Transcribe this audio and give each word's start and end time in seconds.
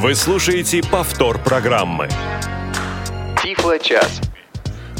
Вы 0.00 0.14
слушаете 0.14 0.82
повтор 0.82 1.38
программы. 1.38 2.08
Тифло-час. 3.42 4.20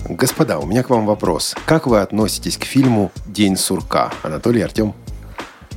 Господа, 0.09 0.59
у 0.59 0.67
меня 0.67 0.83
к 0.83 0.91
вам 0.91 1.05
вопрос. 1.05 1.55
Как 1.67 1.87
вы 1.87 2.01
относитесь 2.01 2.57
к 2.57 2.65
фильму 2.65 3.13
«День 3.27 3.57
сурка»? 3.57 4.13
Анатолий 4.23 4.63
Артем? 4.63 4.95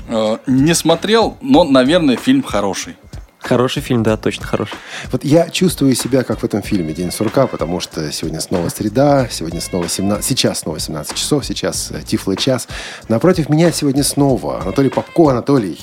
Э, 0.08 0.38
Не 0.48 0.74
смотрел, 0.74 1.38
но, 1.42 1.64
наверное, 1.66 2.16
фильм 2.16 2.44
хороший. 2.44 2.96
Хороший 3.40 3.82
фильм, 3.82 4.04
да, 4.04 4.18
точно 4.18 4.46
хороший. 4.46 4.76
Вот 5.12 5.24
я 5.24 5.50
чувствую 5.50 5.96
себя 5.96 6.24
как 6.24 6.40
в 6.40 6.44
этом 6.44 6.62
фильме 6.62 6.94
«День 6.94 7.12
сурка», 7.12 7.48
потому 7.48 7.80
что 7.80 8.12
сегодня 8.12 8.40
снова 8.40 8.70
среда, 8.70 9.28
сегодня 9.30 9.60
снова 9.62 9.90
17, 9.90 10.26
сейчас 10.26 10.60
снова 10.60 10.80
17 10.80 11.16
часов, 11.16 11.46
сейчас 11.46 11.92
э, 11.92 12.02
Тифлый 12.04 12.38
час. 12.38 12.68
Напротив 13.08 13.50
меня 13.50 13.72
сегодня 13.72 14.04
снова 14.04 14.62
Анатолий 14.62 14.90
Попко. 14.90 15.32
Анатолий, 15.32 15.80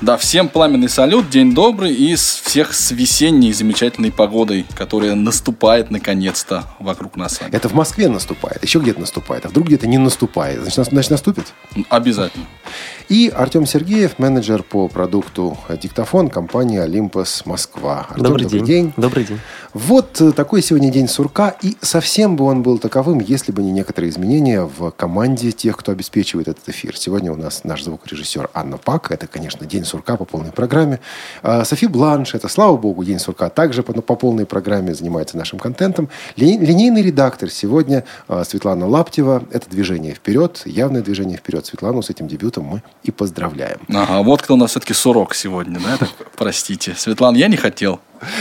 Да, 0.00 0.16
всем 0.16 0.48
пламенный 0.48 0.88
салют, 0.88 1.28
день 1.28 1.54
добрый 1.54 1.92
и 1.92 2.14
всех 2.14 2.72
с 2.72 2.90
весенней 2.90 3.52
замечательной 3.52 4.10
погодой, 4.10 4.64
которая 4.74 5.14
наступает 5.14 5.90
наконец-то 5.90 6.64
вокруг 6.78 7.16
нас 7.16 7.38
это 7.52 7.68
в 7.68 7.74
Москве 7.74 8.08
наступает, 8.08 8.62
еще 8.62 8.78
где-то 8.78 9.00
наступает, 9.00 9.44
а 9.44 9.50
вдруг 9.50 9.66
где-то 9.66 9.86
не 9.86 9.98
наступает. 9.98 10.62
Значит, 10.62 10.86
значит 10.86 11.10
наступит? 11.10 11.52
Обязательно. 11.90 12.46
И 13.10 13.28
Артем 13.28 13.66
Сергеев, 13.66 14.18
менеджер 14.18 14.62
по 14.62 14.88
продукту 14.88 15.58
«Диктофон» 15.68 16.30
компании 16.30 16.78
«Олимпос 16.78 17.44
Москва». 17.44 18.06
Артем, 18.08 18.22
добрый, 18.22 18.46
день. 18.46 18.92
Добрый 18.96 19.24
день. 19.24 19.40
Вот 19.72 20.20
э, 20.20 20.32
такой 20.32 20.62
сегодня 20.62 20.90
день 20.90 21.06
сурка, 21.06 21.54
и 21.62 21.76
совсем 21.80 22.34
бы 22.34 22.44
он 22.44 22.62
был 22.62 22.78
таковым, 22.78 23.20
если 23.20 23.52
бы 23.52 23.62
не 23.62 23.70
некоторые 23.70 24.10
изменения 24.10 24.62
в 24.62 24.90
команде 24.90 25.52
тех, 25.52 25.76
кто 25.76 25.92
обеспечивает 25.92 26.48
этот 26.48 26.68
эфир. 26.68 26.96
Сегодня 26.96 27.32
у 27.32 27.36
нас 27.36 27.62
наш 27.62 27.84
звукорежиссер 27.84 28.50
Анна 28.52 28.78
Пак, 28.78 29.12
это, 29.12 29.28
конечно, 29.28 29.64
день 29.66 29.84
сурка 29.84 30.16
по 30.16 30.24
полной 30.24 30.50
программе. 30.50 30.98
А 31.42 31.64
Софи 31.64 31.86
Бланш, 31.86 32.34
это, 32.34 32.48
слава 32.48 32.76
богу, 32.76 33.04
день 33.04 33.20
сурка, 33.20 33.48
также 33.48 33.84
по, 33.84 33.92
по 33.92 34.16
полной 34.16 34.44
программе 34.44 34.92
занимается 34.92 35.36
нашим 35.36 35.60
контентом. 35.60 36.08
Ли- 36.34 36.58
линейный 36.58 37.02
редактор 37.02 37.48
сегодня 37.48 38.04
а, 38.26 38.44
Светлана 38.44 38.88
Лаптева, 38.88 39.44
это 39.52 39.70
движение 39.70 40.14
вперед, 40.14 40.62
явное 40.64 41.02
движение 41.02 41.36
вперед. 41.38 41.64
Светлану 41.64 42.02
с 42.02 42.10
этим 42.10 42.26
дебютом 42.26 42.64
мы 42.64 42.82
и 43.04 43.12
поздравляем. 43.12 43.78
Ага, 43.88 44.22
вот 44.24 44.42
кто 44.42 44.54
у 44.54 44.56
нас 44.56 44.70
все-таки 44.70 44.94
сурок 44.94 45.34
сегодня, 45.34 45.78
да? 45.78 46.08
Простите. 46.36 46.94
Светлана, 46.96 47.36
я 47.36 47.46
не 47.46 47.56
хотел. 47.56 48.00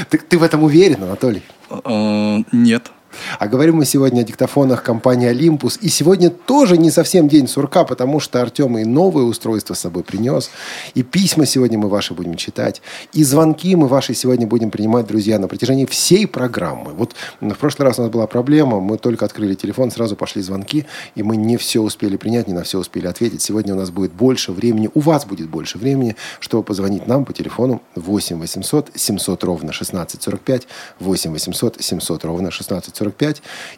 Ты, 0.09 0.17
ты 0.17 0.37
в 0.37 0.43
этом 0.43 0.63
уверен, 0.63 1.03
Анатолий? 1.03 1.43
Э, 1.69 2.37
Нет. 2.51 2.91
А 3.39 3.47
говорим 3.47 3.77
мы 3.77 3.85
сегодня 3.85 4.21
о 4.21 4.23
диктофонах 4.23 4.83
компании 4.83 5.27
«Олимпус». 5.27 5.77
И 5.81 5.89
сегодня 5.89 6.29
тоже 6.29 6.77
не 6.77 6.91
совсем 6.91 7.27
день 7.27 7.47
сурка, 7.47 7.83
потому 7.83 8.19
что 8.19 8.41
Артем 8.41 8.77
и 8.77 8.83
новое 8.83 9.23
устройство 9.23 9.73
с 9.73 9.79
собой 9.79 10.03
принес. 10.03 10.49
И 10.93 11.03
письма 11.03 11.45
сегодня 11.45 11.77
мы 11.77 11.89
ваши 11.89 12.13
будем 12.13 12.35
читать. 12.35 12.81
И 13.13 13.23
звонки 13.23 13.75
мы 13.75 13.87
ваши 13.87 14.13
сегодня 14.13 14.47
будем 14.47 14.71
принимать, 14.71 15.07
друзья, 15.07 15.39
на 15.39 15.47
протяжении 15.47 15.85
всей 15.85 16.27
программы. 16.27 16.93
Вот 16.93 17.15
в 17.39 17.53
прошлый 17.55 17.87
раз 17.87 17.99
у 17.99 18.03
нас 18.03 18.11
была 18.11 18.27
проблема. 18.27 18.79
Мы 18.79 18.97
только 18.97 19.25
открыли 19.25 19.55
телефон, 19.55 19.91
сразу 19.91 20.15
пошли 20.15 20.41
звонки. 20.41 20.85
И 21.15 21.23
мы 21.23 21.37
не 21.37 21.57
все 21.57 21.81
успели 21.81 22.17
принять, 22.17 22.47
не 22.47 22.53
на 22.53 22.63
все 22.63 22.79
успели 22.79 23.07
ответить. 23.07 23.41
Сегодня 23.41 23.73
у 23.73 23.77
нас 23.77 23.89
будет 23.89 24.13
больше 24.13 24.51
времени, 24.51 24.89
у 24.93 24.99
вас 24.99 25.25
будет 25.25 25.49
больше 25.49 25.77
времени, 25.77 26.15
чтобы 26.39 26.63
позвонить 26.63 27.07
нам 27.07 27.25
по 27.25 27.33
телефону 27.33 27.81
8 27.95 28.39
800 28.39 28.91
700 28.95 29.43
ровно 29.43 29.69
1645, 29.69 30.67
8 30.99 31.31
800 31.31 31.81
700 31.81 32.25
ровно 32.25 32.47
1645 32.47 32.98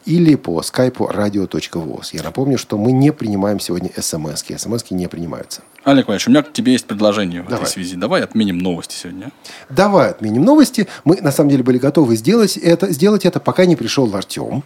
или 0.06 0.36
по 0.36 0.62
скайпу 0.62 1.06
radio.voz. 1.06 2.10
Я 2.14 2.24
напомню, 2.24 2.58
что 2.58 2.78
мы 2.78 2.92
не 2.92 3.12
принимаем 3.12 3.60
сегодня 3.60 3.90
смс-ки. 3.98 4.58
смс-ки 4.58 4.94
не 4.94 5.08
принимаются. 5.08 5.62
Олег 5.84 6.08
Владимирович, 6.08 6.28
у 6.28 6.32
меня 6.32 6.44
к 6.44 6.54
тебе 6.54 6.74
есть 6.74 6.86
предложение 6.86 7.42
в 7.42 7.48
Давай. 7.48 7.64
этой 7.64 7.72
связи. 7.72 7.96
Давай 7.96 8.22
отменим 8.24 8.60
новости 8.60 8.96
сегодня. 8.96 9.28
а? 9.28 9.74
Давай 9.74 10.12
отменим 10.12 10.44
новости. 10.44 10.88
Мы, 11.06 11.18
на 11.22 11.32
самом 11.32 11.50
деле, 11.50 11.64
были 11.64 11.78
готовы 11.80 12.16
сделать 12.16 12.56
это, 12.58 12.92
сделать 12.92 13.26
это 13.26 13.40
пока 13.40 13.66
не 13.66 13.76
пришел 13.76 14.14
Артем. 14.16 14.64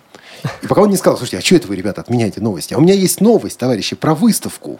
И 0.61 0.67
пока 0.67 0.81
он 0.81 0.89
не 0.89 0.97
сказал, 0.97 1.17
слушайте, 1.17 1.37
а 1.37 1.41
что 1.41 1.55
это 1.55 1.67
вы, 1.67 1.75
ребята, 1.75 2.01
отменяете 2.01 2.41
новости? 2.41 2.73
А 2.73 2.77
у 2.77 2.81
меня 2.81 2.93
есть 2.93 3.21
новость, 3.21 3.57
товарищи, 3.57 3.95
про 3.95 4.15
выставку. 4.15 4.79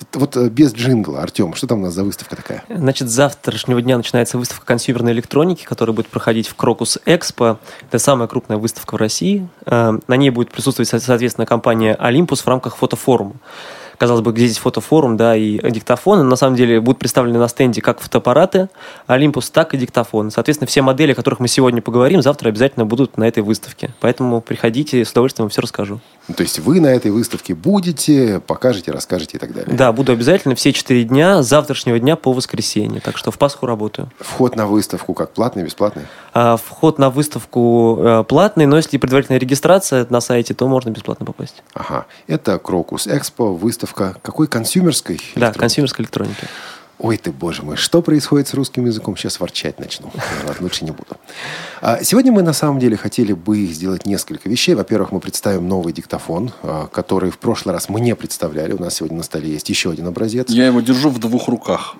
Вот, 0.00 0.08
вот, 0.20 0.36
э, 0.36 0.48
без 0.48 0.72
джингла, 0.74 1.22
Артем, 1.22 1.54
что 1.54 1.66
там 1.66 1.80
у 1.80 1.82
нас 1.84 1.94
за 1.94 2.04
выставка 2.04 2.36
такая? 2.36 2.64
Значит, 2.68 3.08
с 3.08 3.12
завтрашнего 3.12 3.80
дня 3.82 3.96
начинается 3.96 4.38
выставка 4.38 4.66
консюмерной 4.66 5.12
электроники, 5.12 5.64
которая 5.64 5.94
будет 5.94 6.08
проходить 6.08 6.48
в 6.48 6.54
Крокус 6.54 6.98
Экспо. 7.06 7.58
Это 7.88 7.98
самая 7.98 8.28
крупная 8.28 8.56
выставка 8.58 8.94
в 8.94 8.98
России. 8.98 9.48
Э, 9.66 9.98
На 10.06 10.16
ней 10.16 10.30
будет 10.30 10.50
присутствовать, 10.52 10.88
со- 10.88 11.00
соответственно, 11.00 11.46
компания 11.46 11.94
Олимпус 11.94 12.40
в 12.42 12.46
рамках 12.48 12.76
фотофорума. 12.76 13.34
Казалось 13.98 14.22
бы, 14.22 14.32
где 14.32 14.46
здесь 14.46 14.58
фотофорум, 14.58 15.16
да, 15.16 15.36
и 15.36 15.58
диктофоны. 15.70 16.22
На 16.22 16.36
самом 16.36 16.56
деле 16.56 16.80
будут 16.80 16.98
представлены 16.98 17.38
на 17.38 17.48
стенде 17.48 17.80
как 17.82 18.00
фотоаппараты 18.00 18.68
Олимпус, 19.06 19.50
так 19.50 19.74
и 19.74 19.76
диктофоны. 19.76 20.30
Соответственно, 20.30 20.68
все 20.68 20.82
модели, 20.82 21.12
о 21.12 21.14
которых 21.14 21.40
мы 21.40 21.48
сегодня 21.48 21.82
поговорим, 21.82 22.22
завтра 22.22 22.48
обязательно 22.48 22.86
будут 22.86 23.16
на 23.18 23.24
этой 23.26 23.42
выставке. 23.42 23.90
Поэтому 24.00 24.40
приходите, 24.40 25.04
с 25.04 25.10
удовольствием 25.10 25.46
вам 25.46 25.50
все 25.50 25.60
расскажу. 25.62 26.00
Ну, 26.28 26.34
То 26.34 26.42
есть 26.42 26.60
вы 26.60 26.80
на 26.80 26.88
этой 26.88 27.10
выставке 27.10 27.54
будете, 27.54 28.40
покажете, 28.46 28.92
расскажете 28.92 29.36
и 29.36 29.40
так 29.40 29.52
далее. 29.52 29.74
Да, 29.74 29.92
буду 29.92 30.12
обязательно 30.12 30.54
все 30.54 30.72
четыре 30.72 31.04
дня, 31.04 31.42
с 31.42 31.48
завтрашнего 31.48 31.98
дня 31.98 32.14
по 32.16 32.32
воскресенье. 32.32 33.00
Так 33.00 33.16
что 33.16 33.30
в 33.30 33.38
Пасху 33.38 33.66
работаю. 33.66 34.10
Вход 34.20 34.54
на 34.54 34.66
выставку 34.66 35.14
как 35.14 35.32
платный, 35.32 35.64
бесплатный? 35.64 36.04
А, 36.34 36.56
Вход 36.56 36.98
на 36.98 37.10
выставку 37.10 37.98
э, 38.00 38.24
платный, 38.28 38.66
но 38.66 38.76
если 38.76 38.96
предварительная 38.98 39.40
регистрация 39.40 40.06
на 40.10 40.20
сайте, 40.20 40.54
то 40.54 40.68
можно 40.68 40.90
бесплатно 40.90 41.26
попасть. 41.26 41.62
Ага. 41.74 42.06
Это 42.26 42.58
Крокус 42.58 43.06
Экспо, 43.06 43.54
выставка 43.54 43.87
какой? 43.94 44.46
Консюмерской? 44.46 45.20
Да, 45.36 45.52
консюмерской 45.52 46.04
электроники. 46.04 46.46
Ой 46.98 47.16
ты, 47.16 47.30
боже 47.30 47.62
мой, 47.62 47.76
что 47.76 48.02
происходит 48.02 48.48
с 48.48 48.54
русским 48.54 48.84
языком? 48.84 49.16
Сейчас 49.16 49.38
ворчать 49.38 49.78
начну. 49.78 50.10
Ладно, 50.44 50.62
лучше 50.64 50.84
не 50.84 50.90
буду. 50.90 51.16
А, 51.80 52.02
Сегодня 52.02 52.32
мы 52.32 52.42
на 52.42 52.52
самом 52.52 52.80
деле 52.80 52.96
хотели 52.96 53.32
бы 53.32 53.66
сделать 53.66 54.04
несколько 54.04 54.48
вещей. 54.48 54.74
Во-первых, 54.74 55.12
мы 55.12 55.20
представим 55.20 55.68
новый 55.68 55.92
диктофон, 55.92 56.50
а, 56.62 56.88
который 56.88 57.30
в 57.30 57.38
прошлый 57.38 57.72
раз 57.72 57.88
мы 57.88 58.00
не 58.00 58.16
представляли. 58.16 58.72
У 58.72 58.80
нас 58.80 58.94
сегодня 58.94 59.18
на 59.18 59.22
столе 59.22 59.50
есть 59.52 59.68
еще 59.68 59.90
один 59.92 60.08
образец. 60.08 60.50
Я 60.50 60.66
его 60.66 60.80
держу 60.80 61.10
в 61.10 61.20
двух 61.20 61.46
руках. 61.46 61.94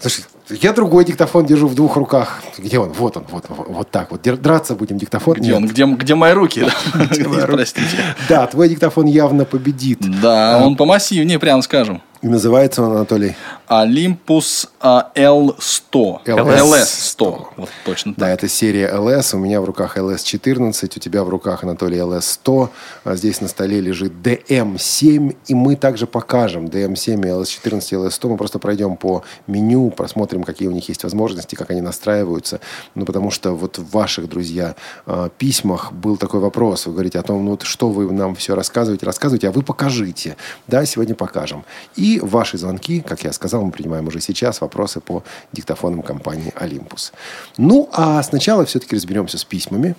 Слушай, 0.00 0.24
я 0.50 0.72
другой 0.72 1.04
диктофон 1.04 1.46
держу 1.46 1.68
в 1.68 1.74
двух 1.74 1.96
руках. 1.96 2.42
Где 2.58 2.78
он? 2.78 2.92
Вот 2.92 3.16
он, 3.16 3.24
вот, 3.30 3.44
вот, 3.48 3.66
вот 3.68 3.90
так 3.90 4.10
вот. 4.10 4.22
Драться 4.22 4.74
будем 4.74 4.98
диктофон. 4.98 5.34
Где 5.34 5.48
Нет. 5.48 5.56
он? 5.56 5.66
Где, 5.66 5.84
где 5.84 6.14
мои 6.14 6.32
руки? 6.32 6.66
Простите. 7.46 7.98
Да, 8.28 8.46
твой 8.46 8.68
диктофон 8.68 9.06
явно 9.06 9.44
победит. 9.44 9.98
Да, 10.20 10.60
он 10.62 10.76
помассивнее, 10.76 11.38
прямо 11.38 11.62
скажем. 11.62 12.02
И 12.22 12.28
называется 12.28 12.82
он, 12.82 12.92
Анатолий, 12.92 13.34
Olympus 13.66 14.68
а, 14.78 15.10
L100. 15.14 16.24
LS. 16.26 16.26
LS100. 16.26 17.46
Вот 17.56 17.68
точно 17.84 18.12
Да, 18.14 18.26
так. 18.26 18.34
это 18.34 18.48
серия 18.48 18.90
LS. 18.92 19.34
У 19.34 19.38
меня 19.38 19.60
в 19.62 19.64
руках 19.64 19.96
LS14, 19.96 20.92
у 20.96 21.00
тебя 21.00 21.24
в 21.24 21.30
руках, 21.30 21.64
Анатолий, 21.64 21.98
LS100. 21.98 22.68
А 23.04 23.14
Здесь 23.16 23.40
на 23.40 23.48
столе 23.48 23.80
лежит 23.80 24.12
DM7. 24.12 25.36
И 25.46 25.54
мы 25.54 25.76
также 25.76 26.06
покажем 26.06 26.66
DM7 26.66 27.26
и 27.26 27.30
LS14 27.30 27.78
и 27.90 27.94
LS100. 27.94 28.28
Мы 28.28 28.36
просто 28.36 28.58
пройдем 28.58 28.96
по 28.96 29.22
меню, 29.46 29.90
просмотрим, 29.90 30.42
какие 30.44 30.68
у 30.68 30.72
них 30.72 30.88
есть 30.88 31.02
возможности, 31.04 31.54
как 31.54 31.70
они 31.70 31.80
настраиваются. 31.80 32.60
Ну, 32.94 33.06
потому 33.06 33.30
что 33.30 33.52
вот 33.52 33.78
в 33.78 33.92
ваших, 33.92 34.28
друзья, 34.28 34.74
э, 35.06 35.30
письмах 35.38 35.92
был 35.92 36.18
такой 36.18 36.40
вопрос. 36.40 36.84
Вы 36.86 36.92
говорите 36.92 37.18
о 37.18 37.22
том, 37.22 37.44
ну, 37.44 37.52
вот 37.52 37.62
что 37.62 37.88
вы 37.88 38.12
нам 38.12 38.34
все 38.34 38.54
рассказываете, 38.54 39.06
рассказываете, 39.06 39.48
а 39.48 39.52
вы 39.52 39.62
покажите. 39.62 40.36
Да, 40.66 40.84
сегодня 40.84 41.14
покажем. 41.14 41.64
И 41.96 42.09
ваши 42.18 42.58
звонки, 42.58 43.00
как 43.00 43.22
я 43.24 43.32
сказал, 43.32 43.62
мы 43.62 43.70
принимаем 43.70 44.08
уже 44.08 44.20
сейчас 44.20 44.60
вопросы 44.60 45.00
по 45.00 45.22
диктофонам 45.52 46.02
компании 46.02 46.52
«Олимпус». 46.56 47.12
Ну, 47.58 47.88
а 47.92 48.22
сначала 48.22 48.64
все-таки 48.64 48.96
разберемся 48.96 49.38
с 49.38 49.44
письмами. 49.44 49.94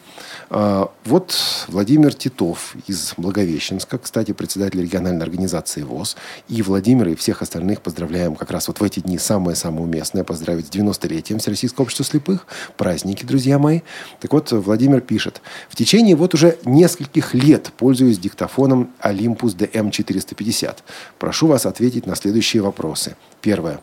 А, 0.50 0.91
Вот 1.05 1.35
Владимир 1.67 2.13
Титов 2.13 2.75
из 2.88 3.13
Благовещенска, 3.17 3.97
кстати, 3.97 4.33
председатель 4.33 4.81
региональной 4.81 5.23
организации 5.23 5.83
ВОЗ. 5.83 6.17
И 6.47 6.61
Владимира, 6.61 7.11
и 7.11 7.16
всех 7.16 7.41
остальных 7.41 7.81
поздравляем 7.81 8.35
как 8.35 8.51
раз 8.51 8.67
вот 8.67 8.79
в 8.79 8.83
эти 8.83 9.00
дни 9.00 9.17
самое-самое 9.17 9.83
уместное 9.83 10.23
поздравить 10.23 10.67
с 10.67 10.69
90-летием 10.69 11.39
Всероссийского 11.39 11.83
общества 11.83 12.05
слепых. 12.05 12.47
Праздники, 12.77 13.23
друзья 13.23 13.59
мои. 13.59 13.81
Так 14.19 14.33
вот, 14.33 14.51
Владимир 14.51 15.01
пишет. 15.01 15.41
В 15.69 15.75
течение 15.75 16.15
вот 16.15 16.33
уже 16.33 16.57
нескольких 16.65 17.33
лет 17.33 17.71
пользуюсь 17.77 18.18
диктофоном 18.18 18.91
Olympus 19.03 19.56
DM450. 19.56 20.77
Прошу 21.19 21.47
вас 21.47 21.65
ответить 21.65 22.00
на 22.06 22.15
следующие 22.15 22.62
вопросы. 22.62 23.15
Первое. 23.42 23.80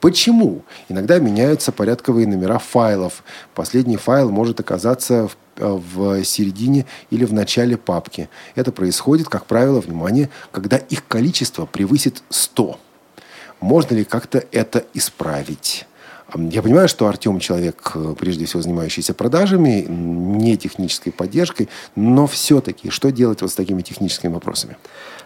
Почему 0.00 0.64
иногда 0.90 1.18
меняются 1.18 1.72
порядковые 1.72 2.26
номера 2.26 2.58
файлов? 2.58 3.24
Последний 3.54 3.96
файл 3.96 4.30
может 4.30 4.60
оказаться 4.60 5.28
в, 5.28 5.36
э, 5.56 5.66
в 5.66 6.24
середине 6.24 6.84
или 7.08 7.24
в 7.24 7.32
начале 7.32 7.78
папки. 7.78 8.28
Это 8.54 8.70
происходит, 8.70 9.28
как 9.28 9.46
правило, 9.46 9.80
внимание, 9.80 10.28
когда 10.52 10.76
их 10.76 11.06
количество 11.08 11.64
превысит 11.64 12.22
100. 12.28 12.78
Можно 13.60 13.94
ли 13.94 14.04
как-то 14.04 14.44
это 14.52 14.84
исправить? 14.92 15.86
Я 16.34 16.62
понимаю, 16.62 16.88
что 16.88 17.06
Артем 17.06 17.38
человек, 17.38 17.92
э, 17.94 18.14
прежде 18.18 18.44
всего, 18.44 18.60
занимающийся 18.60 19.14
продажами, 19.14 19.86
не 19.88 20.56
технической 20.56 21.12
поддержкой, 21.12 21.68
но 21.94 22.26
все-таки, 22.26 22.90
что 22.90 23.10
делать 23.10 23.40
вот 23.40 23.50
с 23.50 23.54
такими 23.54 23.82
техническими 23.82 24.32
вопросами? 24.32 24.76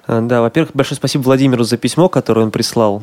А, 0.09 0.21
Да, 0.21 0.41
во-первых, 0.41 0.73
большое 0.75 0.97
спасибо 0.97 1.23
Владимиру 1.23 1.63
за 1.63 1.77
письмо, 1.77 2.09
которое 2.09 2.43
он 2.43 2.51
прислал. 2.51 3.03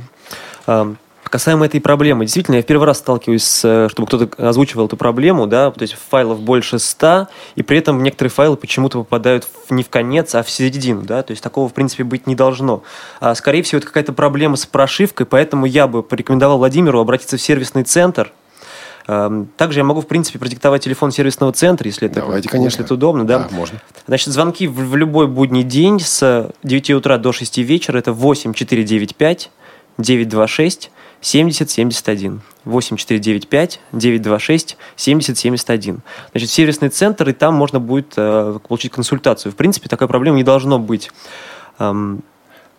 А, 0.67 0.95
Касаемо 1.35 1.65
этой 1.65 1.81
проблемы, 1.81 2.25
действительно, 2.25 2.55
я 2.55 2.61
в 2.61 2.65
первый 2.65 2.85
раз 2.85 2.99
сталкиваюсь 2.99 3.61
э, 3.65 3.89
чтобы 3.89 4.07
кто-то 4.07 4.47
озвучивал 4.47 4.85
эту 4.85 4.95
проблему, 4.95 5.47
да, 5.47 5.69
то 5.71 5.81
есть 5.81 5.95
файлов 6.09 6.39
больше 6.39 6.79
100, 6.79 7.27
и 7.55 7.63
при 7.63 7.79
этом 7.79 8.01
некоторые 8.03 8.31
файлы 8.31 8.55
почему-то 8.55 8.99
попадают 8.99 9.45
не 9.69 9.83
в 9.83 9.89
конец, 9.89 10.33
а 10.35 10.43
в 10.43 10.49
середину, 10.49 11.01
да, 11.01 11.23
то 11.23 11.31
есть 11.31 11.43
такого, 11.43 11.67
в 11.67 11.73
принципе, 11.73 12.03
быть 12.03 12.25
не 12.25 12.35
должно. 12.35 12.83
А, 13.19 13.35
скорее 13.35 13.63
всего, 13.63 13.79
это 13.79 13.87
какая-то 13.87 14.13
проблема 14.13 14.55
с 14.55 14.65
прошивкой, 14.65 15.25
поэтому 15.25 15.65
я 15.65 15.87
бы 15.87 16.03
порекомендовал 16.03 16.59
Владимиру 16.59 17.01
обратиться 17.01 17.37
в 17.37 17.41
сервисный 17.41 17.83
центр, 17.83 18.31
также 19.05 19.79
я 19.79 19.83
могу, 19.83 20.01
в 20.01 20.07
принципе, 20.07 20.39
продиктовать 20.39 20.83
телефон 20.83 21.11
сервисного 21.11 21.51
центра, 21.51 21.87
если 21.87 22.07
это, 22.07 22.21
Давайте, 22.21 22.49
конечно. 22.49 22.67
если 22.67 22.85
это 22.85 22.95
удобно. 22.95 23.25
Да? 23.25 23.39
Да, 23.39 23.55
можно. 23.55 23.79
Значит, 24.07 24.29
звонки 24.29 24.67
в, 24.67 24.73
в 24.73 24.95
любой 24.95 25.27
будний 25.27 25.63
день 25.63 25.99
с 25.99 26.51
9 26.63 26.89
утра 26.91 27.17
до 27.17 27.31
6 27.31 27.57
вечера 27.59 27.99
это 27.99 28.13
8495 28.13 29.51
926 29.99 30.91
7071. 31.21 32.41
8495 32.65 33.79
926 33.91 34.77
7071. 34.95 36.01
Значит, 36.31 36.49
сервисный 36.49 36.89
центр, 36.89 37.29
и 37.29 37.33
там 37.33 37.53
можно 37.53 37.79
будет 37.79 38.13
э, 38.17 38.59
получить 38.67 38.91
консультацию. 38.91 39.51
В 39.51 39.55
принципе, 39.55 39.87
такой 39.87 40.07
проблемы 40.07 40.37
не 40.37 40.43
должно 40.43 40.79
быть. 40.79 41.11
Эм, 41.79 42.23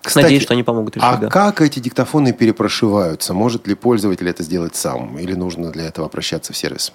Кстати, 0.06 0.24
Надеюсь, 0.24 0.42
что 0.44 0.54
они 0.54 0.62
помогут 0.62 0.96
решить. 0.96 1.08
А 1.08 1.16
да. 1.16 1.28
как 1.28 1.60
эти 1.60 1.80
диктофоны 1.80 2.32
перепрошиваются? 2.32 3.34
Может 3.34 3.66
ли 3.66 3.74
пользователь 3.74 4.28
это 4.28 4.42
сделать 4.44 4.76
сам? 4.76 5.18
Или 5.18 5.34
нужно 5.34 5.72
для 5.72 5.84
этого 5.86 6.06
обращаться 6.06 6.52
в 6.52 6.56
сервис? 6.56 6.92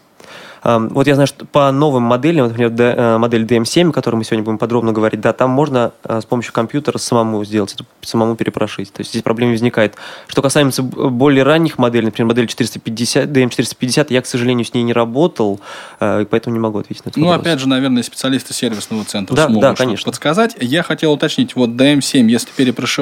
Вот 0.64 1.08
я 1.08 1.16
знаю, 1.16 1.26
что 1.26 1.44
по 1.46 1.72
новым 1.72 2.04
моделям, 2.04 2.48
например, 2.48 2.72
э, 2.78 3.18
модель 3.18 3.46
DM7, 3.46 3.90
о 3.90 3.92
которой 3.92 4.18
мы 4.18 4.24
сегодня 4.24 4.44
будем 4.44 4.60
подробно 4.60 4.92
говорить, 4.92 5.20
да, 5.20 5.34
там 5.34 5.50
можно 5.50 5.92
э, 6.04 6.22
с 6.22 6.26
помощью 6.26 6.54
компьютера 6.54 7.00
самому 7.00 7.44
сделать 7.44 7.74
это, 7.74 7.84
самому 8.02 8.36
перепрошить. 8.36 8.94
То 8.94 9.02
есть 9.02 9.10
здесь 9.10 9.24
проблем 9.24 9.50
не 9.50 9.56
возникает. 9.56 9.96
Что 10.28 10.44
касается 10.44 10.84
более 10.84 11.42
ранних 11.44 11.80
моделей, 11.80 12.06
например, 12.06 12.28
модель 12.28 12.46
450, 12.46 13.28
DM450, 13.30 14.08
я, 14.10 14.22
к 14.22 14.28
сожалению, 14.28 14.64
с 14.64 14.76
ней 14.76 14.84
не 14.84 14.94
работал, 14.94 15.60
и 16.00 16.28
поэтому 16.30 16.54
не 16.54 16.60
могу 16.60 16.78
ответить 16.78 17.06
на 17.06 17.10
этот 17.10 17.18
Ну, 17.20 17.26
вопрос. 17.30 17.42
опять 17.42 17.60
же, 17.60 17.68
наверное, 17.68 18.04
специалисты 18.04 18.54
сервисного 18.54 19.04
центра 19.04 19.36
Да, 19.36 19.46
смогут 19.48 19.62
да, 19.64 19.74
конечно. 19.74 20.06
подсказать. 20.06 20.56
Я 20.62 20.84
хотел 20.84 21.12
уточнить, 21.14 21.56
вот 21.56 21.72
DM7, 21.72 22.30
если 22.30 22.50
перепрошивать, 22.56 23.01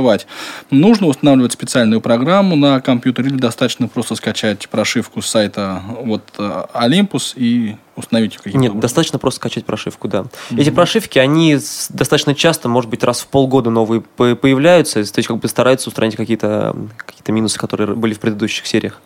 нужно 0.72 1.08
устанавливать 1.08 1.54
специальную 1.54 2.02
программу 2.02 2.56
на 2.56 2.80
компьютер 2.82 3.26
или 3.26 3.36
достаточно 3.36 3.88
просто 3.88 4.16
скачать 4.16 4.68
прошивку 4.70 5.22
с 5.22 5.28
сайта 5.28 5.82
вот 6.02 6.24
э, 6.38 6.64
Olympus 6.74 7.34
и 7.36 7.76
установить 7.96 8.34
ее 8.34 8.38
каким-то 8.38 8.58
Нет, 8.60 8.70
образом? 8.72 8.82
достаточно 8.82 9.20
просто 9.20 9.40
скачать 9.40 9.66
прошивку, 9.66 10.08
да. 10.08 10.26
Эти 10.56 10.70
прошивки, 10.70 11.20
они 11.20 11.56
достаточно 11.90 12.34
часто, 12.34 12.70
может 12.70 12.90
быть, 12.90 13.04
раз 13.04 13.22
в 13.22 13.28
полгода 13.28 13.70
новые 13.70 14.02
по- 14.02 14.36
появляются, 14.36 14.94
то 15.04 15.20
есть 15.20 15.28
как 15.28 15.38
бы 15.38 15.48
стараются 15.50 15.90
устранить 15.90 16.16
какие-то 16.16 16.76
какие 16.98 17.34
минусы, 17.36 17.60
которые 17.60 17.96
были 17.96 18.14
в 18.14 18.20
предыдущих 18.20 18.66
сериях. 18.68 19.02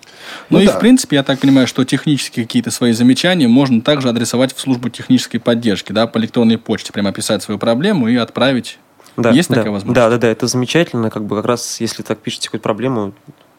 Ну, 0.49 0.57
Ну 0.59 0.63
и, 0.63 0.67
да. 0.67 0.73
в 0.73 0.79
принципе, 0.79 1.17
я 1.17 1.23
так 1.23 1.39
понимаю, 1.39 1.67
что 1.67 1.83
технические 1.83 2.45
какие-то 2.45 2.71
свои 2.71 2.91
замечания 2.93 3.47
можно 3.47 3.81
также 3.81 4.09
адресовать 4.09 4.55
в 4.55 4.59
службу 4.59 4.89
технической 4.89 5.39
поддержки, 5.39 5.91
да, 5.91 6.05
по 6.07 6.17
электронной 6.19 6.57
почте, 6.57 6.93
прямо 6.93 7.09
описать 7.09 7.41
свою 7.43 7.57
проблему 7.59 8.07
и 8.07 8.15
отправить. 8.15 8.77
Да, 9.17 9.31
Есть 9.31 9.49
да, 9.49 9.55
такая 9.55 9.71
возможность? 9.71 9.95
Да, 9.95 10.09
да, 10.09 10.17
да, 10.17 10.27
это 10.27 10.47
замечательно, 10.47 11.09
как 11.09 11.25
бы 11.25 11.35
как 11.35 11.45
раз, 11.45 11.79
если 11.79 12.01
так 12.03 12.19
пишете 12.19 12.47
какую-то 12.47 12.63
проблему, 12.63 13.13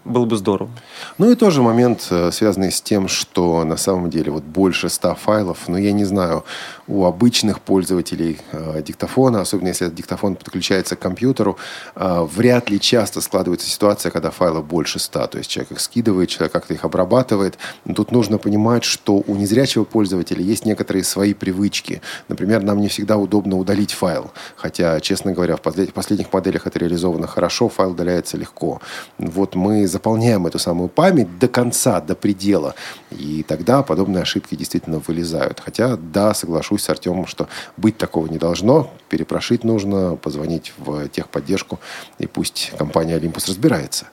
было 0.04 0.26
бы 0.26 0.36
здорово. 0.36 0.70
Ну 1.18 1.30
и 1.30 1.34
тоже 1.34 1.62
момент, 1.62 2.08
э, 2.10 2.30
связанный 2.30 2.70
с 2.70 2.82
тем, 2.82 3.08
что 3.08 3.64
на 3.64 3.76
самом 3.76 4.10
деле 4.10 4.30
вот 4.30 4.42
больше 4.42 4.88
100 4.88 5.14
файлов, 5.14 5.68
но 5.68 5.78
я 5.78 5.92
не 5.92 6.04
знаю, 6.04 6.44
у 6.86 7.04
обычных 7.04 7.60
пользователей 7.60 8.38
э, 8.52 8.82
диктофона, 8.82 9.40
особенно 9.40 9.68
если 9.68 9.86
этот 9.86 9.96
диктофон 9.96 10.36
подключается 10.36 10.96
к 10.96 10.98
компьютеру, 10.98 11.56
э, 11.94 12.26
вряд 12.34 12.68
ли 12.68 12.78
часто 12.78 13.20
складывается 13.20 13.68
ситуация, 13.68 14.10
когда 14.10 14.30
файлов 14.30 14.66
больше 14.66 14.98
100. 14.98 15.26
То 15.28 15.38
есть 15.38 15.50
человек 15.50 15.72
их 15.72 15.80
скидывает, 15.80 16.28
человек 16.28 16.52
как-то 16.52 16.74
их 16.74 16.84
обрабатывает. 16.84 17.56
Но 17.84 17.94
тут 17.94 18.12
нужно 18.12 18.38
понимать, 18.38 18.84
что 18.84 19.22
у 19.26 19.36
незрячего 19.36 19.84
пользователя 19.84 20.42
есть 20.42 20.66
некоторые 20.66 21.04
свои 21.04 21.32
привычки. 21.32 22.02
Например, 22.28 22.62
нам 22.62 22.80
не 22.80 22.88
всегда 22.88 23.16
удобно 23.16 23.56
удалить 23.56 23.92
файл. 23.92 24.32
Хотя, 24.56 25.00
честно 25.00 25.32
говоря, 25.32 25.56
в 25.56 25.62
послед- 25.62 25.92
последних 25.92 26.32
моделях 26.32 26.66
это 26.66 26.78
реализовано 26.78 27.26
хорошо, 27.26 27.68
файл 27.68 27.92
удаляется 27.92 28.36
легко. 28.36 28.80
Вот 29.18 29.54
мы 29.54 29.86
заполняем 29.94 30.46
эту 30.46 30.58
самую 30.58 30.88
память 30.88 31.38
до 31.38 31.46
конца, 31.48 32.00
до 32.00 32.14
предела. 32.14 32.74
И 33.10 33.44
тогда 33.46 33.82
подобные 33.82 34.22
ошибки 34.22 34.56
действительно 34.56 34.98
вылезают. 34.98 35.60
Хотя, 35.60 35.96
да, 35.96 36.34
соглашусь 36.34 36.82
с 36.82 36.90
Артемом, 36.90 37.26
что 37.26 37.48
быть 37.76 37.96
такого 37.96 38.26
не 38.26 38.38
должно. 38.38 38.90
Перепрошить 39.08 39.62
нужно, 39.64 40.16
позвонить 40.16 40.72
в 40.78 41.08
техподдержку, 41.08 41.78
и 42.18 42.26
пусть 42.26 42.72
компания 42.76 43.16
Olympus 43.18 43.48
разбирается. 43.48 44.06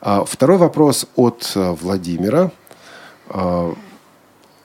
А, 0.00 0.24
Второй 0.24 0.56
вопрос 0.56 1.06
от 1.14 1.52
э, 1.54 1.76
Владимира. 1.80 2.50
А, 3.28 3.74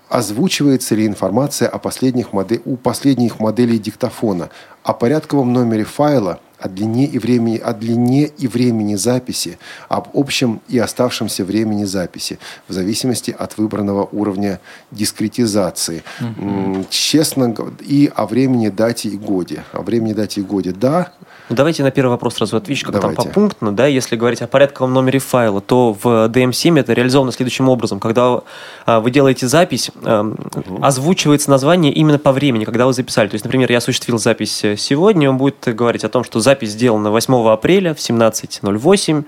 Озвучивается 0.09 0.95
ли 0.95 1.07
информация 1.07 1.67
о 1.67 1.79
последних 1.79 2.33
моде- 2.33 2.61
у 2.65 2.77
последних 2.77 3.39
моделей 3.39 3.79
диктофона, 3.79 4.49
о 4.83 4.93
порядковом 4.93 5.51
номере 5.51 5.85
файла, 5.85 6.39
о 6.63 6.69
длине 6.69 7.05
и 7.05 7.19
времени, 7.19 7.57
о 7.57 7.73
длине 7.73 8.31
и 8.37 8.47
времени 8.47 8.95
записи, 8.95 9.57
об 9.89 10.07
общем 10.13 10.61
и 10.69 10.79
оставшемся 10.79 11.43
времени 11.43 11.83
записи, 11.83 12.39
в 12.69 12.73
зависимости 12.73 13.35
от 13.37 13.57
выбранного 13.57 14.07
уровня 14.11 14.61
дискретизации. 14.91 16.03
М, 16.21 16.85
Честно, 16.89 17.53
и 17.81 18.09
о 18.15 18.25
времени, 18.25 18.69
дате 18.69 19.09
и 19.09 19.17
годе. 19.17 19.63
О 19.73 19.81
времени, 19.81 20.13
дате 20.13 20.41
и 20.41 20.43
годе, 20.43 20.71
да. 20.71 21.11
Ну, 21.49 21.57
давайте 21.57 21.83
на 21.83 21.91
первый 21.91 22.11
вопрос 22.11 22.35
сразу 22.35 22.55
отвечу, 22.55 22.85
как 22.85 22.93
там 22.93 23.01
Давайте. 23.01 23.27
попунктно, 23.27 23.75
да, 23.75 23.85
если 23.85 24.15
говорить 24.15 24.41
о 24.41 24.47
порядковом 24.47 24.93
номере 24.93 25.19
файла, 25.19 25.59
то 25.59 25.93
в 26.01 26.29
DM7 26.29 26.79
это 26.79 26.93
реализовано 26.93 27.33
следующим 27.33 27.67
образом. 27.67 27.99
Когда 27.99 28.41
а, 28.85 29.01
вы 29.01 29.11
делаете 29.11 29.47
запись, 29.47 29.91
эм, 30.03 30.37
озвучивается 30.81 31.49
название 31.49 31.91
именно 31.91 32.17
по 32.17 32.31
времени, 32.31 32.63
когда 32.63 32.85
вы 32.85 32.93
записали. 32.93 33.27
То 33.27 33.35
есть, 33.35 33.43
например, 33.43 33.69
я 33.71 33.79
осуществил 33.79 34.17
запись 34.17 34.63
э, 34.63 34.77
сегодня, 34.77 35.29
он 35.29 35.37
будет 35.37 35.57
говорить 35.65 36.05
о 36.05 36.09
том, 36.09 36.23
что 36.23 36.39
запись 36.39 36.52
сделана 36.61 37.11
8 37.11 37.33
апреля 37.49 37.93
в 37.93 37.97
17.08, 37.97 39.25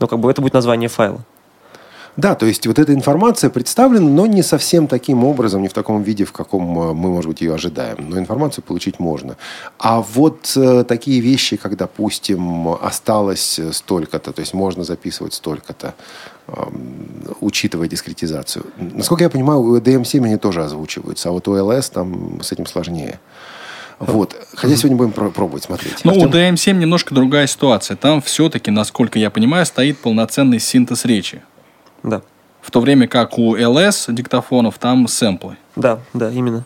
но 0.00 0.06
как 0.06 0.18
бы 0.18 0.30
это 0.30 0.40
будет 0.40 0.54
название 0.54 0.88
файла. 0.88 1.24
Да, 2.16 2.34
то 2.34 2.44
есть 2.44 2.66
вот 2.66 2.78
эта 2.78 2.92
информация 2.92 3.48
представлена, 3.48 4.06
но 4.06 4.26
не 4.26 4.42
совсем 4.42 4.86
таким 4.86 5.24
образом, 5.24 5.62
не 5.62 5.68
в 5.68 5.72
таком 5.72 6.02
виде, 6.02 6.24
в 6.24 6.32
каком 6.32 6.78
э, 6.78 6.92
мы, 6.92 7.08
может 7.08 7.28
быть, 7.30 7.40
ее 7.40 7.54
ожидаем. 7.54 8.10
Но 8.10 8.18
информацию 8.18 8.62
получить 8.62 9.00
можно. 9.00 9.36
А 9.78 10.02
вот 10.02 10.52
э, 10.56 10.84
такие 10.86 11.20
вещи, 11.20 11.56
как, 11.56 11.76
допустим, 11.76 12.68
осталось 12.68 13.58
э, 13.58 13.72
столько-то, 13.72 14.32
то 14.32 14.40
есть 14.40 14.52
можно 14.52 14.84
записывать 14.84 15.32
столько-то, 15.32 15.94
эм, 16.48 17.08
учитывая 17.40 17.88
дискретизацию. 17.88 18.66
Насколько 18.76 19.24
я 19.24 19.30
понимаю, 19.30 19.60
у 19.60 19.78
DM7 19.78 20.24
они 20.26 20.36
тоже 20.36 20.62
озвучиваются, 20.62 21.30
а 21.30 21.32
вот 21.32 21.48
у 21.48 21.56
LS 21.56 21.92
там 21.94 22.42
с 22.42 22.52
этим 22.52 22.66
сложнее. 22.66 23.20
Вот. 24.06 24.36
Хотя 24.54 24.76
сегодня 24.76 24.96
будем 24.96 25.12
про- 25.12 25.30
пробовать 25.30 25.62
смотреть. 25.64 26.04
Ну, 26.04 26.12
у 26.12 26.24
Артем? 26.24 26.54
DM7 26.54 26.72
немножко 26.74 27.14
другая 27.14 27.46
ситуация. 27.46 27.96
Там 27.96 28.20
все-таки, 28.20 28.70
насколько 28.70 29.18
я 29.18 29.30
понимаю, 29.30 29.64
стоит 29.64 29.98
полноценный 29.98 30.58
синтез 30.58 31.04
речи. 31.04 31.42
Да, 32.02 32.22
В 32.60 32.70
то 32.70 32.80
время 32.80 33.06
как 33.06 33.38
у 33.38 33.56
LS 33.56 34.12
диктофонов 34.12 34.78
там 34.78 35.06
сэмплы. 35.08 35.56
да, 35.76 36.00
да, 36.14 36.30
именно. 36.30 36.64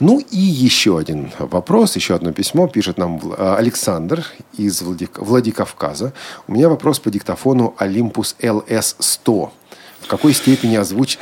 Ну 0.00 0.20
и 0.30 0.38
еще 0.38 0.96
один 0.96 1.32
вопрос, 1.40 1.96
еще 1.96 2.14
одно 2.14 2.30
письмо 2.32 2.68
пишет 2.68 2.98
нам 2.98 3.20
э, 3.36 3.54
Александр 3.58 4.24
из 4.56 4.80
Владик- 4.80 5.18
Владикавказа. 5.20 6.12
У 6.46 6.52
меня 6.52 6.68
вопрос 6.68 7.00
по 7.00 7.10
диктофону 7.10 7.74
Olympus 7.80 8.36
LS100. 8.40 9.50
В 10.02 10.06
какой 10.06 10.34
степени 10.34 10.76
озвуч... 10.76 11.18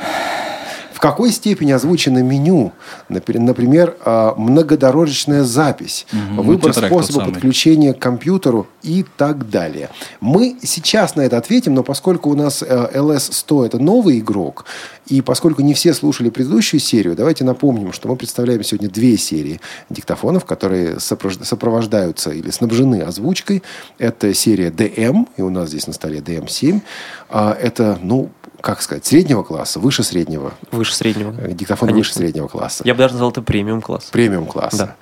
В 0.97 0.99
какой 0.99 1.31
степени 1.31 1.71
озвучено 1.73 2.23
меню, 2.23 2.71
напри- 3.07 3.37
например, 3.37 3.95
э, 4.03 4.31
многодорожечная 4.35 5.43
запись, 5.43 6.07
Мгм, 6.11 6.41
выбор 6.41 6.73
способа 6.73 7.19
подключения 7.33 7.93
к 7.93 7.99
компьютеру 7.99 8.65
и 8.81 9.05
так 9.15 9.47
далее. 9.47 9.91
Мы 10.21 10.57
сейчас 10.63 11.15
на 11.15 11.21
это 11.21 11.37
ответим, 11.37 11.75
но 11.75 11.83
поскольку 11.83 12.31
у 12.31 12.35
нас 12.35 12.63
э, 12.67 12.89
LS100 12.95 13.67
это 13.67 13.77
новый 13.77 14.17
игрок, 14.17 14.65
и 15.05 15.21
поскольку 15.21 15.61
не 15.61 15.75
все 15.75 15.93
слушали 15.93 16.31
предыдущую 16.31 16.79
серию, 16.79 17.15
давайте 17.15 17.43
напомним, 17.43 17.93
что 17.93 18.07
мы 18.07 18.15
представляем 18.15 18.63
сегодня 18.63 18.89
две 18.89 19.17
серии 19.19 19.61
диктофонов, 19.91 20.45
которые 20.45 20.99
сопровождаются 20.99 22.31
или 22.31 22.49
снабжены 22.49 23.01
озвучкой. 23.03 23.61
Это 23.99 24.33
серия 24.33 24.71
DM, 24.71 25.27
и 25.37 25.43
у 25.43 25.51
нас 25.51 25.69
здесь 25.69 25.85
на 25.85 25.93
столе 25.93 26.21
DM7. 26.21 26.81
А, 27.29 27.55
Это, 27.61 27.99
ну, 28.01 28.29
как 28.61 28.81
сказать, 28.81 29.05
среднего 29.05 29.43
класса, 29.43 29.79
выше 29.79 30.03
среднего. 30.03 30.53
Выше 30.71 30.93
среднего. 30.95 31.33
Э, 31.39 31.51
Диктофон 31.53 31.89
Конечно. 31.89 31.99
выше 31.99 32.13
среднего 32.13 32.47
класса. 32.47 32.83
Я 32.85 32.93
бы 32.93 32.99
даже 32.99 33.13
назвал 33.13 33.31
это 33.31 33.41
премиум 33.41 33.81
класс. 33.81 34.05
Премиум 34.11 34.45
класса. 34.47 34.77
Да. 34.77 34.95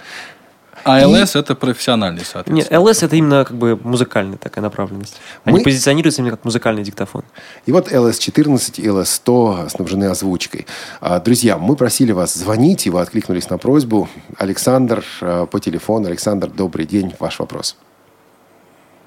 А 0.84 1.00
И- 1.00 1.04
LS 1.04 1.36
это 1.40 1.56
профессиональный, 1.56 2.20
Нет, 2.20 2.28
соответственно. 2.28 2.78
LS 2.78 3.04
это 3.04 3.16
именно 3.16 3.44
как 3.44 3.58
бы 3.58 3.76
музыкальная 3.82 4.38
такая 4.38 4.62
направленность. 4.62 5.20
Они 5.44 5.58
Мы- 5.58 5.64
позиционируются 5.64 6.22
именно 6.22 6.36
как 6.36 6.46
музыкальный 6.46 6.84
диктофон. 6.84 7.24
И 7.66 7.72
вот 7.72 7.92
LS14 7.92 8.80
и 8.80 8.88
LS100 8.88 9.70
снабжены 9.70 10.06
озвучкой. 10.06 10.68
А, 11.02 11.20
Друзья, 11.20 11.58
мы 11.58 11.76
просили 11.76 12.12
вас 12.12 12.36
звонить, 12.36 12.86
и 12.86 12.92
вы 12.92 13.02
откликнулись 13.02 13.50
на 13.50 13.58
просьбу. 13.58 14.08
Александр 14.38 15.04
э, 15.22 15.48
по 15.50 15.60
телефону. 15.60 16.06
Александр, 16.08 16.50
добрый 16.50 16.86
день. 16.86 17.16
Ваш 17.20 17.40
вопрос. 17.40 17.78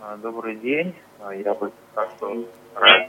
А, 0.00 0.16
Добрый 0.16 0.56
день. 0.56 0.94
А, 1.20 1.32
Я 1.32 1.54
бы 1.54 1.70
так 1.94 2.08
что 2.16 2.44
рад 2.74 3.08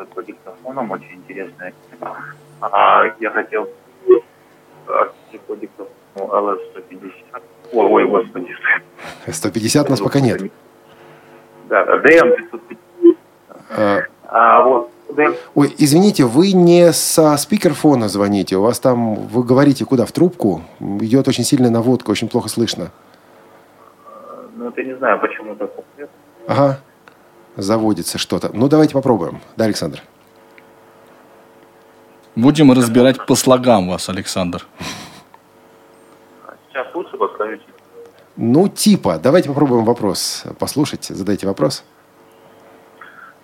ходит 0.00 0.14
по 0.14 0.22
диктофонам, 0.22 0.90
очень 0.90 1.14
интересная 1.14 1.72
тема. 1.90 2.16
А, 2.60 3.04
я 3.20 3.30
хотел 3.30 3.68
по 5.46 5.56
диктофону 5.56 5.94
LS-150. 6.16 7.42
Ой, 7.72 7.86
ой, 7.86 8.06
господи. 8.06 8.56
150 9.28 9.86
у 9.86 9.90
нас 9.90 10.00
пока 10.00 10.20
нет. 10.20 10.42
Да, 11.68 11.84
DM-550. 11.98 13.16
А, 13.70 14.00
а, 14.24 14.62
вот, 14.64 14.90
DM... 15.08 15.36
Ой, 15.54 15.74
извините, 15.78 16.24
вы 16.24 16.52
не 16.52 16.92
со 16.92 17.36
спикерфона 17.36 18.08
звоните, 18.08 18.56
у 18.56 18.62
вас 18.62 18.80
там, 18.80 19.14
вы 19.14 19.44
говорите 19.44 19.84
куда, 19.84 20.04
в 20.04 20.12
трубку? 20.12 20.62
Идет 20.80 21.28
очень 21.28 21.44
сильная 21.44 21.70
наводка, 21.70 22.10
очень 22.10 22.28
плохо 22.28 22.48
слышно. 22.48 22.90
Ну, 24.56 24.68
это 24.68 24.82
не 24.82 24.96
знаю, 24.96 25.20
почему 25.20 25.54
так. 25.54 25.70
Ага, 26.48 26.80
заводится 27.56 28.18
что-то. 28.18 28.50
Ну, 28.52 28.68
давайте 28.68 28.94
попробуем. 28.94 29.40
Да, 29.56 29.64
Александр? 29.64 30.02
Будем 32.36 32.72
разбирать 32.72 33.26
по 33.26 33.34
слогам 33.34 33.88
вас, 33.88 34.08
Александр. 34.08 34.66
Сейчас 36.68 36.86
лучше 36.94 37.16
подскажите. 37.16 37.64
Ну, 38.36 38.68
типа. 38.68 39.18
Давайте 39.18 39.48
попробуем 39.48 39.84
вопрос 39.84 40.44
послушать. 40.58 41.04
Задайте 41.04 41.46
вопрос. 41.46 41.84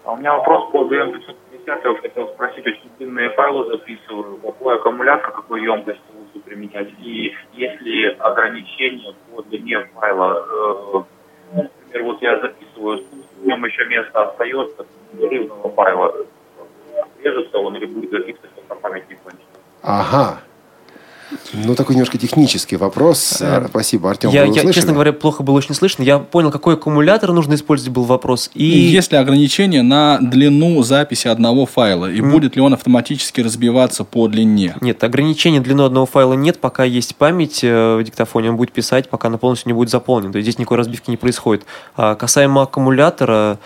А 0.05 0.13
у 0.13 0.17
меня 0.17 0.35
вопрос 0.35 0.71
по 0.71 0.85
DM550. 0.85 1.35
Я 1.67 2.01
хотел 2.01 2.29
спросить, 2.29 2.65
очень 2.65 2.89
длинные 2.97 3.31
файлы 3.31 3.67
записываю. 3.67 4.37
Какой 4.37 4.77
аккумулятор, 4.77 5.33
какой 5.33 5.63
емкость 5.65 6.01
лучше 6.17 6.45
применять? 6.45 6.89
И 7.01 7.35
есть 7.55 7.81
ли 7.81 8.07
ограничения 8.21 9.15
по 9.29 9.43
длине 9.43 9.81
файла? 9.95 10.47
Э, 10.49 11.03
ну, 11.53 11.63
например, 11.63 12.05
вот 12.05 12.23
я 12.23 12.41
записываю, 12.41 13.05
нем 13.47 13.65
еще 13.65 13.85
место 13.87 14.29
остается, 14.29 14.87
непрерывного 15.13 15.71
файла. 15.71 16.15
Режется 17.23 17.59
он 17.59 17.77
или 17.77 17.87
будет 17.87 18.11
записываться, 18.11 18.61
пока 18.69 18.89
память 18.89 19.09
не 19.09 19.17
кончится? 19.17 19.47
Ага. 19.83 20.41
Ну, 21.65 21.75
такой 21.75 21.95
немножко 21.95 22.19
технический 22.19 22.77
вопрос. 22.77 23.39
Э, 23.41 23.67
Спасибо, 23.69 24.11
Артем. 24.11 24.31
Я, 24.31 24.45
я, 24.45 24.73
честно 24.73 24.93
говоря, 24.93 25.13
плохо 25.13 25.43
было 25.43 25.57
очень 25.57 25.75
слышно. 25.75 26.03
Я 26.03 26.19
понял, 26.19 26.51
какой 26.51 26.75
аккумулятор 26.75 27.33
нужно 27.33 27.55
использовать, 27.55 27.93
был 27.93 28.05
вопрос. 28.05 28.51
И... 28.55 28.65
есть 28.65 29.13
ли 29.13 29.19
ограничение 29.19 29.83
на 29.83 30.19
длину 30.21 30.83
записи 30.83 31.29
одного 31.29 31.67
файла? 31.67 32.11
И 32.11 32.21
mm. 32.21 32.31
будет 32.31 32.57
ли 32.57 32.63
он 32.63 32.75
автоматически 32.75 33.41
разбиваться 33.41 34.05
по 34.05 34.29
длине? 34.29 34.77
Нет, 34.81 35.03
ограничения 35.03 35.61
длину 35.61 35.85
одного 35.85 36.07
файла 36.07 36.35
нет. 36.35 36.59
Пока 36.59 36.85
есть 36.85 37.17
память 37.17 37.61
э, 37.63 37.97
в 37.97 38.03
диктофоне, 38.03 38.51
он 38.51 38.57
будет 38.57 38.73
писать, 38.73 39.09
пока 39.09 39.29
она 39.29 39.39
полностью 39.39 39.69
не 39.69 39.75
будет 39.75 39.91
заполнена. 39.91 40.33
То 40.33 40.39
есть 40.39 40.47
здесь 40.47 40.59
никакой 40.59 40.79
разбивки 40.79 41.11
не 41.11 41.17
происходит. 41.17 41.65
А 41.97 42.15
касаемо 42.15 42.63
аккумулятора, 42.63 43.59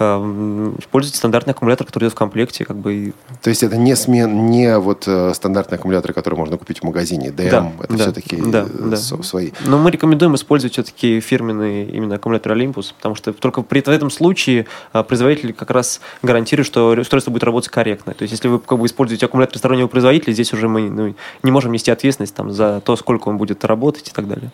используйте 0.00 1.18
стандартный 1.18 1.52
аккумулятор, 1.52 1.86
который 1.86 2.04
идет 2.04 2.12
в 2.12 2.16
комплекте. 2.16 2.64
Как 2.64 2.76
бы. 2.76 3.12
То 3.42 3.50
есть 3.50 3.62
это 3.62 3.76
не, 3.76 3.94
смен, 3.96 4.50
не 4.50 4.78
вот 4.78 5.04
э, 5.06 5.32
стандартные 5.34 5.78
аккумуляторы, 5.78 6.14
которые 6.14 6.38
можно 6.38 6.56
купить 6.58 6.80
в 6.80 6.84
магазине, 6.84 7.28
DM, 7.28 7.50
да, 7.50 7.72
это 7.80 7.96
да, 7.96 8.04
все-таки 8.04 8.36
да, 8.36 8.66
э, 8.68 8.88
да. 8.90 8.96
свои. 8.96 9.50
Но 9.66 9.78
мы 9.78 9.90
рекомендуем 9.90 10.34
использовать 10.34 10.72
все-таки 10.72 11.20
фирменный 11.20 11.84
именно 11.84 12.16
аккумулятор 12.16 12.52
Olympus, 12.52 12.94
потому 12.96 13.14
что 13.14 13.32
только 13.32 13.62
при 13.62 13.80
этом 13.80 14.10
случае 14.10 14.66
э, 14.92 15.02
производитель 15.02 15.52
как 15.52 15.70
раз 15.70 16.00
гарантирует, 16.22 16.66
что 16.66 16.90
устройство 16.98 17.30
будет 17.30 17.44
работать 17.44 17.70
корректно. 17.70 18.14
То 18.14 18.22
есть 18.22 18.32
если 18.32 18.48
вы 18.48 18.58
как 18.58 18.78
бы 18.78 18.86
используете 18.86 19.26
аккумулятор 19.26 19.58
стороннего 19.58 19.88
производителя, 19.88 20.32
здесь 20.32 20.52
уже 20.52 20.68
мы 20.68 20.88
ну, 20.88 21.14
не 21.42 21.50
можем 21.50 21.72
нести 21.72 21.90
ответственность 21.90 22.34
там, 22.34 22.50
за 22.50 22.80
то, 22.80 22.96
сколько 22.96 23.28
он 23.28 23.36
будет 23.36 23.64
работать 23.64 24.08
и 24.08 24.12
так 24.12 24.28
далее. 24.28 24.50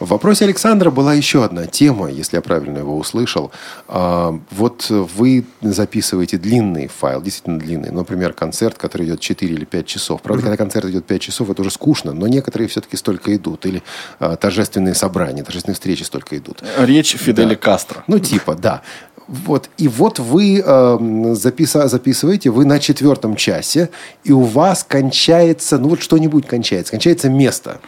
В 0.00 0.08
вопросе 0.08 0.44
Александра 0.44 0.90
была 0.90 1.14
еще 1.14 1.44
одна 1.44 1.66
тема, 1.66 2.10
если 2.10 2.36
я 2.36 2.42
правильно 2.42 2.78
его 2.78 2.96
услышал. 2.96 3.52
А, 3.86 4.38
вот 4.50 4.87
вы 4.90 5.44
записываете 5.60 6.38
длинный 6.38 6.88
файл, 6.88 7.22
действительно 7.22 7.58
длинный, 7.58 7.90
например, 7.90 8.32
концерт, 8.32 8.78
который 8.78 9.06
идет 9.06 9.20
4 9.20 9.54
или 9.54 9.64
5 9.64 9.86
часов. 9.86 10.22
Правда, 10.22 10.42
когда 10.42 10.56
концерт 10.56 10.86
идет 10.86 11.06
5 11.06 11.20
часов, 11.20 11.50
это 11.50 11.62
уже 11.62 11.70
скучно, 11.70 12.12
но 12.12 12.26
некоторые 12.26 12.68
все-таки 12.68 12.96
столько 12.96 13.34
идут. 13.34 13.66
Или 13.66 13.82
а, 14.18 14.36
торжественные 14.36 14.94
собрания, 14.94 15.42
торжественные 15.42 15.74
встречи 15.74 16.02
столько 16.02 16.36
идут. 16.36 16.62
Речь 16.78 17.14
Фидели 17.16 17.54
да. 17.54 17.56
Кастро. 17.56 18.04
Ну, 18.06 18.18
типа, 18.18 18.54
да. 18.54 18.82
Вот. 19.28 19.68
И 19.76 19.88
вот 19.88 20.18
вы 20.18 20.62
э, 20.64 21.34
записа, 21.34 21.86
записываете, 21.86 22.48
вы 22.48 22.64
на 22.64 22.78
четвертом 22.78 23.36
часе, 23.36 23.90
и 24.24 24.32
у 24.32 24.40
вас 24.40 24.84
кончается, 24.88 25.78
ну 25.78 25.90
вот 25.90 26.00
что-нибудь 26.00 26.46
кончается, 26.46 26.92
кончается 26.92 27.28
место, 27.28 27.78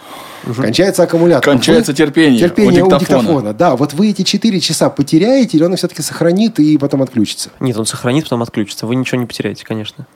угу. 0.45 0.61
кончается 0.61 1.03
аккумулятор. 1.03 1.43
Кончается 1.43 1.93
вы, 1.93 1.97
терпение, 1.97 2.39
терпение 2.39 2.85
у 2.85 2.91
диктофона. 2.91 3.19
у 3.19 3.23
диктофона. 3.23 3.55
Да, 3.55 3.75
вот 3.75 3.95
вы 3.95 4.11
эти 4.11 4.21
четыре 4.21 4.61
часа 4.61 4.91
потеряете, 4.91 5.57
или 5.57 5.65
он 5.65 5.75
все-таки 5.77 6.03
сохранит 6.03 6.61
и 6.61 6.77
потом 6.77 7.01
отключится? 7.01 7.49
Нет, 7.59 7.77
он 7.79 7.87
сохранит, 7.87 8.25
потом 8.25 8.43
отключится. 8.43 8.87
Вы 8.87 8.97
ничего 8.97 9.19
не 9.19 9.27
потеряете, 9.27 9.65
конечно. 9.65 10.07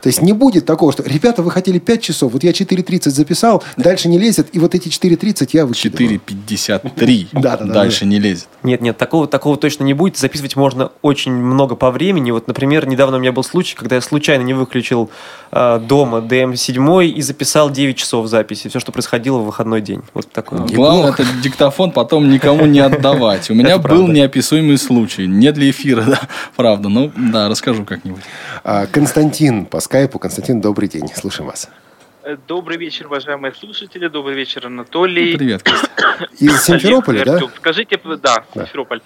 То 0.00 0.08
есть 0.08 0.22
не 0.22 0.32
будет 0.32 0.66
такого, 0.66 0.92
что, 0.92 1.02
ребята, 1.02 1.42
вы 1.42 1.50
хотели 1.50 1.78
5 1.78 2.02
часов, 2.02 2.32
вот 2.32 2.44
я 2.44 2.50
4.30 2.50 3.10
записал, 3.10 3.62
дальше 3.76 4.08
не 4.08 4.18
лезет, 4.18 4.48
и 4.52 4.58
вот 4.58 4.74
эти 4.74 4.88
4.30 4.88 5.50
я 5.52 5.66
выкидываю. 5.66 6.20
4.53 6.20 7.28
да, 7.32 7.56
да, 7.56 7.64
дальше 7.64 8.06
не 8.06 8.18
лезет. 8.18 8.48
Нет, 8.62 8.80
нет, 8.80 8.96
такого, 8.96 9.26
такого 9.26 9.56
точно 9.56 9.84
не 9.84 9.94
будет. 9.94 10.16
Записывать 10.16 10.56
можно 10.56 10.90
очень 11.02 11.32
много 11.32 11.76
по 11.76 11.90
времени. 11.90 12.30
Вот, 12.30 12.48
например, 12.48 12.86
недавно 12.86 13.16
у 13.16 13.20
меня 13.20 13.32
был 13.32 13.44
случай, 13.44 13.76
когда 13.76 13.96
я 13.96 14.00
случайно 14.00 14.42
не 14.42 14.54
выключил 14.54 15.10
э, 15.52 15.80
дома 15.86 16.18
DM7 16.18 17.06
и 17.06 17.22
записал 17.22 17.70
9 17.70 17.96
часов 17.96 18.26
записи. 18.28 18.68
Все, 18.68 18.80
что 18.80 18.92
происходило 18.92 19.38
в 19.38 19.46
выходной 19.46 19.80
день. 19.80 20.02
Вот 20.14 20.30
такой. 20.30 20.60
Главное, 20.60 21.12
этот 21.12 21.40
диктофон 21.42 21.90
потом 21.92 22.30
никому 22.30 22.66
не 22.66 22.80
отдавать. 22.80 23.50
У 23.50 23.54
меня 23.64 23.78
был 23.78 24.08
неописуемый 24.08 24.78
случай. 24.78 25.26
Не 25.26 25.52
для 25.52 25.70
эфира, 25.70 26.02
да, 26.06 26.20
правда. 26.56 26.88
Ну, 26.88 27.12
да, 27.16 27.48
расскажу 27.48 27.84
как-нибудь. 27.84 28.22
А, 28.62 28.86
Константин 28.86 29.66
по 29.66 29.80
скайпу. 29.84 30.18
Константин, 30.18 30.60
добрый 30.60 30.88
день. 30.88 31.06
Слушаем 31.14 31.48
вас. 31.50 31.70
Э, 32.24 32.36
добрый 32.48 32.78
вечер, 32.78 33.06
уважаемые 33.06 33.52
слушатели. 33.54 34.08
Добрый 34.08 34.34
вечер, 34.34 34.66
Анатолий. 34.66 35.32
Ну, 35.32 35.38
привет, 35.38 35.62
Из 36.40 36.64
Симферополя, 36.64 37.24
да? 37.24 37.40
Скажите, 37.56 38.00
да, 38.22 38.44
Симферополь. 38.54 39.00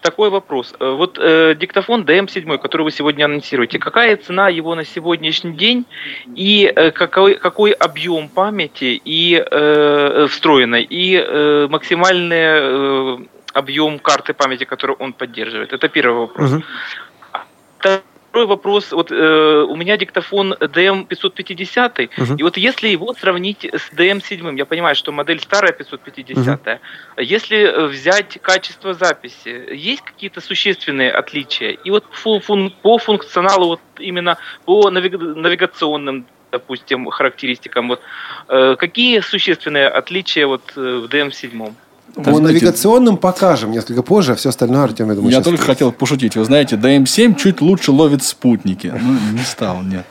Такой 0.00 0.30
вопрос. 0.30 0.74
Э, 0.78 0.90
вот 0.92 1.18
э, 1.20 1.56
диктофон 1.56 2.04
DM7, 2.04 2.58
который 2.58 2.82
вы 2.82 2.92
сегодня 2.92 3.24
анонсируете, 3.24 3.80
какая 3.80 4.16
цена 4.16 4.48
его 4.48 4.76
на 4.76 4.84
сегодняшний 4.84 5.52
день 5.52 5.86
и 6.36 6.72
э, 6.74 6.92
какой, 6.92 7.34
какой 7.34 7.72
объем 7.72 8.28
памяти 8.28 9.00
и 9.04 9.44
э, 9.44 10.26
встроенной 10.30 10.84
и 10.84 11.16
э, 11.16 11.66
максимальный 11.68 12.36
э, 12.36 13.18
объем 13.54 13.98
карты 13.98 14.34
памяти, 14.34 14.64
которую 14.64 14.96
он 15.00 15.12
поддерживает? 15.12 15.72
Это 15.72 15.88
первый 15.88 16.20
вопрос. 16.20 16.52
Угу. 16.52 16.62
Второй 18.38 18.50
вопрос. 18.50 18.92
Вот 18.92 19.10
э, 19.10 19.64
у 19.68 19.74
меня 19.74 19.96
диктофон 19.96 20.52
DM550, 20.52 22.10
угу. 22.16 22.34
и 22.38 22.42
вот 22.44 22.56
если 22.56 22.86
его 22.86 23.12
сравнить 23.12 23.64
с 23.64 23.90
DM7, 23.92 24.56
я 24.56 24.64
понимаю, 24.64 24.94
что 24.94 25.10
модель 25.10 25.40
старая 25.40 25.72
550, 25.72 26.60
угу. 26.60 26.78
если 27.16 27.88
взять 27.88 28.38
качество 28.40 28.94
записи, 28.94 29.74
есть 29.74 30.02
какие-то 30.02 30.40
существенные 30.40 31.10
отличия? 31.10 31.70
И 31.70 31.90
вот 31.90 32.04
по 32.82 32.98
функционалу, 32.98 33.66
вот 33.66 33.80
именно 33.98 34.38
по 34.64 34.88
навигационным 34.88 36.24
допустим, 36.52 37.06
характеристикам, 37.10 37.88
вот, 37.88 38.00
э, 38.48 38.76
какие 38.78 39.18
существенные 39.18 39.88
отличия 39.88 40.46
вот 40.46 40.62
э, 40.76 40.80
в 40.80 41.06
DM7? 41.06 41.74
По 42.18 42.34
знаете, 42.34 42.42
навигационным 42.42 43.16
покажем 43.16 43.70
несколько 43.70 44.02
позже, 44.02 44.32
а 44.32 44.34
все 44.34 44.48
остальное 44.48 44.82
Артем, 44.82 45.08
я 45.08 45.14
думаю, 45.14 45.32
Я 45.32 45.40
только 45.40 45.62
хотел 45.62 45.92
пошутить. 45.92 46.36
Вы 46.36 46.44
знаете, 46.44 46.76
DM7 46.76 47.36
чуть 47.36 47.60
лучше 47.60 47.92
ловит 47.92 48.24
спутники. 48.24 48.92
Ну, 49.00 49.16
не 49.32 49.44
стал, 49.44 49.82
нет. 49.82 50.04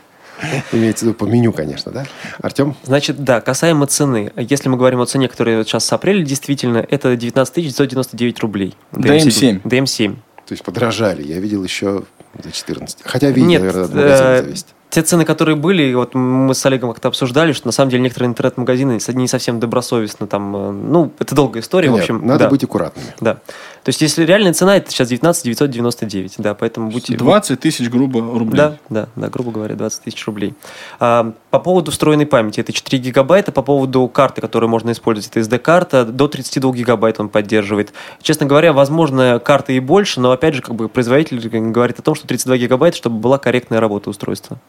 Имеется 0.72 1.06
в 1.06 1.08
виду 1.10 1.18
по 1.18 1.26
меню, 1.26 1.52
конечно, 1.52 1.92
да? 1.92 2.06
Артем? 2.42 2.76
Значит, 2.84 3.24
да, 3.24 3.42
касаемо 3.42 3.88
цены. 3.88 4.32
Если 4.38 4.70
мы 4.70 4.78
говорим 4.78 5.02
о 5.02 5.06
цене, 5.06 5.28
которая 5.28 5.64
сейчас 5.64 5.86
с 5.86 5.92
апреля, 5.92 6.24
действительно, 6.24 6.78
это 6.78 7.16
19 7.16 7.56
999 7.56 8.40
рублей. 8.40 8.76
DM7. 8.94 9.64
DM7. 9.64 10.16
То 10.46 10.54
есть 10.54 10.64
подорожали. 10.64 11.24
Я 11.24 11.40
видел 11.40 11.64
еще 11.64 12.04
за 12.42 12.52
14. 12.52 13.00
Хотя 13.04 13.32
видел, 13.32 13.50
Нет, 13.50 13.62
наверное, 13.62 13.84
от 13.86 13.94
магазина 13.94 14.28
э, 14.28 14.42
зависит 14.44 14.68
те 14.90 15.02
цены, 15.02 15.26
которые 15.26 15.56
были, 15.56 15.94
вот 15.94 16.16
мы 16.16 16.54
с 16.56 16.66
Олегом 16.66 16.92
как-то 16.92 17.10
обсуждали, 17.10 17.52
что 17.52 17.68
на 17.68 17.72
самом 17.72 17.92
деле 17.92 18.04
некоторые 18.04 18.30
интернет-магазины 18.30 19.00
не 19.10 19.28
совсем 19.28 19.60
добросовестно 19.60 20.28
там, 20.28 20.56
э, 20.56 20.72
ну, 20.72 21.12
это 21.20 21.36
долгая 21.36 21.62
история, 21.62 21.90
Нет, 21.90 21.98
в 21.98 22.02
общем. 22.02 22.26
Надо 22.26 22.46
да. 22.46 22.50
быть 22.50 22.64
аккуратными. 22.64 23.08
Да. 23.20 23.40
То 23.88 23.90
есть, 23.92 24.02
если 24.02 24.26
реальная 24.26 24.52
цена, 24.52 24.76
это 24.76 24.92
сейчас 24.92 25.08
19 25.08 25.46
999, 25.46 26.34
да, 26.40 26.54
поэтому 26.56 26.92
будьте... 26.92 27.16
20 27.16 27.58
тысяч, 27.58 27.90
грубо, 27.90 28.20
рублей. 28.20 28.58
Да, 28.58 28.78
да, 28.90 29.08
да, 29.16 29.30
грубо 29.30 29.52
говоря, 29.52 29.76
20 29.76 30.04
тысяч 30.04 30.26
рублей. 30.28 30.56
А, 31.00 31.32
по 31.52 31.60
поводу 31.60 31.92
встроенной 31.92 32.26
памяти, 32.26 32.60
это 32.60 32.74
4 32.74 33.02
гигабайта, 33.02 33.54
по 33.54 33.62
поводу 33.62 34.06
карты, 34.10 34.42
которую 34.42 34.70
можно 34.70 34.92
использовать, 34.92 35.32
это 35.32 35.40
SD-карта, 35.40 36.04
до 36.04 36.28
32 36.28 36.74
гигабайт 36.74 37.22
он 37.22 37.30
поддерживает. 37.30 37.94
Честно 38.22 38.46
говоря, 38.46 38.74
возможно, 38.74 39.40
карты 39.40 39.78
и 39.78 39.80
больше, 39.80 40.20
но, 40.20 40.32
опять 40.32 40.56
же, 40.56 40.62
как 40.62 40.76
бы 40.76 40.90
производитель 40.90 41.40
говорит 41.72 41.98
о 41.98 42.02
том, 42.02 42.14
что 42.14 42.28
32 42.28 42.58
гигабайта, 42.58 42.98
чтобы 42.98 43.20
была 43.20 43.38
корректная 43.38 43.80
работа 43.80 44.10
устройства. 44.10 44.60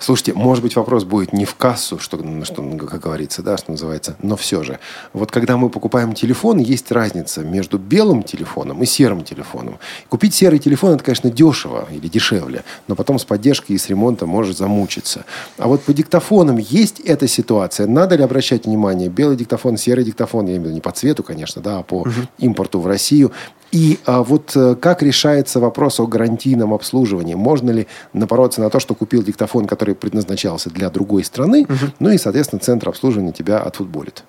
Слушайте, 0.00 0.32
может 0.34 0.64
быть, 0.64 0.74
вопрос 0.74 1.04
будет 1.04 1.32
не 1.32 1.44
в 1.44 1.54
кассу, 1.54 2.00
что, 2.00 2.18
что, 2.44 2.62
как 2.88 3.00
говорится, 3.00 3.40
да, 3.40 3.56
что 3.56 3.70
называется, 3.70 4.16
но 4.20 4.36
все 4.36 4.64
же. 4.64 4.80
Вот 5.12 5.30
когда 5.30 5.56
мы 5.56 5.70
покупаем 5.70 6.12
телефон, 6.12 6.58
есть 6.58 6.90
разница 6.90 7.42
между 7.42 7.78
белым 7.78 8.24
телефоном 8.24 8.63
и 8.72 8.86
серым 8.86 9.24
телефоном. 9.24 9.78
Купить 10.08 10.34
серый 10.34 10.58
телефон, 10.58 10.94
это, 10.94 11.04
конечно, 11.04 11.30
дешево 11.30 11.86
или 11.90 12.08
дешевле, 12.08 12.64
но 12.88 12.94
потом 12.94 13.18
с 13.18 13.24
поддержкой 13.24 13.72
и 13.72 13.78
с 13.78 13.88
ремонтом 13.88 14.28
может 14.28 14.56
замучиться. 14.56 15.24
А 15.58 15.68
вот 15.68 15.82
по 15.82 15.92
диктофонам 15.92 16.58
есть 16.58 17.00
эта 17.00 17.28
ситуация. 17.28 17.86
Надо 17.86 18.16
ли 18.16 18.22
обращать 18.22 18.66
внимание? 18.66 19.08
Белый 19.08 19.36
диктофон, 19.36 19.76
серый 19.76 20.04
диктофон, 20.04 20.46
я 20.46 20.52
имею 20.52 20.62
в 20.62 20.64
виду 20.64 20.74
не 20.74 20.80
по 20.80 20.92
цвету, 20.92 21.22
конечно, 21.22 21.60
да, 21.62 21.78
а 21.78 21.82
по 21.82 22.00
угу. 22.00 22.10
импорту 22.38 22.80
в 22.80 22.86
Россию. 22.86 23.32
И 23.74 23.98
а, 24.06 24.22
вот 24.22 24.52
э, 24.54 24.76
как 24.80 25.02
решается 25.02 25.58
вопрос 25.58 25.98
о 25.98 26.06
гарантийном 26.06 26.72
обслуживании? 26.72 27.34
Можно 27.34 27.72
ли 27.72 27.88
напороться 28.12 28.60
на 28.60 28.70
то, 28.70 28.78
что 28.78 28.94
купил 28.94 29.24
диктофон, 29.24 29.66
который 29.66 29.96
предназначался 29.96 30.70
для 30.70 30.90
другой 30.90 31.24
страны, 31.24 31.62
угу. 31.62 31.92
ну 31.98 32.10
и, 32.10 32.18
соответственно, 32.18 32.60
центр 32.60 32.88
обслуживания 32.88 33.32
тебя 33.32 33.58
отфутболит? 33.58 34.22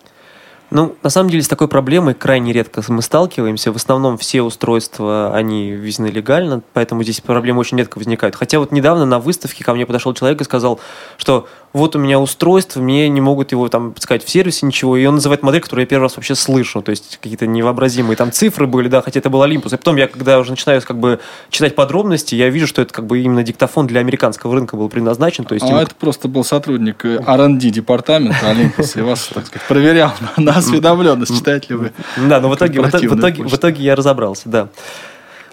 Ну, 0.72 0.96
на 1.04 1.10
самом 1.10 1.30
деле, 1.30 1.44
с 1.44 1.48
такой 1.48 1.68
проблемой 1.68 2.14
крайне 2.14 2.52
редко 2.52 2.82
мы 2.88 3.02
сталкиваемся. 3.02 3.72
В 3.72 3.76
основном 3.76 4.18
все 4.18 4.42
устройства, 4.42 5.36
они 5.36 5.72
ввезены 5.72 6.08
легально, 6.08 6.62
поэтому 6.74 7.04
здесь 7.04 7.22
проблемы 7.22 7.60
очень 7.60 7.78
редко 7.78 7.98
возникают. 7.98 8.36
Хотя 8.36 8.60
вот 8.60 8.72
недавно 8.72 9.06
на 9.06 9.20
выставке 9.20 9.64
ко 9.64 9.74
мне 9.74 9.86
подошел 9.86 10.14
человек 10.14 10.42
и 10.42 10.44
сказал, 10.44 10.80
что 11.18 11.48
вот 11.76 11.94
у 11.96 12.00
меня 12.00 12.20
устройство, 12.22 12.80
мне 12.80 13.10
не 13.10 13.20
могут 13.20 13.52
его 13.52 13.68
там 13.68 13.94
сказать 14.00 14.24
в 14.24 14.30
сервисе 14.30 14.66
ничего, 14.66 14.96
и 14.96 15.06
он 15.06 15.16
называет 15.16 15.44
модель, 15.44 15.60
которую 15.60 15.84
я 15.84 15.88
первый 15.88 16.04
раз 16.04 16.16
вообще 16.16 16.34
слышу, 16.34 16.82
то 16.82 16.90
есть 16.90 17.20
какие-то 17.22 17.48
невообразимые 17.48 18.16
там 18.16 18.32
цифры 18.32 18.66
были, 18.66 18.88
да, 18.88 19.02
хотя 19.02 19.20
это 19.20 19.30
был 19.30 19.44
Olympus. 19.44 19.74
И 19.74 19.78
потом 19.78 19.98
я, 19.98 20.08
когда 20.08 20.40
уже 20.40 20.52
начинаю 20.52 20.82
как 20.82 20.98
бы 20.98 21.20
читать 21.50 21.76
подробности, 21.76 22.34
я 22.34 22.50
вижу, 22.50 22.66
что 22.66 22.82
это 22.82 22.94
как 22.94 23.06
бы 23.06 23.20
именно 23.20 23.44
диктофон 23.44 23.88
для 23.88 24.00
американского 24.00 24.56
рынка 24.56 24.78
был 24.78 24.88
предназначен. 24.88 25.44
То 25.44 25.54
есть 25.54 25.66
а 25.66 25.70
им... 25.70 25.76
это 25.76 25.94
просто 25.96 26.30
был 26.30 26.46
сотрудник 26.46 27.04
R&D 27.04 27.70
департамента 27.70 28.52
Olympus, 28.52 28.98
и 28.98 29.02
вас, 29.02 29.30
так 29.34 29.46
сказать, 29.46 29.68
проверял 29.68 30.14
на 30.38 30.55
осведомленность, 30.56 31.36
читаете 31.36 31.68
ли 31.70 31.76
вы. 31.76 31.92
Да, 32.18 32.40
но 32.40 32.50
в 32.50 32.56
итоге, 32.56 32.82
в 32.82 32.90
итоге, 32.90 33.44
в 33.44 33.54
итоге 33.54 33.84
я 33.84 33.96
разобрался, 33.96 34.50
да. 34.50 34.70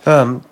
Эм, 0.04 0.42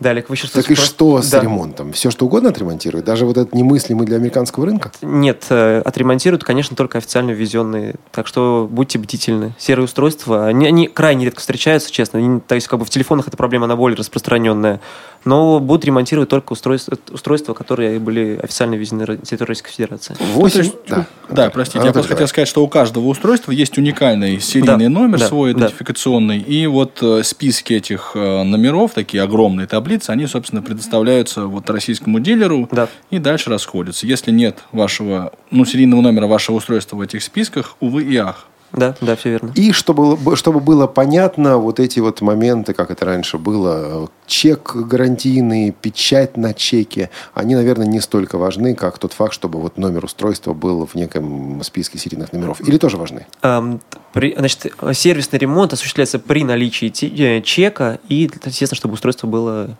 да, 0.00 0.10
Олег, 0.10 0.30
вы 0.30 0.36
Так 0.36 0.70
и 0.70 0.74
что 0.74 1.20
с 1.20 1.30
да. 1.30 1.40
ремонтом? 1.40 1.92
Все, 1.92 2.10
что 2.10 2.24
угодно 2.24 2.48
отремонтируют? 2.48 3.04
Даже 3.04 3.26
вот 3.26 3.36
этот 3.36 3.54
немыслимый 3.54 4.06
для 4.06 4.16
американского 4.16 4.66
рынка? 4.66 4.90
Нет, 5.02 5.44
э, 5.50 5.82
отремонтируют, 5.84 6.42
конечно, 6.42 6.74
только 6.74 6.98
официально 6.98 7.30
ввезенные. 7.32 7.96
Так 8.10 8.26
что 8.26 8.66
будьте 8.70 8.98
бдительны. 8.98 9.54
Серые 9.58 9.84
устройства, 9.84 10.46
они, 10.46 10.66
они 10.66 10.88
крайне 10.88 11.26
редко 11.26 11.40
встречаются, 11.40 11.92
честно. 11.92 12.18
Они, 12.18 12.40
то 12.40 12.54
есть, 12.54 12.66
как 12.66 12.78
бы 12.78 12.86
в 12.86 12.90
телефонах 12.90 13.28
эта 13.28 13.36
проблема, 13.36 13.66
она 13.66 13.76
более 13.76 13.96
распространенная. 13.96 14.80
Но 15.24 15.60
будут 15.60 15.84
ремонтировать 15.84 16.28
только 16.28 16.52
устройства, 16.52 16.98
устройства 17.10 17.54
которые 17.54 17.98
были 17.98 18.38
официально 18.42 18.74
ввезены 18.74 19.06
на 19.06 19.16
территории 19.16 19.48
Российской 19.48 19.72
Федерации. 19.72 20.16
8... 20.34 20.64
Ну, 20.64 20.72
да. 20.88 21.06
да, 21.30 21.50
простите, 21.50 21.80
а 21.80 21.86
я 21.86 21.92
просто 21.92 22.12
хотел 22.12 22.28
сказать, 22.28 22.48
что 22.48 22.62
у 22.62 22.68
каждого 22.68 23.06
устройства 23.06 23.52
есть 23.52 23.78
уникальный 23.78 24.40
серийный 24.40 24.86
да, 24.86 25.00
номер 25.00 25.18
да, 25.18 25.28
свой 25.28 25.52
идентификационный. 25.52 26.40
Да. 26.40 26.44
И 26.46 26.66
вот 26.66 26.98
э, 27.02 27.22
списки 27.22 27.72
этих 27.72 28.12
э, 28.14 28.42
номеров, 28.42 28.92
такие 28.92 29.22
огромные 29.22 29.66
таблицы, 29.66 30.10
они, 30.10 30.26
собственно, 30.26 30.62
предоставляются 30.62 31.46
вот 31.46 31.68
российскому 31.70 32.20
дилеру 32.20 32.68
да. 32.70 32.88
и 33.10 33.18
дальше 33.18 33.50
расходятся. 33.50 34.06
Если 34.06 34.30
нет 34.30 34.64
вашего, 34.72 35.32
ну, 35.50 35.64
серийного 35.64 36.00
номера 36.02 36.26
вашего 36.26 36.56
устройства 36.56 36.96
в 36.96 37.00
этих 37.00 37.22
списках, 37.22 37.76
увы 37.80 38.02
и 38.04 38.16
ах. 38.16 38.46
Да, 38.74 38.96
да, 39.00 39.16
все 39.16 39.30
верно. 39.30 39.52
И 39.54 39.72
чтобы, 39.72 40.36
чтобы 40.36 40.60
было 40.60 40.86
понятно, 40.86 41.58
вот 41.58 41.78
эти 41.80 42.00
вот 42.00 42.20
моменты, 42.20 42.74
как 42.74 42.90
это 42.90 43.04
раньше 43.04 43.38
было, 43.38 44.10
чек 44.26 44.74
гарантийный, 44.74 45.70
печать 45.70 46.36
на 46.36 46.54
чеке, 46.54 47.10
они, 47.34 47.54
наверное, 47.54 47.86
не 47.86 48.00
столько 48.00 48.36
важны, 48.36 48.74
как 48.74 48.98
тот 48.98 49.12
факт, 49.12 49.32
чтобы 49.32 49.60
вот 49.60 49.78
номер 49.78 50.04
устройства 50.04 50.54
был 50.54 50.86
в 50.86 50.94
неком 50.96 51.62
списке 51.62 51.98
серийных 51.98 52.32
номеров. 52.32 52.60
Или 52.60 52.76
тоже 52.78 52.96
важны? 52.96 53.26
Um, 53.42 53.80
при, 54.12 54.34
значит, 54.36 54.72
сервисный 54.92 55.38
ремонт 55.38 55.72
осуществляется 55.72 56.18
при 56.18 56.44
наличии 56.44 56.92
э, 57.20 57.42
чека 57.42 58.00
и, 58.08 58.30
естественно, 58.44 58.76
чтобы 58.76 58.94
устройство 58.94 59.26
было 59.26 59.76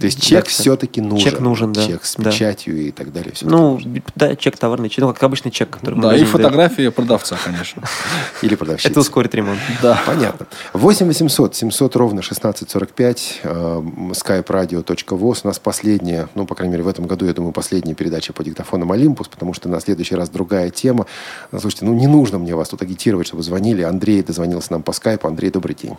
то 0.00 0.06
есть 0.06 0.22
чек 0.22 0.44
да, 0.44 0.50
все-таки 0.50 1.02
нужен. 1.02 1.30
Чек 1.30 1.40
нужен, 1.40 1.72
да. 1.74 1.86
Чек 1.86 2.06
с 2.06 2.16
печатью 2.16 2.74
да. 2.74 2.80
и 2.80 2.90
так 2.90 3.12
далее. 3.12 3.34
Все 3.34 3.46
ну, 3.46 3.78
да, 4.14 4.34
чек 4.34 4.56
товарный, 4.56 4.88
чек, 4.88 5.00
ну, 5.00 5.12
как 5.12 5.22
обычный 5.22 5.50
чек. 5.50 5.68
Который 5.68 6.00
да, 6.00 6.16
и 6.16 6.24
фотография 6.24 6.76
дает. 6.76 6.94
продавца, 6.94 7.36
конечно. 7.44 7.82
Или 8.42 8.54
продавщица. 8.54 8.88
Это 8.88 9.00
ускорит 9.00 9.34
ремонт. 9.34 9.60
Да. 9.82 10.00
Понятно. 10.06 10.46
8 10.72 11.06
800 11.06 11.54
700 11.54 11.96
ровно 11.96 12.20
1645 12.20 13.40
skype-radio.voz. 13.44 15.40
У 15.44 15.46
нас 15.46 15.58
последняя, 15.58 16.28
ну, 16.34 16.46
по 16.46 16.54
крайней 16.54 16.72
мере, 16.72 16.84
в 16.84 16.88
этом 16.88 17.06
году, 17.06 17.26
я 17.26 17.34
думаю, 17.34 17.52
последняя 17.52 17.94
передача 17.94 18.32
по 18.32 18.42
диктофонам 18.42 18.92
Олимпус, 18.92 19.28
потому 19.28 19.52
что 19.52 19.68
на 19.68 19.80
следующий 19.80 20.14
раз 20.14 20.30
другая 20.30 20.70
тема. 20.70 21.04
Слушайте, 21.50 21.84
ну, 21.84 21.92
не 21.92 22.06
нужно 22.06 22.38
мне 22.38 22.54
вас 22.54 22.70
тут 22.70 22.80
агитировать, 22.80 23.26
чтобы 23.26 23.42
звонили. 23.42 23.82
Андрей 23.82 24.22
дозвонился 24.22 24.72
нам 24.72 24.82
по 24.82 24.92
скайпу. 24.92 25.28
Андрей, 25.28 25.50
добрый 25.50 25.76
день. 25.76 25.98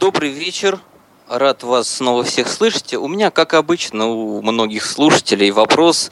Добрый 0.00 0.30
вечер. 0.30 0.80
Рад 1.26 1.62
вас 1.62 1.88
снова 1.88 2.22
всех 2.22 2.48
слышать. 2.48 2.92
У 2.92 3.08
меня, 3.08 3.30
как 3.30 3.54
обычно, 3.54 4.08
у 4.08 4.42
многих 4.42 4.84
слушателей 4.84 5.50
вопрос. 5.52 6.10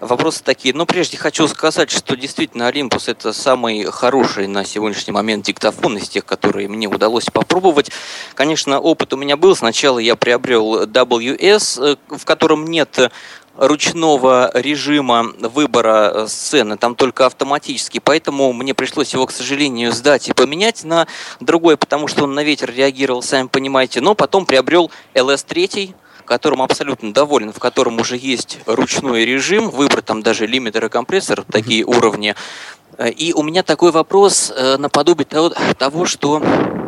Вопросы 0.00 0.42
такие. 0.42 0.74
Но 0.74 0.86
прежде 0.86 1.16
хочу 1.18 1.46
сказать, 1.46 1.90
что 1.90 2.16
действительно 2.16 2.68
Olympus 2.68 3.04
это 3.06 3.32
самый 3.32 3.84
хороший 3.84 4.48
на 4.48 4.64
сегодняшний 4.64 5.12
момент 5.12 5.44
диктофон 5.44 5.98
из 5.98 6.08
тех, 6.08 6.24
которые 6.24 6.66
мне 6.66 6.88
удалось 6.88 7.26
попробовать. 7.26 7.92
Конечно, 8.34 8.80
опыт 8.80 9.12
у 9.12 9.16
меня 9.16 9.36
был. 9.36 9.54
Сначала 9.54 10.00
я 10.00 10.16
приобрел 10.16 10.82
WS, 10.84 11.92
э, 11.92 11.96
в 12.08 12.24
котором 12.24 12.66
нет 12.66 13.12
ручного 13.60 14.50
режима 14.54 15.34
выбора 15.38 16.12
э, 16.14 16.26
сцены, 16.28 16.78
там 16.78 16.94
только 16.94 17.26
автоматически, 17.26 18.00
поэтому 18.02 18.54
мне 18.54 18.72
пришлось 18.72 19.12
его, 19.12 19.26
к 19.26 19.32
сожалению, 19.32 19.92
сдать 19.92 20.30
и 20.30 20.32
поменять 20.32 20.82
на 20.82 21.06
другой, 21.40 21.76
потому 21.76 22.08
что 22.08 22.24
он 22.24 22.32
на 22.32 22.42
ветер 22.42 22.72
реагировал, 22.74 23.22
сами 23.22 23.48
понимаете, 23.48 24.00
но 24.00 24.14
потом 24.14 24.46
приобрел 24.46 24.90
LS3, 25.14 25.94
которым 26.30 26.62
абсолютно 26.62 27.12
доволен, 27.12 27.52
в 27.52 27.58
котором 27.58 27.98
уже 27.98 28.16
есть 28.16 28.60
ручной 28.64 29.24
режим, 29.24 29.68
выбрать 29.68 30.04
там 30.04 30.22
даже 30.22 30.46
лимитер 30.46 30.84
и 30.84 30.88
компрессор, 30.88 31.42
такие 31.42 31.84
уровни. 31.84 32.36
Э, 32.98 33.10
и 33.10 33.32
у 33.32 33.42
меня 33.42 33.64
такой 33.64 33.90
вопрос 33.90 34.52
э, 34.54 34.76
наподобие 34.76 35.24
того, 35.24 35.52
того, 35.76 36.04
что 36.06 36.40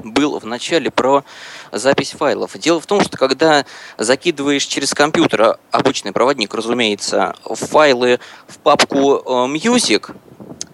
был 0.05 0.39
в 0.39 0.47
начале 0.47 0.93
про 0.93 1.25
запись 1.73 2.13
файлов. 2.13 2.57
Дело 2.57 2.81
в 2.81 2.87
том, 2.87 3.01
что 3.01 3.19
когда 3.19 3.67
закидываешь 3.99 4.65
через 4.65 4.95
компьютер, 4.95 5.43
а 5.43 5.59
обычный 5.73 6.13
проводник, 6.13 6.55
разумеется, 6.55 7.35
файлы 7.43 8.21
в 8.47 8.59
папку 8.59 9.17
э, 9.17 9.31
Music, 9.57 10.15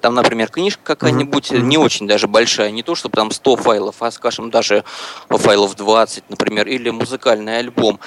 там, 0.00 0.14
например, 0.14 0.48
книжка 0.50 0.80
какая-нибудь, 0.84 1.50
не 1.50 1.76
очень 1.76 2.06
даже 2.06 2.28
большая, 2.28 2.70
не 2.70 2.82
то, 2.82 2.94
чтобы 2.94 3.16
там 3.16 3.30
100 3.30 3.56
файлов, 3.56 3.96
а, 4.00 4.10
скажем, 4.10 4.50
даже 4.50 4.84
файлов 5.28 5.74
20, 5.76 6.30
например, 6.30 6.68
или 6.68 6.90
музыкальный 6.90 7.58
альбом, 7.58 8.00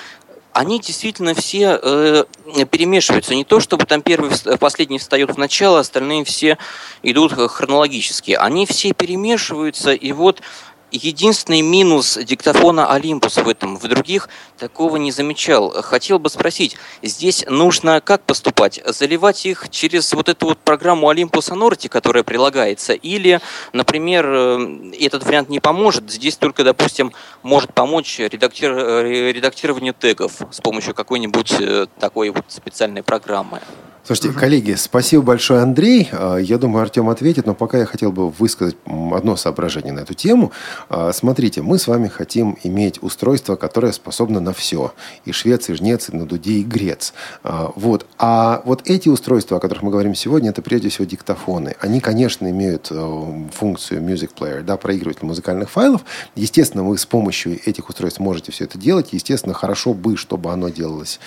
они 0.54 0.80
действительно 0.80 1.34
все 1.34 1.80
э, 1.82 2.24
перемешиваются. 2.70 3.36
Не 3.36 3.44
то, 3.44 3.60
чтобы 3.60 3.86
там 3.86 4.02
первый, 4.02 4.32
последний 4.60 5.00
встает 5.00 5.32
в 5.32 5.38
начало, 5.38 5.80
остальные 5.80 6.26
все 6.26 6.58
идут 7.04 7.34
хронологически. 7.34 8.32
Они 8.32 8.66
все 8.66 8.94
перемешиваются, 8.94 9.94
и 9.94 10.12
вот 10.12 10.42
Единственный 10.91 11.62
минус 11.62 12.17
диктофона 12.17 12.82
Olympus 12.91 13.41
в 13.41 13.47
этом, 13.47 13.77
в 13.77 13.88
других 13.88 14.27
такого 14.58 14.97
не 14.97 15.13
замечал. 15.13 15.71
Хотел 15.82 16.19
бы 16.19 16.30
спросить, 16.30 16.75
здесь 17.01 17.45
нужно 17.47 18.01
как 18.01 18.23
поступать? 18.23 18.82
Заливать 18.86 19.45
их 19.45 19.69
через 19.69 20.12
вот 20.12 20.27
эту 20.27 20.47
вот 20.47 20.60
программу 20.60 21.10
Olympus 21.10 21.49
Sonority, 21.49 21.88
которая 21.88 22.23
прилагается, 22.23 22.91
или, 22.91 23.39
например, 23.71 24.25
э, 24.27 24.91
этот 24.99 25.23
вариант 25.23 25.47
не 25.47 25.62
поможет, 25.62 26.12
здесь 26.12 26.36
только, 26.36 26.65
допустим, 26.65 27.13
может 27.41 27.73
помочь 27.73 28.19
редактир... 28.19 28.77
Э, 28.77 29.32
редактирование 29.32 29.93
тегов 29.93 30.41
с 30.51 30.60
помощью 30.60 30.93
какой-нибудь 30.93 31.54
э, 31.60 31.88
такой 31.99 32.32
вот 32.32 32.43
специальной 32.49 33.01
программы? 33.01 33.62
Слушайте, 34.04 34.38
коллеги, 34.38 34.74
спасибо 34.74 35.22
большое, 35.22 35.62
Андрей. 35.62 36.10
А, 36.12 36.38
я 36.38 36.58
думаю, 36.58 36.82
Артем 36.82 37.08
ответит, 37.10 37.46
но 37.46 37.54
пока 37.54 37.78
я 37.78 37.86
хотел 37.86 38.12
бы 38.12 38.30
высказать 38.32 38.76
одно 38.88 39.36
соображение 39.36 39.94
на 39.94 40.00
эту 40.00 40.16
тему. 40.16 40.52
А, 40.90 41.14
смотрите, 41.14 41.62
мы 41.62 41.78
с 41.78 41.88
вами 41.88 42.08
хотим 42.08 42.58
иметь 42.64 43.02
устройство, 43.04 43.56
которое 43.56 43.92
способно 43.92 44.40
на 44.40 44.54
все. 44.54 44.96
И 45.26 45.32
швец, 45.32 45.70
и 45.70 45.76
жнец, 45.76 46.10
и 46.10 46.16
на 46.16 46.26
дуде, 46.26 46.54
и 46.54 46.64
грец. 46.64 47.14
А, 47.44 47.72
вот. 47.76 48.08
А 48.18 48.64
вот 48.66 48.82
эти 48.90 49.08
устройства, 49.08 49.58
о 49.58 49.60
которых 49.60 49.84
мы 49.84 49.92
говорим 49.92 50.16
сегодня, 50.16 50.50
это 50.50 50.64
прежде 50.64 50.90
всего 50.90 51.06
диктофоны. 51.06 51.76
Они, 51.80 52.00
конечно, 52.00 52.50
имеют 52.50 52.88
э, 52.90 53.48
функцию 53.54 54.02
Music 54.02 54.32
Player, 54.36 54.64
да, 54.64 54.78
проигрыватель 54.78 55.28
музыкальных 55.28 55.70
файлов. 55.70 56.02
Естественно, 56.36 56.84
вы 56.84 56.98
с 56.98 57.06
помощью 57.06 57.60
этих 57.70 57.88
устройств 57.88 58.20
можете 58.20 58.52
все 58.52 58.64
это 58.64 58.80
делать. 58.80 59.10
Естественно, 59.12 59.54
хорошо 59.54 59.94
бы, 59.94 60.18
чтобы 60.18 60.52
оно 60.52 60.70
делалось 60.70 61.20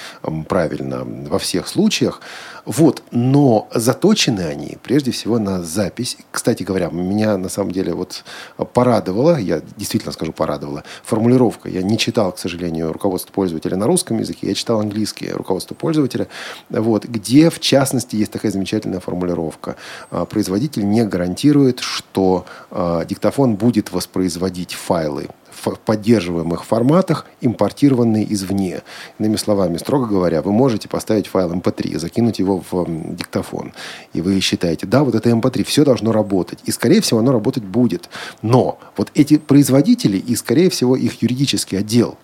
правильно 0.48 1.04
во 1.04 1.38
всех 1.38 1.68
случаях. 1.68 2.20
Вот, 2.66 3.02
но 3.10 3.68
заточены 3.74 4.40
они 4.40 4.78
прежде 4.82 5.10
всего 5.10 5.38
на 5.38 5.62
запись. 5.62 6.16
Кстати 6.30 6.62
говоря, 6.62 6.88
меня 6.88 7.36
на 7.36 7.48
самом 7.50 7.72
деле 7.72 7.92
вот 7.92 8.24
порадовала, 8.72 9.38
я 9.38 9.60
действительно 9.76 10.12
скажу 10.12 10.32
порадовала, 10.32 10.82
формулировка. 11.04 11.68
Я 11.68 11.82
не 11.82 11.98
читал, 11.98 12.32
к 12.32 12.38
сожалению, 12.38 12.92
руководство 12.92 13.32
пользователя 13.32 13.76
на 13.76 13.86
русском 13.86 14.18
языке, 14.18 14.48
я 14.48 14.54
читал 14.54 14.80
английский 14.80 15.30
руководство 15.30 15.74
пользователя, 15.74 16.28
вот, 16.70 17.04
где 17.04 17.50
в 17.50 17.60
частности 17.60 18.16
есть 18.16 18.32
такая 18.32 18.50
замечательная 18.50 19.00
формулировка. 19.00 19.76
А, 20.10 20.24
производитель 20.24 20.88
не 20.88 21.04
гарантирует, 21.04 21.80
что 21.80 22.46
а, 22.70 23.04
диктофон 23.04 23.56
будет 23.56 23.92
воспроизводить 23.92 24.72
файлы 24.72 25.28
поддерживаемых 25.72 26.64
форматах, 26.64 27.26
импортированные 27.40 28.32
извне. 28.32 28.82
Иными 29.18 29.36
словами, 29.36 29.76
строго 29.78 30.06
говоря, 30.06 30.42
вы 30.42 30.52
можете 30.52 30.88
поставить 30.88 31.26
файл 31.26 31.52
MP3, 31.52 31.98
закинуть 31.98 32.38
его 32.38 32.62
в 32.70 32.86
диктофон, 33.14 33.72
и 34.12 34.20
вы 34.20 34.40
считаете, 34.40 34.86
да, 34.86 35.04
вот 35.04 35.14
это 35.14 35.30
MP3, 35.30 35.64
все 35.64 35.84
должно 35.84 36.12
работать. 36.12 36.58
И, 36.64 36.70
скорее 36.70 37.00
всего, 37.00 37.20
оно 37.20 37.32
работать 37.32 37.64
будет. 37.64 38.08
Но 38.42 38.78
вот 38.96 39.10
эти 39.14 39.38
производители 39.38 40.18
и, 40.18 40.36
скорее 40.36 40.70
всего, 40.70 40.96
их 40.96 41.22
юридический 41.22 41.78
отдел, 41.78 42.16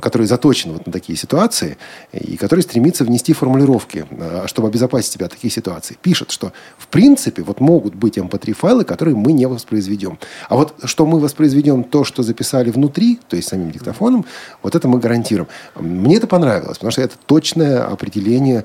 который 0.00 0.26
заточен 0.26 0.72
вот 0.72 0.86
на 0.86 0.92
такие 0.92 1.16
ситуации, 1.16 1.76
и 2.12 2.36
который 2.36 2.60
стремится 2.60 3.04
внести 3.04 3.32
формулировки, 3.32 4.06
а, 4.10 4.44
чтобы 4.46 4.68
обезопасить 4.68 5.12
себя 5.12 5.26
от 5.26 5.32
таких 5.32 5.52
ситуаций, 5.52 5.96
пишет, 6.00 6.30
что 6.30 6.52
в 6.78 6.88
принципе 6.88 7.42
вот 7.42 7.60
могут 7.60 7.94
быть 7.94 8.18
MP3 8.18 8.52
файлы, 8.52 8.84
которые 8.84 9.16
мы 9.16 9.32
не 9.32 9.46
воспроизведем. 9.46 10.18
А 10.48 10.56
вот 10.56 10.74
что 10.84 11.06
мы 11.06 11.20
воспроизведем 11.20 11.84
то, 11.84 12.04
что 12.04 12.22
записали 12.22 12.70
внутри, 12.72 13.20
то 13.28 13.36
есть 13.36 13.48
самим 13.48 13.70
диктофоном, 13.70 14.24
вот 14.62 14.74
это 14.74 14.88
мы 14.88 14.98
гарантируем. 14.98 15.48
Мне 15.78 16.16
это 16.16 16.26
понравилось, 16.26 16.78
потому 16.78 16.90
что 16.90 17.02
это 17.02 17.14
точное 17.26 17.84
определение 17.84 18.64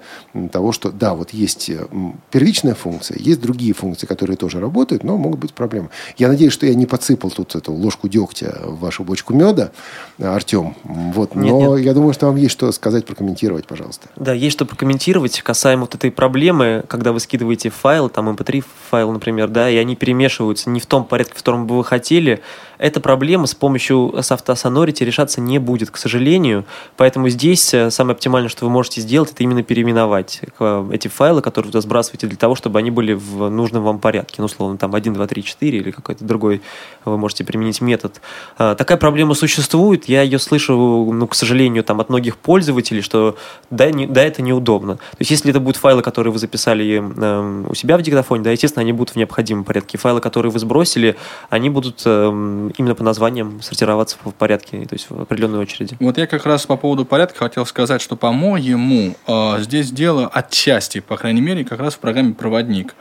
того, 0.51 0.71
что 0.71 0.91
да, 0.91 1.13
вот 1.13 1.31
есть 1.31 1.69
э, 1.69 1.85
первичная 2.31 2.73
функция, 2.73 3.17
есть 3.19 3.41
другие 3.41 3.73
функции, 3.73 4.07
которые 4.07 4.37
тоже 4.37 4.59
работают, 4.59 5.03
но 5.03 5.17
могут 5.17 5.39
быть 5.39 5.53
проблемы. 5.53 5.89
Я 6.17 6.27
надеюсь, 6.27 6.53
что 6.53 6.65
я 6.65 6.73
не 6.73 6.85
подсыпал 6.85 7.31
тут 7.31 7.55
эту 7.55 7.73
ложку 7.73 8.07
дегтя 8.07 8.59
в 8.63 8.79
вашу 8.79 9.03
бочку 9.03 9.33
меда, 9.33 9.71
Артем. 10.19 10.75
Вот, 10.83 11.35
нет, 11.35 11.51
но 11.51 11.77
нет. 11.77 11.85
я 11.85 11.93
думаю, 11.93 12.13
что 12.13 12.27
вам 12.27 12.35
есть 12.37 12.51
что 12.51 12.71
сказать, 12.71 13.05
прокомментировать, 13.05 13.67
пожалуйста. 13.67 14.09
Да, 14.15 14.33
есть 14.33 14.53
что 14.53 14.65
прокомментировать 14.65 15.41
касаемо 15.41 15.81
вот 15.81 15.95
этой 15.95 16.11
проблемы, 16.11 16.83
когда 16.87 17.11
вы 17.11 17.19
скидываете 17.19 17.69
файл, 17.69 18.09
там 18.09 18.29
MP3 18.29 18.63
файл, 18.89 19.11
например, 19.11 19.47
да, 19.49 19.69
и 19.69 19.75
они 19.77 19.95
перемешиваются 19.95 20.69
не 20.69 20.79
в 20.79 20.85
том 20.85 21.05
порядке, 21.05 21.33
в 21.33 21.37
котором 21.37 21.67
бы 21.67 21.77
вы 21.77 21.83
хотели. 21.83 22.41
Эта 22.77 22.99
проблема 22.99 23.47
с 23.47 23.55
помощью 23.55 24.13
софта 24.21 24.53
Sonority 24.53 25.03
решаться 25.03 25.41
не 25.41 25.59
будет, 25.59 25.91
к 25.91 25.97
сожалению. 25.97 26.65
Поэтому 26.95 27.29
здесь 27.29 27.73
э, 27.73 27.89
самое 27.89 28.13
оптимальное, 28.13 28.49
что 28.49 28.65
вы 28.65 28.71
можете 28.71 29.01
сделать, 29.01 29.31
это 29.31 29.43
именно 29.43 29.63
переименовать 29.63 30.41
э, 30.59 30.89
эти 30.91 31.07
файлы, 31.07 31.41
которые 31.41 31.71
вы 31.71 31.81
сбрасываете, 31.81 32.27
для 32.27 32.37
того, 32.37 32.55
чтобы 32.55 32.79
они 32.79 32.91
были 32.91 33.13
в 33.13 33.49
нужном 33.49 33.83
вам 33.83 33.99
порядке. 33.99 34.35
Ну, 34.39 34.45
условно, 34.45 34.77
там 34.77 34.93
1, 34.93 35.13
2, 35.13 35.27
3, 35.27 35.43
4 35.43 35.77
или 35.77 35.91
какой-то 35.91 36.23
другой 36.23 36.61
вы 37.05 37.17
можете 37.17 37.43
применить 37.43 37.81
метод. 37.81 38.21
Э, 38.57 38.75
такая 38.77 38.97
проблема 38.97 39.33
существует. 39.33 40.05
Я 40.05 40.21
ее 40.21 40.39
слышу, 40.39 40.75
ну, 41.11 41.27
к 41.27 41.35
сожалению, 41.35 41.83
там 41.83 41.99
от 41.99 42.09
многих 42.09 42.37
пользователей, 42.37 43.01
что 43.01 43.37
да, 43.71 43.91
не, 43.91 44.07
да, 44.07 44.23
это 44.23 44.41
неудобно. 44.41 44.97
То 44.97 45.17
есть, 45.19 45.31
если 45.31 45.49
это 45.49 45.59
будут 45.59 45.77
файлы, 45.77 46.01
которые 46.01 46.31
вы 46.31 46.39
записали 46.39 47.03
э, 47.03 47.65
у 47.69 47.75
себя 47.75 47.97
в 47.97 48.01
диктофоне, 48.01 48.43
да, 48.43 48.51
естественно, 48.51 48.81
они 48.81 48.93
будут 48.93 49.15
в 49.15 49.15
необходимом 49.15 49.63
порядке. 49.63 49.97
Файлы, 49.97 50.21
которые 50.21 50.51
вы 50.51 50.59
сбросили, 50.59 51.15
они 51.49 51.69
будут 51.69 52.01
э, 52.05 52.66
именно 52.77 52.95
по 52.95 53.03
названиям 53.03 53.61
сортироваться 53.61 54.17
в 54.23 54.31
порядке, 54.31 54.85
то 54.85 54.93
есть 54.93 55.09
в 55.09 55.21
определенной 55.21 55.59
очереди. 55.59 55.95
Вот 55.99 56.17
я 56.17 56.27
как 56.27 56.45
раз 56.45 56.65
по 56.65 56.77
поводу 56.77 57.05
порядка 57.05 57.39
хотел 57.39 57.65
сказать, 57.65 58.01
что, 58.01 58.15
по-моему, 58.15 59.15
э, 59.27 59.61
здесь 59.61 59.91
дело 59.91 60.27
отчасти, 60.27 60.99
по 60.99 61.17
крайней 61.17 61.41
мере, 61.41 61.63
как 61.63 61.79
раз 61.79 61.95
в 61.95 61.99
программе 61.99 62.33
«Проводник». 62.33 62.95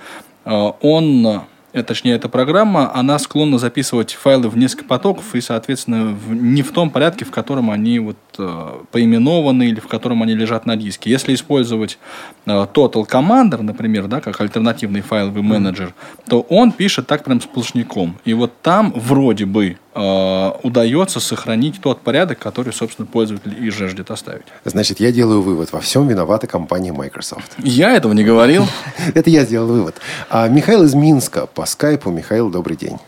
Э, 0.44 0.72
он 0.80 1.42
точнее, 1.82 2.14
эта 2.14 2.28
программа, 2.28 2.94
она 2.94 3.18
склонна 3.18 3.58
записывать 3.58 4.14
файлы 4.14 4.48
в 4.48 4.56
несколько 4.56 4.84
потоков 4.84 5.34
и, 5.34 5.40
соответственно, 5.40 6.14
в, 6.14 6.34
не 6.34 6.62
в 6.62 6.72
том 6.72 6.90
порядке, 6.90 7.24
в 7.24 7.30
котором 7.30 7.70
они 7.70 7.98
вот, 7.98 8.16
э, 8.38 8.70
поименованы 8.92 9.68
или 9.68 9.80
в 9.80 9.86
котором 9.86 10.22
они 10.22 10.34
лежат 10.34 10.66
на 10.66 10.76
диске. 10.76 11.10
Если 11.10 11.34
использовать 11.34 11.98
э, 12.46 12.50
Total 12.50 13.06
Commander, 13.06 13.62
например, 13.62 14.06
да, 14.06 14.20
как 14.20 14.40
альтернативный 14.40 15.00
файловый 15.00 15.42
менеджер, 15.42 15.94
то 16.28 16.40
он 16.42 16.72
пишет 16.72 17.06
так 17.06 17.24
прям 17.24 17.40
сплошняком. 17.40 18.16
И 18.24 18.34
вот 18.34 18.52
там 18.62 18.92
вроде 18.94 19.44
бы 19.44 19.78
Э, 19.98 20.52
удается 20.62 21.20
сохранить 21.20 21.80
тот 21.80 22.02
порядок, 22.02 22.38
который, 22.38 22.74
собственно, 22.74 23.06
пользователь 23.06 23.56
и 23.58 23.70
жаждет 23.70 24.10
оставить. 24.10 24.44
Значит, 24.66 25.00
я 25.00 25.10
делаю 25.10 25.40
вывод. 25.40 25.72
Во 25.72 25.80
всем 25.80 26.06
виновата 26.06 26.46
компания 26.46 26.92
Microsoft. 26.92 27.52
Я 27.56 27.96
этого 27.96 28.12
не 28.12 28.22
говорил. 28.22 28.66
Это 29.14 29.30
я 29.30 29.44
сделал 29.46 29.68
вывод. 29.68 29.96
А 30.28 30.48
Михаил 30.48 30.82
из 30.82 30.92
Минска 30.92 31.46
по 31.46 31.64
скайпу. 31.64 32.10
Михаил, 32.10 32.50
добрый 32.50 32.76
день. 32.76 32.98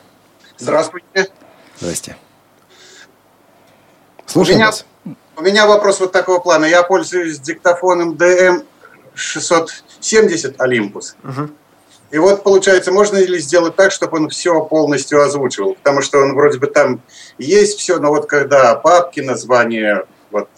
Здравствуйте. 0.56 1.28
Здрасте. 1.78 2.16
Слушаем 4.24 4.60
вас. 4.60 4.86
У 5.36 5.42
меня 5.42 5.66
вопрос 5.66 6.00
вот 6.00 6.12
такого 6.12 6.38
плана. 6.38 6.64
Я 6.64 6.82
пользуюсь 6.82 7.38
диктофоном 7.38 8.14
DM 8.14 8.64
670 9.14 10.56
Olympus. 10.56 11.14
Угу. 11.22 11.50
И 12.10 12.18
вот, 12.18 12.42
получается, 12.42 12.90
можно 12.90 13.18
ли 13.18 13.38
сделать 13.38 13.76
так, 13.76 13.92
чтобы 13.92 14.16
он 14.16 14.28
все 14.30 14.60
полностью 14.62 15.22
озвучивал? 15.22 15.74
Потому 15.74 16.00
что 16.00 16.18
он 16.18 16.34
вроде 16.34 16.58
бы 16.58 16.66
там 16.66 17.02
есть 17.36 17.78
все, 17.78 17.98
но 17.98 18.08
вот 18.08 18.26
когда 18.26 18.74
папки, 18.76 19.20
название, 19.20 20.04
вот 20.30 20.48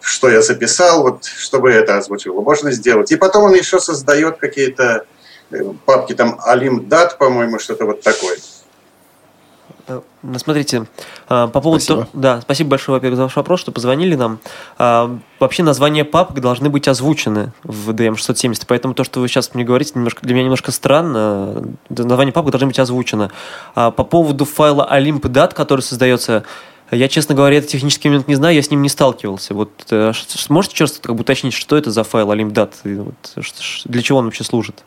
что 0.00 0.30
я 0.30 0.42
записал, 0.42 1.02
вот 1.02 1.24
чтобы 1.24 1.70
это 1.70 1.96
озвучивало, 1.96 2.40
можно 2.40 2.72
сделать. 2.72 3.12
И 3.12 3.16
потом 3.16 3.44
он 3.44 3.54
еще 3.54 3.78
создает 3.78 4.38
какие-то 4.38 5.06
э, 5.50 5.62
папки, 5.84 6.14
там 6.14 6.40
Alim.dat, 6.46 7.16
по-моему, 7.18 7.58
что-то 7.58 7.84
вот 7.84 8.02
такое. 8.02 8.38
Э, 9.90 10.00
ну, 10.22 10.38
смотрите, 10.38 10.86
а, 11.28 11.48
по 11.48 11.60
поводу... 11.60 11.82
Спасибо. 11.82 12.08
Да, 12.12 12.40
спасибо 12.40 12.70
большое, 12.70 12.96
во-первых, 12.96 13.16
за 13.16 13.22
ваш 13.24 13.36
вопрос, 13.36 13.60
что 13.60 13.72
позвонили 13.72 14.14
нам. 14.14 14.38
А, 14.78 15.18
вообще 15.40 15.62
названия 15.62 16.04
папок 16.04 16.40
должны 16.40 16.70
быть 16.70 16.86
озвучены 16.86 17.52
в 17.64 17.90
DM670, 17.90 18.64
поэтому 18.68 18.94
то, 18.94 19.02
что 19.02 19.20
вы 19.20 19.28
сейчас 19.28 19.54
мне 19.54 19.64
говорите, 19.64 19.92
немножко, 19.96 20.22
для 20.22 20.34
меня 20.34 20.44
немножко 20.44 20.70
странно. 20.70 21.64
Название 21.88 22.32
папок 22.32 22.52
должны 22.52 22.68
быть 22.68 22.78
озвучено. 22.78 23.30
А, 23.74 23.90
по 23.90 24.04
поводу 24.04 24.44
файла 24.44 24.88
Olymp.dat, 24.90 25.54
который 25.54 25.80
создается 25.80 26.44
я, 26.92 27.06
честно 27.06 27.36
говоря, 27.36 27.58
это 27.58 27.68
технический 27.68 28.08
момент 28.08 28.26
не 28.26 28.34
знаю, 28.34 28.56
я 28.56 28.62
с 28.62 28.70
ним 28.70 28.82
не 28.82 28.88
сталкивался. 28.88 29.54
Вот 29.54 29.70
э, 29.90 30.12
можете 30.48 30.76
просто 30.76 31.00
как 31.00 31.14
бы 31.14 31.20
уточнить, 31.20 31.54
что 31.54 31.76
это 31.76 31.92
за 31.92 32.02
файл 32.02 32.32
Olymp.dat? 32.32 32.72
Вот, 32.82 33.46
для 33.84 34.02
чего 34.02 34.18
он 34.18 34.24
вообще 34.24 34.42
служит? 34.42 34.82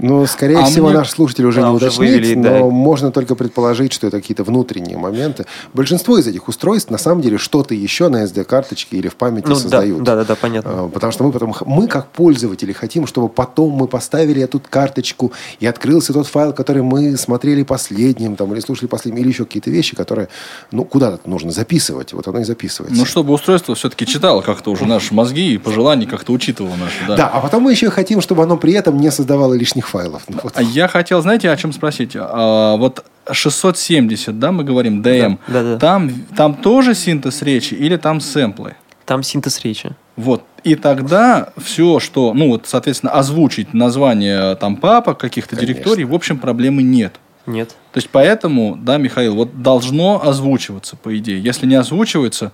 Ну, 0.00 0.26
скорее 0.26 0.58
а 0.58 0.64
всего, 0.64 0.88
мне... 0.88 0.98
наш 0.98 1.10
слушатель 1.10 1.44
уже 1.44 1.60
да, 1.60 1.70
не 1.70 1.76
уточнит, 1.76 1.98
вывели, 1.98 2.34
но 2.34 2.42
да. 2.42 2.64
можно 2.64 3.10
только 3.10 3.34
предположить, 3.34 3.92
что 3.92 4.06
это 4.06 4.20
какие-то 4.20 4.44
внутренние 4.44 4.96
моменты. 4.96 5.46
Большинство 5.74 6.18
из 6.18 6.26
этих 6.28 6.46
устройств, 6.46 6.90
на 6.90 6.98
самом 6.98 7.20
деле, 7.20 7.36
что-то 7.36 7.74
еще 7.74 8.08
на 8.08 8.24
SD-карточке 8.24 8.96
или 8.96 9.08
в 9.08 9.16
памяти 9.16 9.46
ну, 9.48 9.56
создают. 9.56 10.04
Да, 10.04 10.14
да, 10.14 10.24
да, 10.24 10.36
понятно. 10.36 10.70
А, 10.72 10.88
потому 10.88 11.12
что 11.12 11.24
мы 11.24 11.32
потом, 11.32 11.52
мы 11.66 11.88
как 11.88 12.10
пользователи 12.10 12.72
хотим, 12.72 13.08
чтобы 13.08 13.28
потом 13.28 13.72
мы 13.72 13.88
поставили 13.88 14.40
эту 14.40 14.60
карточку 14.60 15.32
и 15.58 15.66
открылся 15.66 16.12
тот 16.12 16.28
файл, 16.28 16.52
который 16.52 16.82
мы 16.82 17.16
смотрели 17.16 17.64
последним, 17.64 18.36
там, 18.36 18.52
или 18.52 18.60
слушали 18.60 18.86
последним, 18.86 19.22
или 19.22 19.28
еще 19.28 19.46
какие-то 19.46 19.70
вещи, 19.70 19.96
которые, 19.96 20.28
ну, 20.70 20.84
куда-то 20.84 21.28
нужно 21.28 21.50
записывать. 21.50 22.12
Вот 22.12 22.28
оно 22.28 22.38
и 22.38 22.44
записывается. 22.44 22.96
Ну, 22.96 23.04
чтобы 23.04 23.32
устройство 23.32 23.74
все-таки 23.74 24.06
читало 24.06 24.42
как-то 24.42 24.70
уже 24.70 24.86
наши 24.86 25.12
мозги 25.12 25.54
и 25.54 25.58
пожелания 25.58 26.06
как-то 26.06 26.32
учитывало 26.32 26.76
наши. 26.76 26.94
Да. 27.08 27.16
да, 27.16 27.28
а 27.28 27.40
потом 27.40 27.64
мы 27.64 27.72
еще 27.72 27.90
хотим, 27.90 28.20
чтобы 28.20 28.44
оно 28.44 28.56
при 28.56 28.74
этом 28.74 28.96
не 28.98 29.10
создавало 29.10 29.54
лишних 29.54 29.87
файлов. 29.88 30.24
Ну, 30.28 30.38
вот. 30.42 30.52
А 30.56 30.62
я 30.62 30.88
хотел, 30.88 31.20
знаете, 31.22 31.50
о 31.50 31.56
чем 31.56 31.72
спросить? 31.72 32.12
А, 32.14 32.76
вот 32.76 33.04
670, 33.30 34.38
да, 34.38 34.52
мы 34.52 34.64
говорим, 34.64 35.02
DM, 35.02 35.38
да, 35.48 35.52
да, 35.52 35.62
да. 35.62 35.78
Там, 35.78 36.10
там 36.36 36.54
тоже 36.54 36.94
синтез 36.94 37.42
речи 37.42 37.74
или 37.74 37.96
там 37.96 38.20
сэмплы? 38.20 38.76
Там 39.04 39.22
синтез 39.22 39.60
речи. 39.64 39.94
Вот. 40.16 40.44
И 40.64 40.74
тогда 40.74 41.50
все, 41.56 42.00
что, 42.00 42.34
ну 42.34 42.48
вот, 42.48 42.66
соответственно, 42.66 43.12
озвучить 43.12 43.72
название 43.72 44.54
там 44.56 44.76
папок, 44.76 45.18
каких-то 45.18 45.56
директорий, 45.56 46.04
в 46.04 46.14
общем, 46.14 46.38
проблемы 46.38 46.82
нет. 46.82 47.14
Нет. 47.46 47.70
То 47.92 47.98
есть 47.98 48.10
поэтому, 48.10 48.76
да, 48.76 48.98
Михаил, 48.98 49.34
вот 49.34 49.62
должно 49.62 50.22
озвучиваться, 50.22 50.96
по 50.96 51.16
идее. 51.16 51.42
Если 51.42 51.66
не 51.66 51.76
озвучивается, 51.76 52.52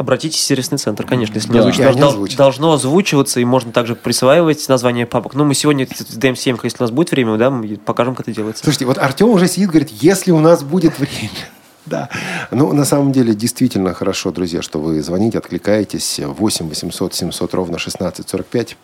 Обратитесь 0.00 0.40
в 0.40 0.44
сервисный 0.44 0.78
центр, 0.78 1.04
конечно, 1.04 1.34
если 1.34 1.48
да. 1.48 1.52
не 1.52 1.58
озвучено. 1.60 1.84
Должно, 1.84 2.08
озвучить. 2.08 2.38
должно 2.38 2.72
озвучиваться, 2.72 3.38
и 3.38 3.44
можно 3.44 3.70
также 3.70 3.94
присваивать 3.94 4.66
название 4.66 5.04
папок. 5.04 5.34
Ну, 5.34 5.44
мы 5.44 5.52
сегодня 5.52 5.86
с 5.86 6.16
DM7, 6.16 6.58
если 6.62 6.78
у 6.78 6.84
нас 6.84 6.90
будет 6.90 7.10
время, 7.10 7.36
да, 7.36 7.50
мы 7.50 7.76
покажем, 7.76 8.14
как 8.14 8.26
это 8.26 8.34
делается. 8.34 8.64
Слушайте, 8.64 8.86
вот 8.86 8.96
Артем 8.96 9.28
уже 9.28 9.46
сидит, 9.46 9.68
говорит, 9.68 9.90
если 9.90 10.30
у 10.30 10.38
нас 10.38 10.62
будет 10.62 10.98
время. 10.98 11.28
Да. 11.86 12.08
Ну, 12.50 12.72
на 12.72 12.84
самом 12.84 13.12
деле, 13.12 13.34
действительно 13.34 13.94
хорошо, 13.94 14.30
друзья, 14.30 14.62
что 14.62 14.78
вы 14.80 15.02
звоните, 15.02 15.38
откликаетесь. 15.38 16.20
8 16.22 16.68
800 16.68 17.14
700 17.14 17.54
ровно 17.54 17.76
1645 17.76 18.76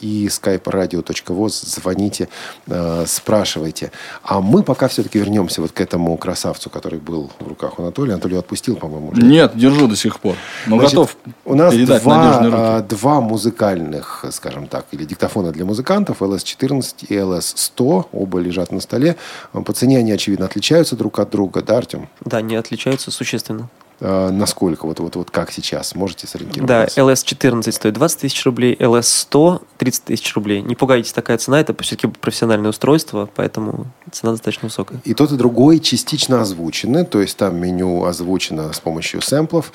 и 0.00 0.26
skype 0.26 0.62
radio.voz. 0.62 1.66
Звоните, 1.66 2.28
э, 2.66 3.04
спрашивайте. 3.06 3.90
А 4.22 4.40
мы 4.40 4.62
пока 4.62 4.88
все-таки 4.88 5.18
вернемся 5.18 5.60
вот 5.60 5.72
к 5.72 5.80
этому 5.80 6.16
красавцу, 6.16 6.70
который 6.70 6.98
был 6.98 7.30
в 7.38 7.48
руках 7.48 7.78
у 7.78 7.82
Анатолия. 7.82 8.14
Анатолий 8.14 8.36
отпустил, 8.36 8.76
по-моему, 8.76 9.08
уже. 9.08 9.22
Нет, 9.22 9.52
держу 9.56 9.86
до 9.88 9.96
сих 9.96 10.20
пор. 10.20 10.36
Но 10.66 10.76
Значит, 10.78 10.94
готов 10.94 11.16
у 11.44 11.54
нас 11.54 11.74
передать 11.74 12.02
два, 12.02 12.16
надежные 12.18 12.50
руки. 12.50 12.62
а, 12.62 12.80
два 12.82 13.20
музыкальных, 13.20 14.24
скажем 14.30 14.66
так, 14.68 14.86
или 14.92 15.04
диктофона 15.04 15.52
для 15.52 15.64
музыкантов, 15.64 16.22
LS-14 16.22 17.06
и 17.08 17.14
LS-100, 17.14 18.06
оба 18.12 18.38
лежат 18.38 18.72
на 18.72 18.80
столе. 18.80 19.16
По 19.52 19.72
цене 19.72 19.98
они, 19.98 20.12
очевидно, 20.12 20.46
отличаются 20.46 20.96
друг 20.96 21.18
от 21.18 21.30
друга, 21.30 21.62
да, 21.62 21.78
Артем? 21.78 22.08
Да, 22.24 22.40
они 22.44 22.56
отличаются 22.56 23.10
существенно. 23.10 23.68
А, 24.00 24.30
насколько? 24.30 24.86
Вот, 24.86 25.00
вот, 25.00 25.16
вот 25.16 25.30
как 25.30 25.50
сейчас? 25.50 25.94
Можете 25.94 26.26
сориентировать? 26.26 26.68
Да, 26.68 26.80
нас? 26.80 26.98
LS14 26.98 27.72
стоит 27.72 27.94
20 27.94 28.20
тысяч 28.20 28.44
рублей, 28.44 28.74
LS100 28.74 29.62
30 29.78 30.04
тысяч 30.04 30.34
рублей. 30.34 30.62
Не 30.62 30.74
пугайтесь, 30.74 31.12
такая 31.12 31.38
цена, 31.38 31.60
это 31.60 31.74
все-таки 31.82 32.08
профессиональное 32.08 32.70
устройство, 32.70 33.28
поэтому 33.34 33.86
цена 34.10 34.32
достаточно 34.32 34.66
высокая. 34.66 35.00
И 35.04 35.14
тот, 35.14 35.32
и 35.32 35.36
другой 35.36 35.80
частично 35.80 36.40
озвучены, 36.40 37.04
то 37.04 37.20
есть 37.20 37.36
там 37.36 37.56
меню 37.56 38.04
озвучено 38.04 38.72
с 38.72 38.80
помощью 38.80 39.22
сэмплов. 39.22 39.72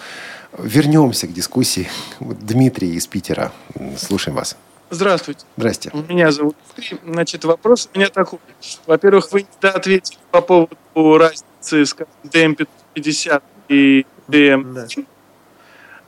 Вернемся 0.57 1.27
к 1.27 1.33
дискуссии. 1.33 1.87
Дмитрий 2.19 2.95
из 2.95 3.07
Питера. 3.07 3.51
Слушаем 3.97 4.35
вас. 4.35 4.55
Здравствуйте. 4.91 5.45
Здрасте. 5.55 5.91
Меня 6.07 6.31
зовут 6.31 6.55
Дмитрий. 6.75 6.97
Значит, 7.05 7.45
вопрос 7.45 7.89
у 7.93 7.97
меня 7.97 8.09
такой. 8.09 8.39
Во-первых, 8.87 9.31
вы 9.31 9.45
не 9.61 9.69
ответили 9.69 10.17
по 10.31 10.41
поводу 10.41 11.17
разницы, 11.17 11.85
скажем, 11.85 12.11
DM550 12.23 13.43
и 13.69 14.05
DM. 14.27 15.05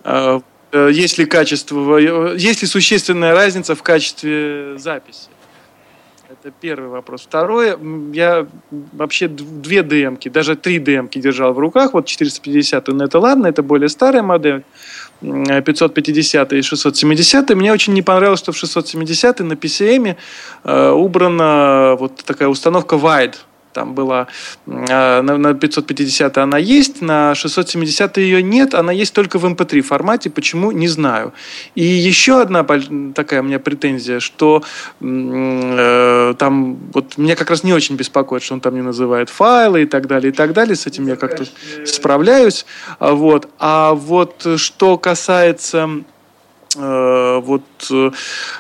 А, 0.03 0.41
э, 0.71 0.89
Есть 0.91 1.19
ли 1.19 1.25
качество, 1.25 1.97
э, 1.97 2.37
есть 2.37 2.63
ли 2.63 2.67
существенная 2.67 3.33
разница 3.33 3.75
в 3.75 3.83
качестве 3.83 4.77
записи? 4.79 5.29
Это 6.31 6.51
первый 6.61 6.89
вопрос. 6.89 7.23
Второе, 7.23 7.77
я 8.13 8.47
вообще 8.71 9.27
две 9.27 9.79
DM-ки, 9.79 10.29
даже 10.29 10.55
три 10.55 10.79
DM-ки 10.79 11.19
держал 11.19 11.53
в 11.53 11.59
руках. 11.59 11.93
Вот 11.93 12.05
450, 12.05 12.87
ну 12.87 13.03
это 13.03 13.19
ладно, 13.19 13.47
это 13.47 13.61
более 13.61 13.89
старая 13.89 14.23
модель. 14.23 14.63
М, 15.21 15.63
550 15.63 16.53
и 16.53 16.61
670. 16.61 17.55
Мне 17.55 17.71
очень 17.71 17.93
не 17.93 18.01
понравилось, 18.01 18.39
что 18.39 18.51
в 18.51 18.57
670 18.57 19.39
на 19.43 19.53
PCM 19.53 20.15
э, 20.63 20.89
убрана 20.91 21.95
вот 21.99 22.23
такая 22.25 22.49
установка 22.49 22.95
wide. 22.95 23.35
Там 23.73 23.93
была 23.93 24.27
э, 24.67 25.21
на, 25.21 25.37
на 25.37 25.53
550 25.53 26.37
она 26.37 26.57
есть, 26.57 27.01
на 27.01 27.35
670 27.35 28.17
ее 28.17 28.43
нет, 28.43 28.73
она 28.73 28.91
есть 28.91 29.13
только 29.13 29.39
в 29.39 29.45
MP3 29.45 29.81
формате. 29.81 30.29
Почему? 30.29 30.71
Не 30.71 30.87
знаю. 30.87 31.33
И 31.75 31.83
еще 31.83 32.41
одна 32.41 32.63
такая 33.13 33.41
у 33.41 33.43
меня 33.43 33.59
претензия, 33.59 34.19
что 34.19 34.63
э, 34.99 36.33
там 36.37 36.77
вот 36.93 37.17
меня 37.17 37.35
как 37.35 37.49
раз 37.49 37.63
не 37.63 37.73
очень 37.73 37.95
беспокоит, 37.95 38.43
что 38.43 38.55
он 38.55 38.61
там 38.61 38.75
не 38.75 38.81
называет 38.81 39.29
файлы 39.29 39.83
и 39.83 39.85
так 39.85 40.07
далее, 40.07 40.31
и 40.31 40.35
так 40.35 40.53
далее. 40.53 40.75
С 40.75 40.87
этим 40.87 41.07
я 41.07 41.15
как-то 41.15 41.45
справляюсь. 41.85 42.65
А 42.99 43.13
Вот. 43.13 43.49
А 43.59 43.93
вот 43.93 44.47
что 44.57 44.97
касается 44.97 45.89
вот 46.75 47.63
э, 47.91 48.11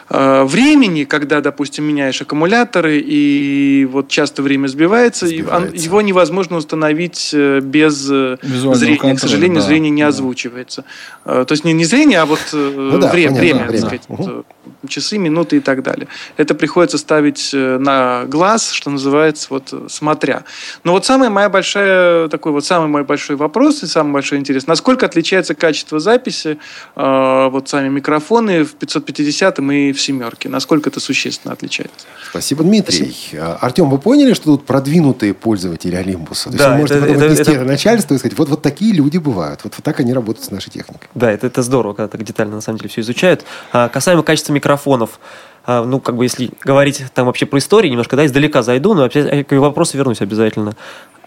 э, 0.09 0.43
времени, 0.43 1.03
когда, 1.05 1.41
допустим, 1.41 1.85
меняешь 1.85 2.21
аккумуляторы 2.21 2.99
и 2.99 3.87
вот 3.91 4.07
часто 4.09 4.41
время 4.41 4.67
сбивается, 4.67 5.27
Сбивается. 5.27 5.75
его 5.75 6.01
невозможно 6.01 6.57
установить 6.57 7.31
э, 7.33 7.59
без 7.61 8.09
э, 8.11 8.37
Визуального 8.41 8.75
зрения. 8.75 9.15
К 9.15 9.19
сожалению, 9.19 9.61
да, 9.61 9.67
зрение 9.67 9.89
не 9.91 10.01
да. 10.01 10.09
озвучивается. 10.09 10.83
Э, 11.25 11.45
То 11.47 11.53
есть 11.53 11.63
не, 11.63 11.73
не 11.73 11.85
зрение, 11.85 12.19
а 12.19 12.25
вот 12.25 12.41
э, 12.53 12.73
Ну 12.75 12.97
да, 12.99 13.11
время, 13.11 13.35
понятно, 13.35 13.39
время, 13.39 13.59
да, 13.59 13.71
так 13.71 13.79
сказать, 13.79 14.09
Мгм. 14.09 14.45
Часы, 14.87 15.17
минуты 15.17 15.57
и 15.57 15.59
так 15.59 15.83
далее. 15.83 16.07
Это 16.37 16.55
приходится 16.55 16.97
ставить 16.97 17.51
э, 17.53 17.77
на 17.77 18.25
глаз, 18.25 18.71
что 18.71 18.89
называется, 18.89 19.47
вот 19.49 19.69
э, 19.71 19.87
смотря. 19.89 20.43
Но 20.83 20.93
вот 20.93 21.05
самая 21.05 21.29
моя 21.29 21.49
большая, 21.49 22.27
такой 22.29 22.51
вот 22.51 22.65
самый 22.65 22.87
мой 22.87 23.03
большой 23.03 23.35
вопрос 23.35 23.83
и 23.83 23.87
самый 23.87 24.13
большой 24.13 24.39
интерес, 24.39 24.67
насколько 24.67 25.05
отличается 25.05 25.53
качество 25.55 25.99
записи, 25.99 26.57
э, 26.95 27.47
вот 27.51 27.69
сами 27.69 27.89
микрофоны 27.89 28.63
в 28.63 28.73
550 28.75 29.59
и 29.59 29.91
в 29.93 30.01
семерке, 30.01 30.49
насколько 30.49 30.89
это 30.89 30.99
существенно 30.99 31.53
отличается? 31.53 32.05
Спасибо, 32.29 32.63
Дмитрий. 32.63 33.15
А, 33.37 33.57
Артем, 33.61 33.89
вы 33.89 33.97
поняли, 33.97 34.33
что 34.33 34.45
тут 34.45 34.65
продвинутые 34.65 35.33
пользователи 35.33 35.95
Олимпуса? 35.95 36.45
То 36.45 36.49
есть 36.51 36.57
Да, 36.63 36.71
вы 36.71 36.77
можете 36.77 36.99
это- 36.99 37.07
потом 37.07 37.23
это- 37.23 37.41
это- 37.41 37.51
это 37.51 37.65
начальству 37.65 38.15
и 38.15 38.17
сказать, 38.17 38.37
вот, 38.37 38.49
вот 38.49 38.61
такие 38.61 38.93
люди 38.93 39.17
бывают. 39.17 39.61
Вот, 39.63 39.73
вот 39.75 39.83
так 39.83 39.99
они 39.99 40.13
работают 40.13 40.45
с 40.45 40.51
нашей 40.51 40.69
техникой. 40.69 41.09
Да, 41.13 41.31
это, 41.31 41.47
это 41.47 41.61
здорово, 41.61 41.93
когда 41.93 42.07
так 42.07 42.23
детально 42.23 42.55
на 42.55 42.61
самом 42.61 42.77
деле 42.79 42.89
все 42.89 43.01
изучают. 43.01 43.43
А, 43.73 43.89
касаемо 43.89 44.23
качества 44.23 44.53
микрофонов, 44.71 45.19
а, 45.65 45.83
ну, 45.83 45.99
как 45.99 46.15
бы, 46.15 46.25
если 46.25 46.49
говорить 46.63 47.03
там 47.13 47.27
вообще 47.27 47.45
про 47.45 47.59
историю, 47.59 47.91
немножко, 47.91 48.15
да, 48.15 48.25
издалека 48.25 48.63
зайду, 48.63 48.93
но 48.93 49.03
опять 49.03 49.47
к 49.47 49.51
вопросу 49.53 49.97
вернусь 49.97 50.21
обязательно. 50.21 50.73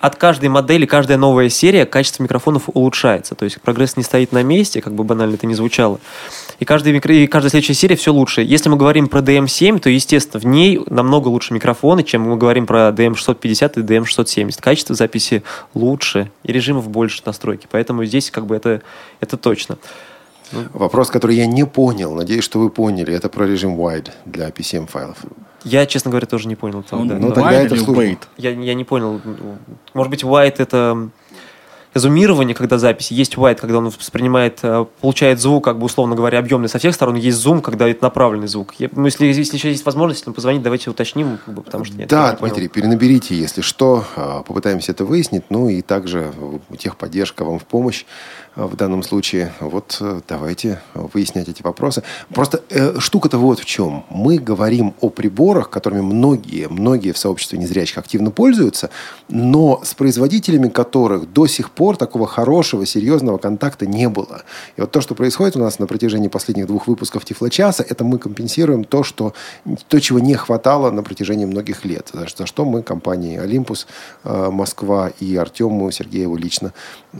От 0.00 0.16
каждой 0.16 0.48
модели, 0.48 0.87
каждая 0.87 1.16
новая 1.16 1.48
серия 1.48 1.87
качество 1.87 2.22
микрофонов 2.22 2.64
улучшается. 2.74 3.35
То 3.35 3.44
есть 3.44 3.61
прогресс 3.62 3.96
не 3.96 4.02
стоит 4.02 4.33
на 4.33 4.42
месте, 4.42 4.83
как 4.83 4.92
бы 4.92 5.02
банально 5.02 5.35
это 5.35 5.46
не 5.46 5.54
звучало. 5.54 5.98
И, 6.59 6.64
каждый 6.66 6.92
микро... 6.92 7.14
и 7.14 7.26
каждая 7.26 7.50
следующая 7.50 7.74
серия 7.74 7.96
все 7.96 8.12
лучше. 8.12 8.42
Если 8.42 8.68
мы 8.68 8.76
говорим 8.76 9.09
про 9.09 9.20
DM7, 9.20 9.78
то, 9.78 9.88
естественно, 9.88 10.40
в 10.40 10.46
ней 10.46 10.80
намного 10.90 11.28
лучше 11.28 11.54
микрофоны, 11.54 12.02
чем 12.02 12.22
мы 12.22 12.37
говорим 12.37 12.66
про 12.66 12.88
DM650 12.88 13.80
и 13.80 13.83
DM670. 13.83 14.61
Качество 14.61 14.94
записи 14.94 15.42
лучше, 15.72 16.30
и 16.42 16.52
режимов 16.52 16.90
больше 16.90 17.22
настройки. 17.24 17.66
Поэтому 17.70 18.04
здесь 18.04 18.30
как 18.30 18.44
бы 18.44 18.57
это, 18.57 18.83
это 19.20 19.38
точно. 19.38 19.78
Вопрос, 20.73 21.11
который 21.11 21.37
я 21.37 21.47
не 21.47 21.64
понял, 21.67 22.14
надеюсь, 22.14 22.45
что 22.45 22.59
вы 22.59 22.71
поняли, 22.71 23.14
это 23.14 23.29
про 23.29 23.47
режим 23.47 23.79
wide 23.79 24.11
для 24.25 24.49
PCM 24.49 24.87
файлов. 24.87 25.19
Я, 25.64 25.87
честно 25.87 26.11
говоря, 26.11 26.27
тоже 26.27 26.49
не 26.49 26.57
понял 26.57 26.81
этого. 26.81 27.01
Он 27.01 27.09
да. 27.09 27.19
ну, 27.19 27.29
wide 27.29 27.35
тогда 27.35 27.53
это 27.53 27.75
wait? 27.75 28.19
Я, 28.37 28.51
я 28.51 28.75
не 28.75 28.85
понял. 28.85 29.21
Может 29.95 30.11
быть, 30.11 30.23
white 30.23 30.57
это 30.59 31.09
зумирование, 31.94 32.54
когда 32.54 32.78
запись. 32.78 33.11
Есть 33.11 33.35
white, 33.35 33.57
когда 33.57 33.78
он 33.78 33.88
воспринимает, 33.88 34.59
э, 34.62 34.85
получает 35.00 35.40
звук, 35.40 35.64
как 35.64 35.78
бы, 35.78 35.87
условно 35.87 36.16
говоря, 36.16 36.38
объемный 36.38 36.68
со 36.68 36.78
всех 36.78 36.94
сторон. 36.94 37.14
Есть 37.16 37.38
зум, 37.38 37.61
когда 37.62 37.88
это 37.88 38.02
направленный 38.02 38.48
звук. 38.48 38.74
Я- 38.78 38.90
ну, 38.92 39.04
если, 39.04 39.26
если 39.26 39.57
еще 39.57 39.70
есть 39.70 39.85
возможность 39.87 40.26
нам 40.26 40.35
позвонить, 40.35 40.62
давайте 40.62 40.90
уточним, 40.90 41.38
как 41.44 41.54
бы, 41.54 41.62
потому 41.62 41.85
что 41.85 41.96
я 41.96 42.07
Да, 42.07 42.35
понял. 42.35 42.54
Дмитрий, 42.54 42.68
перенаберите, 42.68 43.35
если 43.37 43.61
что, 43.61 44.04
а, 44.16 44.42
попытаемся 44.42 44.92
это 44.92 45.04
выяснить. 45.04 45.44
Ну 45.50 45.68
и 45.68 45.83
также 45.83 46.33
э, 46.37 46.76
техподдержка 46.76 47.44
вам 47.44 47.59
в 47.59 47.64
помощь 47.64 48.04
в 48.57 48.76
данном 48.76 49.02
случае. 49.02 49.52
Вот 49.61 49.98
э, 50.00 50.20
давайте 50.28 50.80
выяснять 50.94 51.48
эти 51.48 51.62
вопросы. 51.62 52.02
Просто 52.33 52.62
э, 52.70 52.98
штука-то 52.98 53.38
вот 53.38 53.59
в 53.61 53.64
чем. 53.64 54.04
Мы 54.11 54.38
говорим 54.38 54.94
о 55.00 55.11
приборах, 55.11 55.70
которыми 55.70 56.00
многие, 56.02 56.68
многие 56.68 57.12
в 57.12 57.18
сообществе 57.18 57.59
незрячих 57.59 57.98
активно 57.98 58.30
пользуются, 58.30 58.90
но 59.28 59.80
с 59.85 59.94
производителями 59.94 60.68
которых 60.68 61.33
до 61.33 61.46
сих 61.46 61.70
пор 61.70 61.84
такого 61.92 62.27
хорошего, 62.27 62.87
серьезного 62.87 63.38
контакта 63.38 63.87
не 63.87 64.09
было. 64.09 64.42
И 64.77 64.81
вот 64.81 64.90
то, 64.90 65.01
что 65.01 65.14
происходит 65.14 65.57
у 65.57 65.61
нас 65.61 65.79
на 65.79 65.87
протяжении 65.87 66.29
последних 66.29 66.66
двух 66.66 66.87
выпусков 66.87 67.25
Тифлочаса, 67.25 67.83
это 67.83 68.05
мы 68.05 68.18
компенсируем 68.18 68.85
то, 68.85 69.03
что, 69.03 69.35
то, 69.88 70.01
чего 70.01 70.18
не 70.18 70.35
хватало 70.35 70.90
на 70.90 71.03
протяжении 71.03 71.44
многих 71.44 71.85
лет. 71.85 72.11
За, 72.12 72.47
что 72.47 72.64
мы 72.64 72.83
компании 72.83 73.38
«Олимпус», 73.38 73.87
э, 74.25 74.51
«Москва» 74.51 75.11
и 75.20 75.37
Артему 75.37 75.90
Сергееву 75.90 76.37
лично 76.37 76.73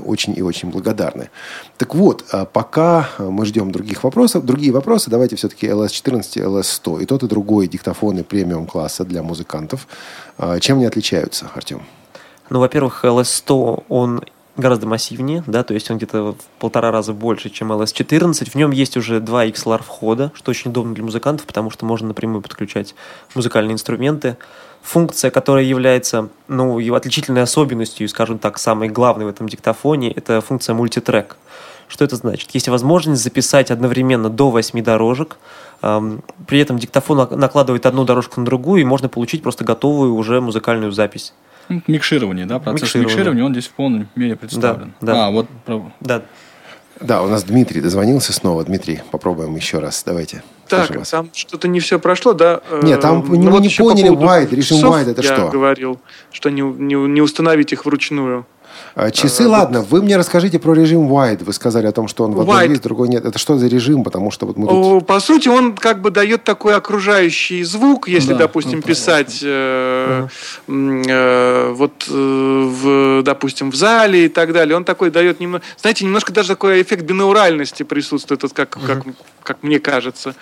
очень 0.05 0.37
и 0.37 0.43
очень 0.43 0.71
благодарны. 0.71 1.31
Так 1.77 1.95
вот, 1.95 2.25
э, 2.33 2.47
пока 2.53 3.09
мы 3.19 3.47
ждем 3.47 3.73
других 3.73 4.05
вопросов, 4.05 4.45
другие 4.45 4.73
вопросы, 4.73 5.11
давайте 5.11 5.37
все-таки 5.37 5.67
LS14 5.67 6.39
и 6.39 6.41
LS100. 6.41 7.03
И 7.03 7.07
тот, 7.07 7.23
и 7.23 7.27
другой 7.27 7.69
диктофоны 7.69 8.25
премиум-класса 8.25 9.05
для 9.05 9.23
музыкантов. 9.23 9.87
Э, 10.39 10.59
Чем 10.61 10.79
они 10.79 10.87
отличаются, 10.87 11.51
Артем? 11.55 11.83
Ну, 12.51 12.61
во-первых, 12.61 13.05
LS100, 13.05 13.85
он 13.89 14.23
гораздо 14.57 14.87
массивнее, 14.87 15.43
да, 15.47 15.65
то 15.65 15.75
есть 15.75 15.91
он 15.91 15.97
где-то 15.97 16.33
в 16.33 16.37
полтора 16.59 16.91
раза 16.91 17.13
больше, 17.13 17.51
чем 17.51 17.73
LS14. 17.73 18.51
В 18.51 18.55
нем 18.55 18.71
есть 18.71 18.97
уже 18.97 19.21
два 19.21 19.47
XLR 19.47 19.83
входа, 19.83 20.33
что 20.35 20.51
очень 20.51 20.71
удобно 20.71 20.95
для 20.95 21.03
музыкантов, 21.05 21.47
потому 21.47 21.71
что 21.71 21.87
можно 21.87 22.09
напрямую 22.09 22.41
подключать 22.41 22.95
музыкальные 23.35 23.75
инструменты. 23.75 24.37
Функция, 24.83 25.31
которая 25.31 25.65
является, 25.65 26.29
ну, 26.47 26.79
его 26.79 26.95
отличительной 26.95 27.43
особенностью, 27.43 28.09
скажем 28.09 28.39
так, 28.39 28.59
самой 28.59 28.89
главной 28.89 29.25
в 29.25 29.29
этом 29.29 29.49
диктофоне, 29.49 30.13
это 30.13 30.41
функция 30.41 30.75
мультитрек. 30.75 31.37
Что 31.89 32.05
это 32.05 32.17
значит? 32.17 32.51
Есть 32.53 32.69
возможность 32.69 33.23
записать 33.23 33.71
одновременно 33.71 34.31
до 34.31 34.51
8 34.51 34.83
дорожек, 34.83 35.37
при 35.81 36.59
этом 36.59 36.79
диктофон 36.79 37.19
нак- 37.19 37.37
накладывает 37.37 37.87
одну 37.87 38.05
дорожку 38.05 38.41
на 38.41 38.47
другую, 38.47 38.81
и 38.81 38.85
можно 38.85 39.09
получить 39.09 39.43
просто 39.43 39.65
готовую 39.65 40.15
уже 40.15 40.41
музыкальную 40.41 40.93
запись. 40.93 41.35
Ну, 41.69 41.83
Микширование, 41.87 42.47
да? 42.47 42.59
Процесс 42.59 42.83
Микширование. 42.83 43.15
микширования, 43.17 43.45
он 43.45 43.53
здесь 43.53 43.67
в 43.67 43.73
полной 43.73 44.07
мере 44.15 44.37
представлен. 44.37 44.95
да. 45.01 45.27
А, 45.27 45.31
вот 45.31 45.47
Да, 46.01 46.23
Да, 47.01 47.23
у 47.23 47.29
нас 47.29 47.45
Дмитрий 47.45 47.81
дозвонился 47.81 48.33
снова. 48.33 48.65
Дмитрий, 48.65 49.01
попробуем 49.11 49.55
еще 49.57 49.79
раз. 49.79 50.03
Давайте. 50.05 50.43
Так, 50.77 50.97
вас. 50.97 51.11
там 51.11 51.31
что-то 51.33 51.69
не 51.69 51.81
все 51.81 51.99
прошло, 51.99 52.33
да? 52.33 52.61
Нет, 52.83 53.01
там 53.01 53.15
Э, 53.21 53.25
мы 53.29 53.39
ну, 53.39 53.51
вот 53.51 53.61
не 53.61 53.69
еще 53.69 53.85
по 53.85 53.91
поняли 53.91 54.09
поводу 54.09 54.27
wide, 54.27 54.51
режим 54.51 54.79
часов 54.79 54.95
wide 54.95 55.11
это 55.11 55.23
я 55.23 55.35
что? 55.35 55.49
говорил, 55.49 56.01
что 56.31 56.51
не, 56.51 56.63
не, 56.63 56.95
не 56.95 57.21
установить 57.21 57.73
их 57.73 57.85
вручную. 57.87 58.47
А, 58.97 59.11
Часы, 59.11 59.43
А, 59.45 59.49
ладно, 59.49 59.83
вы 59.83 60.03
мне 60.03 60.17
расскажите 60.17 60.59
про 60.59 60.73
режим 60.75 61.09
wide. 61.09 61.45
Вы 61.45 61.53
сказали 61.53 61.87
о 61.87 61.93
том, 61.93 62.09
что 62.09 62.25
он 62.25 62.33
в 62.33 62.41
одном 62.41 62.57
Wide. 62.57 62.69
есть, 62.69 62.81
в 62.81 62.85
другой 62.85 63.09
нет. 63.09 63.25
Это 63.25 63.39
что 63.39 63.57
за 63.57 63.67
режим? 63.67 64.05
Потому 64.05 64.31
что 64.31 64.47
вот 64.47 64.57
мы 64.57 64.69
тут... 64.69 65.07
По 65.07 65.21
сути, 65.21 65.49
он 65.49 65.75
как 65.75 66.01
бы 66.01 66.11
дает 66.11 66.45
такой 66.45 66.75
окружающий 66.75 67.63
звук, 67.65 68.09
если, 68.09 68.33
Да, 68.33 68.41
допустим, 68.41 68.77
ну, 68.77 68.83
писать 68.83 69.41
э, 69.43 70.27
э, 70.69 71.73
вот, 71.73 72.07
э, 72.09 72.13
в, 72.13 73.23
допустим, 73.23 73.71
в 73.71 73.75
зале 73.75 74.27
и 74.27 74.29
так 74.29 74.53
далее. 74.53 74.77
Он 74.77 74.85
такой 74.85 75.11
дает 75.11 75.41
немного, 75.41 75.65
знаете, 75.81 76.05
немножко 76.05 76.33
даже 76.33 76.49
такой 76.49 76.83
эффект 76.83 77.05
бинауральности 77.05 77.83
присутствует, 77.83 78.43
вот 78.43 78.53
как, 78.53 78.71
как, 78.71 79.03
как 79.43 79.63
мне 79.63 79.79
кажется. 79.79 80.35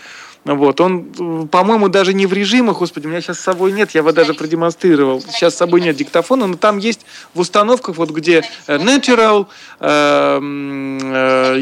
Вот, 0.45 0.81
он, 0.81 1.13
э, 1.19 1.47
по-моему, 1.47 1.89
даже 1.89 2.15
не 2.15 2.27
в 2.27 2.33
режимах, 2.33 2.79
господи, 2.79 3.07
у 3.07 3.11
меня 3.11 3.21
сейчас 3.21 3.39
с 3.39 3.43
собой 3.43 3.71
нет, 3.73 3.93
я 3.93 4.01
его 4.01 4.11
даже 4.11 4.35
продемонстрировал. 4.35 5.21
Сейчас 5.21 5.55
с 5.55 5.57
собой 5.57 5.81
нет 5.81 5.95
диктофона, 5.95 6.49
но 6.49 6.57
там 6.57 6.79
есть 6.79 7.07
в 7.33 7.41
установках, 7.41 7.97
вот 7.97 8.11
где 8.11 8.43
э, 8.67 8.77
natural, 8.77 9.47
э, 9.79 10.41
э, 11.03 11.61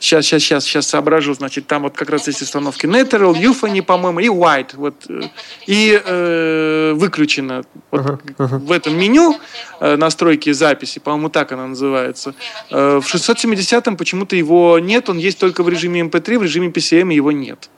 Сейчас, 0.00 0.24
сейчас, 0.26 0.42
сейчас, 0.42 0.64
сейчас 0.64 0.86
соображу. 0.86 1.34
Значит, 1.34 1.66
там 1.66 1.82
вот 1.82 1.96
как 1.96 2.10
раз 2.10 2.26
есть 2.26 2.42
установки 2.42 2.86
Natural, 2.86 3.34
Euphony, 3.34 3.82
по-моему, 3.82 4.20
и 4.20 4.28
White. 4.28 4.70
Вот, 4.74 4.94
э, 5.08 5.22
и 5.66 6.00
э, 6.04 6.92
выключено. 6.94 7.62
Вот 7.90 8.20
В 8.38 8.72
этом 8.72 8.98
меню 8.98 9.36
э, 9.80 9.96
настройки 9.96 10.52
записи, 10.52 10.98
по-моему, 10.98 11.28
так 11.28 11.52
она 11.52 11.66
называется. 11.66 12.34
Э, 12.70 13.00
в 13.02 13.14
670-м 13.14 13.96
почему-то 13.96 14.36
его 14.36 14.78
нет, 14.78 15.08
он 15.08 15.18
есть 15.18 15.38
только 15.38 15.62
в 15.62 15.68
режиме 15.68 16.02
MP3, 16.02 16.38
в 16.38 16.42
режиме 16.42 16.68
PCM 16.68 17.12
его 17.12 17.32
нет. 17.32 17.70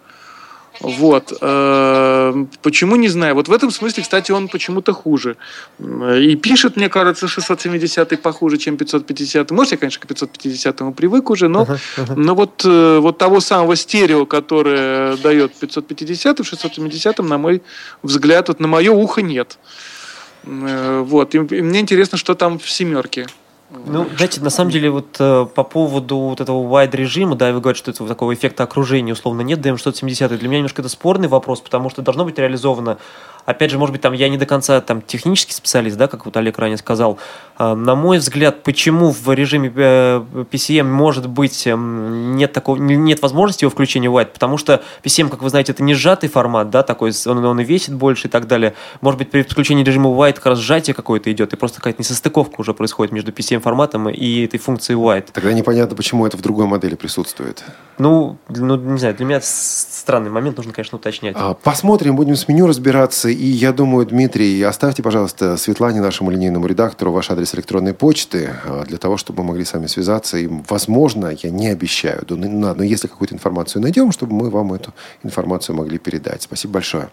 Вот. 0.81 1.33
Э, 1.41 2.47
Почему, 2.63 2.97
не 2.97 3.09
знаю. 3.09 3.35
Вот 3.35 3.49
в 3.49 3.53
этом 3.53 3.71
смысле, 3.71 4.03
кстати, 4.03 4.33
он 4.33 4.49
почему-то 4.49 4.93
хуже. 4.93 5.37
И 5.79 6.37
пишет, 6.37 6.77
мне 6.77 6.89
кажется, 6.89 7.29
670 7.29 8.21
похуже, 8.23 8.57
чем 8.57 8.77
550. 8.77 9.51
Может, 9.51 9.73
я, 9.73 9.79
конечно, 9.79 10.01
к 10.03 10.07
550 10.07 10.97
привык 10.97 11.31
уже, 11.31 11.49
но, 11.49 11.67
но 12.17 12.35
вот, 12.35 12.63
э, 12.65 12.99
вот 12.99 13.19
того 13.19 13.41
самого 13.41 13.77
стерео, 13.77 14.25
которое 14.27 15.17
дает 15.17 15.55
550 15.55 16.41
в 16.41 16.45
670, 16.45 17.19
на 17.19 17.39
мой 17.39 17.63
взгляд, 18.03 18.49
вот 18.49 18.61
на 18.61 18.69
мое 18.69 18.91
ухо 18.91 19.23
нет. 19.23 19.59
Э, 20.45 21.05
Вот. 21.07 21.35
И 21.35 21.39
мне 21.39 21.81
интересно, 21.81 22.17
что 22.19 22.35
там 22.35 22.59
в 22.59 22.71
семерке. 22.71 23.27
Ну, 23.73 24.07
знаете, 24.17 24.41
на 24.41 24.51
самом 24.51 24.73
деле, 24.73 24.91
вот 24.91 25.17
э, 25.21 25.47
по 25.55 25.63
поводу 25.63 26.17
вот 26.17 26.41
этого 26.41 26.59
wide 26.59 26.91
режима, 26.97 27.37
да, 27.37 27.53
вы 27.53 27.61
говорите, 27.61 27.79
что 27.79 27.93
этого 27.93 28.09
такого 28.09 28.35
эффекта 28.35 28.65
окружения 28.65 29.13
условно 29.13 29.43
нет, 29.43 29.61
DM670, 29.61 30.39
для 30.39 30.49
меня 30.49 30.59
немножко 30.59 30.83
это 30.83 30.89
спорный 30.89 31.29
вопрос, 31.29 31.61
потому 31.61 31.89
что 31.89 32.03
должно 32.03 32.25
быть 32.25 32.37
реализовано, 32.37 32.99
опять 33.51 33.71
же, 33.71 33.79
может 33.79 33.93
быть, 33.93 34.01
там 34.03 34.13
я 34.13 34.29
не 34.29 34.37
до 34.39 34.47
конца 34.47 34.81
там 34.81 35.03
технический 35.03 35.53
специалист, 35.53 35.97
да, 35.97 36.09
как 36.09 36.25
вот 36.27 36.37
Олег 36.37 36.59
ранее 36.59 36.79
сказал, 36.79 37.19
Э, 37.61 37.75
на 37.75 37.95
мой 37.95 38.19
взгляд, 38.19 38.63
почему 38.63 39.11
в 39.11 39.31
режиме 39.35 39.71
э, 39.77 40.25
PCM 40.51 40.85
может 40.85 41.29
быть 41.29 41.67
эм, 41.67 42.35
нет 42.37 42.55
такого, 42.55 42.77
не- 42.77 42.97
нет 42.97 43.21
возможности 43.21 43.65
его 43.65 43.71
включения 43.71 44.09
wide, 44.09 44.31
потому 44.33 44.57
что 44.57 44.83
PCM, 45.05 45.29
как 45.29 45.43
вы 45.43 45.51
знаете, 45.51 45.73
это 45.73 45.83
не 45.83 45.93
сжатый 45.93 46.31
формат, 46.31 46.71
да, 46.71 46.83
такой, 46.83 47.13
он, 47.27 47.45
он 47.45 47.61
и 47.61 47.65
весит 47.65 47.95
больше 47.95 48.29
и 48.29 48.31
так 48.31 48.47
далее. 48.47 48.73
Может 49.03 49.19
быть, 49.19 49.31
при 49.31 49.43
подключении 49.43 49.85
режима 49.85 50.09
wide 50.09 50.35
как 50.35 50.47
раз 50.47 50.59
сжатие 50.59 50.95
какое-то 50.95 51.31
идет, 51.31 51.53
и 51.53 51.57
просто 51.57 51.77
какая-то 51.79 52.01
несостыковка 52.01 52.63
уже 52.63 52.73
происходит 52.73 53.13
между 53.13 53.31
PCM 53.31 53.61
форматом 53.61 54.09
и 54.09 54.45
этой 54.47 54.59
функцией 54.59 54.99
wide. 54.99 55.29
Тогда 55.31 55.53
непонятно, 55.53 55.95
почему 55.95 56.27
это 56.27 56.39
в 56.39 56.41
другой 56.41 56.65
модели 56.65 56.95
присутствует. 56.95 57.63
Ну, 57.99 58.39
ну, 58.49 58.77
не 58.77 58.99
знаю, 58.99 59.15
для 59.15 59.27
меня 59.27 59.41
странный 59.43 60.31
момент, 60.31 60.57
нужно, 60.57 60.73
конечно, 60.73 60.97
уточнять. 60.97 61.37
А, 61.39 61.53
Посмотрим, 61.53 62.17
будем 62.17 62.37
с 62.37 62.49
меню 62.49 62.67
разбираться. 62.67 63.29
И 63.41 63.47
я 63.47 63.73
думаю, 63.73 64.05
Дмитрий, 64.05 64.63
оставьте, 64.63 65.03
пожалуйста, 65.03 65.57
Светлане, 65.57 66.03
нашему 66.03 66.31
линейному 66.31 66.67
редактору, 66.67 67.11
ваш 67.11 67.31
адрес 67.31 67.55
электронной 67.55 67.95
почты, 67.95 68.51
а, 68.67 68.85
для 68.85 68.99
того, 68.99 69.17
чтобы 69.17 69.43
мы 69.43 69.49
могли 69.49 69.65
с 69.65 69.73
вами 69.73 69.87
связаться. 69.87 70.37
И, 70.37 70.47
возможно, 70.69 71.35
я 71.43 71.49
не 71.49 71.69
обещаю, 71.69 72.23
да, 72.29 72.37
ну, 72.37 72.61
ладно, 72.61 72.75
но 72.75 72.85
если 72.85 73.09
какую-то 73.09 73.35
информацию 73.35 73.81
найдем, 73.81 74.13
чтобы 74.13 74.35
мы 74.35 74.51
вам 74.51 74.75
эту 74.75 74.93
информацию 75.23 75.75
могли 75.75 75.97
передать. 75.97 76.43
Спасибо 76.43 76.75
большое. 76.75 77.09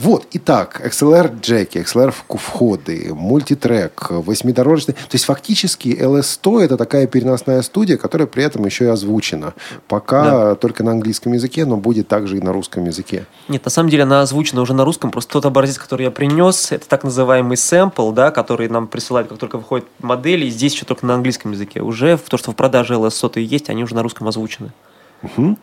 Вот, 0.00 0.26
итак, 0.32 0.80
XLR 0.82 1.40
джеки, 1.42 1.76
XLR 1.76 2.14
входы, 2.28 3.10
мультитрек, 3.12 4.06
восьмидорожный. 4.10 4.94
То 4.94 5.12
есть 5.12 5.26
фактически 5.26 5.88
LS100 5.88 6.62
это 6.62 6.76
такая 6.78 7.06
переносная 7.06 7.60
студия, 7.60 7.98
которая 7.98 8.26
при 8.26 8.42
этом 8.42 8.64
еще 8.64 8.86
и 8.86 8.88
озвучена. 8.88 9.52
Пока 9.88 10.54
только 10.54 10.82
на 10.84 10.92
английском 10.92 11.34
языке, 11.34 11.66
но 11.66 11.76
будет 11.76 12.08
также 12.08 12.38
и 12.38 12.40
на 12.40 12.50
русском 12.50 12.86
языке. 12.86 13.26
Нет, 13.48 13.62
на 13.66 13.70
самом 13.70 13.90
деле 13.90 14.04
она 14.04 14.22
озвучена 14.22 14.62
уже 14.62 14.72
на 14.72 14.86
русском. 14.86 15.10
Просто 15.10 15.39
тот 15.40 15.46
образец, 15.46 15.78
который 15.78 16.02
я 16.02 16.10
принес, 16.10 16.70
это 16.70 16.86
так 16.86 17.02
называемый 17.02 17.56
сэмпл, 17.56 18.12
да, 18.12 18.30
который 18.30 18.68
нам 18.68 18.86
присылают, 18.86 19.28
как 19.28 19.38
только 19.38 19.56
выходит 19.56 19.86
модель, 20.00 20.44
и 20.44 20.50
здесь 20.50 20.74
еще 20.74 20.84
только 20.84 21.06
на 21.06 21.14
английском 21.14 21.52
языке. 21.52 21.80
Уже 21.80 22.18
то, 22.18 22.36
что 22.36 22.52
в 22.52 22.56
продаже 22.56 22.94
LS100 22.94 23.40
есть, 23.40 23.70
они 23.70 23.82
уже 23.82 23.94
на 23.94 24.02
русском 24.02 24.28
озвучены. 24.28 24.72
Мгм. 25.22 25.58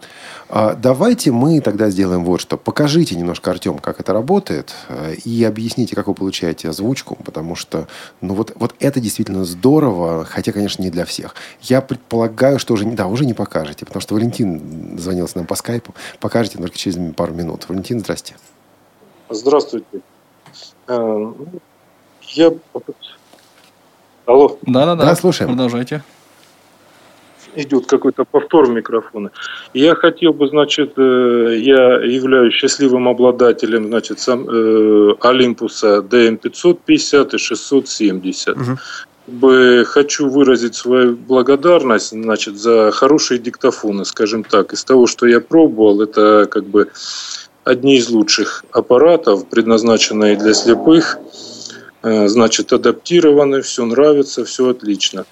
А, 0.49 0.73
Давайте 0.73 1.31
мы 1.31 1.61
тогда 1.61 1.89
сделаем 1.89 2.23
вот 2.23 2.41
что. 2.41 2.57
Покажите 2.57 3.15
немножко, 3.15 3.51
Артем, 3.51 3.77
как 3.77 3.99
это 3.99 4.13
работает, 4.13 4.73
э, 4.89 5.15
и 5.25 5.43
объясните, 5.43 5.95
как 5.95 6.07
вы 6.07 6.15
получаете 6.15 6.69
озвучку, 6.69 7.15
потому 7.23 7.55
что, 7.55 7.87
ну 8.21 8.33
вот, 8.33 8.53
вот 8.55 8.73
это 8.79 8.99
действительно 8.99 9.45
здорово, 9.45 10.25
хотя, 10.25 10.51
конечно, 10.51 10.81
не 10.81 10.89
для 10.89 11.05
всех. 11.05 11.35
Я 11.61 11.81
предполагаю, 11.81 12.57
что 12.57 12.73
уже, 12.73 12.85
да, 12.85 13.07
уже 13.07 13.25
не 13.25 13.33
покажете, 13.33 13.85
потому 13.85 14.01
что 14.01 14.15
Валентин 14.15 14.97
звонился 14.97 15.37
нам 15.37 15.45
по 15.45 15.55
скайпу. 15.55 15.93
Покажете 16.19 16.57
только 16.57 16.77
через 16.77 16.97
пару 17.15 17.33
минут. 17.33 17.65
Валентин, 17.67 17.99
здрасте. 17.99 18.35
Здравствуйте. 19.29 20.01
Э, 20.87 21.31
Я... 22.21 22.51
Алло, 24.25 24.57
Да-да-да. 24.61 25.05
Да, 25.05 25.15
слушаем. 25.15 25.51
Продолжайте. 25.51 26.03
идет 27.55 27.87
какой-то 27.87 28.23
повтор 28.23 28.69
микрофона. 28.69 29.31
Я 29.73 29.95
хотел 29.95 30.33
бы, 30.33 30.47
значит, 30.47 30.93
э, 30.97 31.55
я 31.57 31.99
являюсь 31.99 32.53
счастливым 32.53 33.07
обладателем, 33.07 33.87
значит, 33.87 34.19
сам, 34.19 34.47
э, 34.47 35.15
Олимпуса 35.21 35.99
DM550 36.01 37.35
и 37.35 37.37
670. 37.37 38.57
Мгм. 38.57 38.77
бы 39.27 39.83
хочу 39.85 40.29
выразить 40.29 40.75
свою 40.75 41.17
благодарность, 41.17 42.11
значит, 42.11 42.57
за 42.57 42.91
хорошие 42.91 43.39
диктофоны, 43.39 44.05
скажем 44.05 44.45
так. 44.45 44.71
Из 44.71 44.85
того, 44.85 45.05
что 45.05 45.27
я 45.27 45.41
пробовал, 45.41 46.01
это 46.01 46.47
как 46.49 46.63
бы 46.63 46.87
одни 47.67 47.97
из 47.97 48.09
лучших 48.09 48.65
аппаратов, 48.71 49.47
предназначенные 49.47 50.35
для 50.35 50.53
слепых. 50.53 51.17
Э, 52.03 52.27
Значит, 52.27 52.73
адаптированы, 52.73 53.61
все 53.61 53.85
нравится, 53.85 54.45
все 54.45 54.69
отлично. 54.69 55.25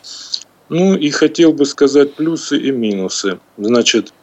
Ну 0.69 0.95
и 0.95 1.09
хотел 1.11 1.53
бы 1.53 1.65
сказать 1.65 2.15
плюсы 2.15 2.57
и 2.57 2.71
минусы. 2.71 3.39
Значит, 3.57 4.13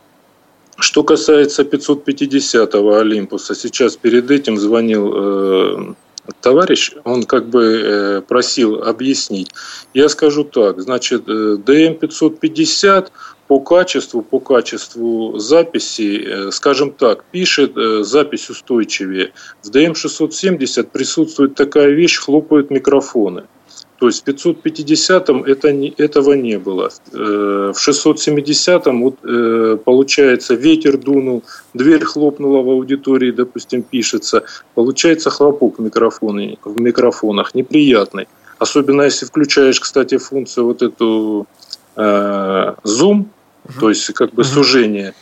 что 0.79 1.05
касается 1.05 1.63
550-го 1.63 2.97
Олимпуса, 2.97 3.55
сейчас 3.55 3.97
перед 3.97 4.31
этим 4.31 4.59
звонил 4.59 5.13
э, 5.15 5.95
товарищ, 6.41 6.93
он 7.05 7.25
как 7.25 7.49
бы 7.49 7.63
э, 7.65 8.23
просил 8.23 8.83
объяснить. 8.83 9.51
Я 9.95 10.09
скажу 10.09 10.45
так, 10.45 10.81
значит, 10.81 11.29
э, 11.29 11.57
DM550 11.57 13.09
по 13.53 13.61
качеству, 13.61 14.23
по 14.23 14.41
качеству 14.41 15.39
записи, 15.39 16.25
э, 16.25 16.51
скажем 16.51 16.91
так, 16.91 17.25
пишет 17.33 17.77
э, 17.77 18.03
запись 18.03 18.49
устойчивее. 18.51 19.33
В 19.63 19.69
DM670 19.71 20.89
присутствует 20.91 21.55
такая 21.55 21.91
вещь, 21.91 22.17
хлопают 22.17 22.71
микрофоны. 22.71 23.43
То 23.99 24.07
есть 24.07 24.25
в 24.27 24.29
550-м 24.29 25.45
это 25.45 25.71
не, 25.71 25.95
этого 25.99 26.33
не 26.33 26.59
было. 26.59 26.89
Э, 27.13 27.73
В 27.75 27.89
670-м 27.89 29.03
вот, 29.03 29.85
получается 29.85 30.55
ветер 30.55 30.97
дунул, 30.97 31.43
дверь 31.75 32.05
хлопнула 32.05 32.63
в 32.63 32.71
аудитории, 32.71 33.33
допустим, 33.33 33.83
пишется. 33.83 34.45
Получается 34.75 35.29
хлопок 35.29 35.79
в, 35.79 35.83
микрофоне, 35.83 36.57
в 36.65 36.81
микрофонах 36.81 37.55
неприятный. 37.55 38.27
Особенно 38.59 39.03
если 39.03 39.27
включаешь, 39.27 39.79
кстати, 39.79 40.17
функцию 40.17 40.65
вот 40.65 40.83
эту 40.83 41.47
э, 41.97 42.75
зум, 43.69 43.81
то 43.81 43.89
есть 43.89 44.13
как 44.15 44.33
бы 44.33 44.45
сужение. 44.45 45.15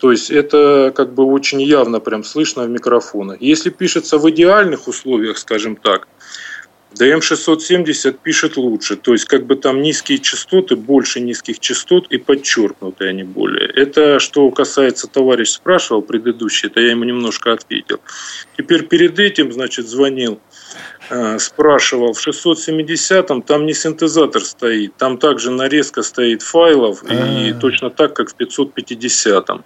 То 0.00 0.12
есть 0.12 0.30
это 0.30 0.92
как 0.96 1.12
бы 1.12 1.24
очень 1.24 1.60
явно 1.60 2.00
прям 2.00 2.24
слышно 2.24 2.64
в 2.64 2.70
микрофонах. 2.70 3.36
Если 3.40 3.68
пишется 3.68 4.16
в 4.16 4.28
идеальных 4.30 4.88
условиях, 4.88 5.36
скажем 5.36 5.76
так, 5.76 6.08
DM670 6.98 8.18
пишет 8.22 8.56
лучше, 8.56 8.96
то 8.96 9.12
есть 9.12 9.26
как 9.26 9.46
бы 9.46 9.56
там 9.56 9.82
низкие 9.82 10.18
частоты, 10.18 10.74
больше 10.74 11.20
низких 11.20 11.60
частот 11.60 12.06
и 12.10 12.18
подчеркнутые 12.18 13.10
они 13.10 13.22
более. 13.22 13.68
Это 13.68 14.18
что 14.18 14.50
касается, 14.50 15.06
товарищ 15.06 15.50
спрашивал 15.50 16.02
предыдущий, 16.02 16.68
это 16.68 16.80
я 16.80 16.90
ему 16.90 17.04
немножко 17.04 17.52
ответил. 17.52 18.00
Теперь 18.56 18.86
перед 18.86 19.18
этим, 19.18 19.52
значит, 19.52 19.86
звонил 19.86 20.40
спрашивал, 21.38 22.12
в 22.12 22.26
670-м 22.26 23.42
там 23.42 23.66
не 23.66 23.74
синтезатор 23.74 24.42
стоит, 24.44 24.96
там 24.96 25.18
также 25.18 25.50
нарезка 25.50 26.02
стоит 26.02 26.42
файлов, 26.42 27.02
и 27.04 27.50
А. 27.50 27.54
точно 27.60 27.90
так, 27.90 28.14
как 28.14 28.30
в 28.30 28.36
550-м 28.36 29.64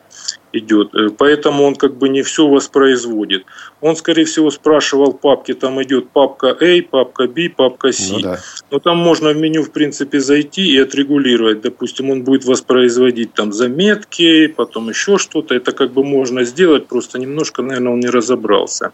идет. 0.52 0.94
Э, 0.94 1.09
Поэтому 1.16 1.64
он 1.64 1.74
как 1.74 1.96
бы 1.96 2.09
не 2.09 2.22
все 2.22 2.46
воспроизводит. 2.46 3.44
Он, 3.80 3.96
скорее 3.96 4.24
всего, 4.24 4.50
спрашивал 4.50 5.12
папки, 5.12 5.54
там 5.54 5.83
идет 5.83 6.11
папка 6.11 6.57
A, 6.61 6.83
папка 6.83 7.26
B, 7.26 7.50
папка 7.50 7.92
C. 7.92 8.12
Ну 8.12 8.20
да. 8.20 8.40
Но 8.70 8.78
там 8.78 8.96
можно 8.96 9.31
в 9.31 9.37
меню, 9.37 9.62
в 9.62 9.71
принципе, 9.71 10.21
зайти 10.21 10.62
и 10.62 10.79
отрегулировать. 10.79 11.60
Допустим, 11.60 12.10
он 12.10 12.23
будет 12.23 12.44
воспроизводить 12.44 13.35
там 13.35 13.52
заметки, 13.52 14.46
потом 14.46 14.88
еще 14.88 15.19
что-то. 15.19 15.54
Это 15.54 15.73
как 15.73 15.92
бы 15.92 16.04
можно 16.04 16.44
сделать, 16.44 16.87
просто 16.87 17.19
немножко, 17.19 17.62
наверное, 17.62 17.92
он 17.92 18.00
не 18.00 18.08
разобрался. 18.08 18.92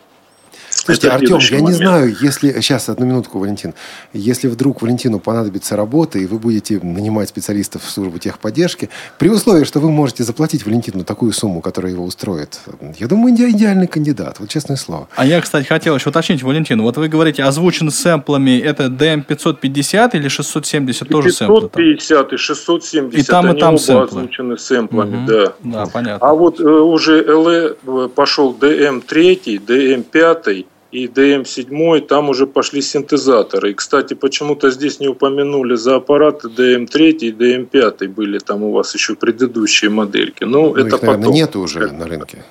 Слушайте, 0.73 1.09
Это 1.09 1.17
Артем, 1.17 1.39
я 1.57 1.61
не 1.61 1.73
знаю, 1.73 2.15
если... 2.21 2.53
Сейчас, 2.61 2.89
одну 2.89 3.05
минутку, 3.05 3.39
Валентин. 3.39 3.75
Если 4.13 4.47
вдруг 4.49 4.83
Валентину 4.83 5.19
понадобится 5.19 5.77
работа, 5.77 6.19
и 6.19 6.27
вы 6.27 6.39
будете 6.39 6.79
нанимать 6.81 7.29
специалистов 7.29 7.83
в 7.85 7.91
службу 7.91 8.19
техподдержки, 8.19 8.89
при 9.19 9.29
условии, 9.29 9.65
что 9.65 9.81
вы 9.81 9.91
можете 9.91 10.23
заплатить 10.23 10.65
Валентину 10.65 11.05
такую 11.05 11.33
сумму, 11.33 11.61
которая 11.61 11.93
его 11.93 12.05
устроит, 12.05 12.61
я 12.99 13.09
думаю, 13.09 13.35
иде- 13.35 13.51
идеальный 13.51 13.89
кандидат, 13.89 14.39
вот 14.39 14.49
честное 14.49 14.77
слово. 14.77 15.09
А 15.17 15.27
я, 15.27 15.41
кстати, 15.41 15.67
хотел 15.67 15.97
еще 15.97 16.11
уточнить, 16.11 16.43
Валентин, 16.43 16.81
вот 16.83 16.97
вы 16.97 17.09
говорите, 17.09 17.43
озвучен 17.43 17.91
сэмплами, 17.91 18.59
это 18.59 18.85
DM550 18.87 20.11
или 20.17 20.29
670 20.29 21.09
тоже 21.09 21.33
сэмплы? 21.33 21.61
там? 21.63 21.71
550 21.71 22.33
и 22.33 22.37
670, 22.37 23.19
И 23.19 23.23
там, 23.25 23.47
и 23.47 23.51
они 23.51 23.61
там 23.61 23.75
оба 23.75 23.79
сэмплы. 23.83 24.05
озвучены 24.21 24.57
сэмплами, 24.59 25.17
Мгм. 25.17 25.27
да. 25.27 25.53
Да, 25.65 25.87
понятно. 25.87 26.27
А 26.29 26.33
вот 26.35 26.61
э, 26.61 26.65
уже 26.65 27.23
LE 27.25 28.09
пошел 28.11 28.55
DM3, 28.55 29.65
DM5 29.67 30.60
и 30.93 31.07
DM7, 31.07 32.01
там 32.01 32.29
уже 32.31 32.47
пошли 32.47 32.83
синтезаторы. 32.83 33.71
И, 33.71 33.75
кстати, 33.75 34.15
почему-то 34.15 34.71
здесь 34.71 34.99
не 35.01 35.09
упомянули 35.09 35.77
за 35.77 35.97
аппараты 35.97 36.49
DM3 36.49 37.11
и 37.11 37.33
DM5 37.33 38.09
были 38.09 38.39
там 38.39 38.63
у 38.65 38.73
вас 38.73 38.95
еще 38.95 39.15
предыдущие 39.15 39.91
модельки. 39.91 40.45
Ну, 40.45 40.71
Ну, 40.71 40.75
это 40.75 40.97
их, 40.97 41.03
наверное, 41.03 41.19
потом. 41.19 41.35
нету 41.35 41.61
уже 41.61 41.93
на 41.93 42.07
рынке. 42.07 42.45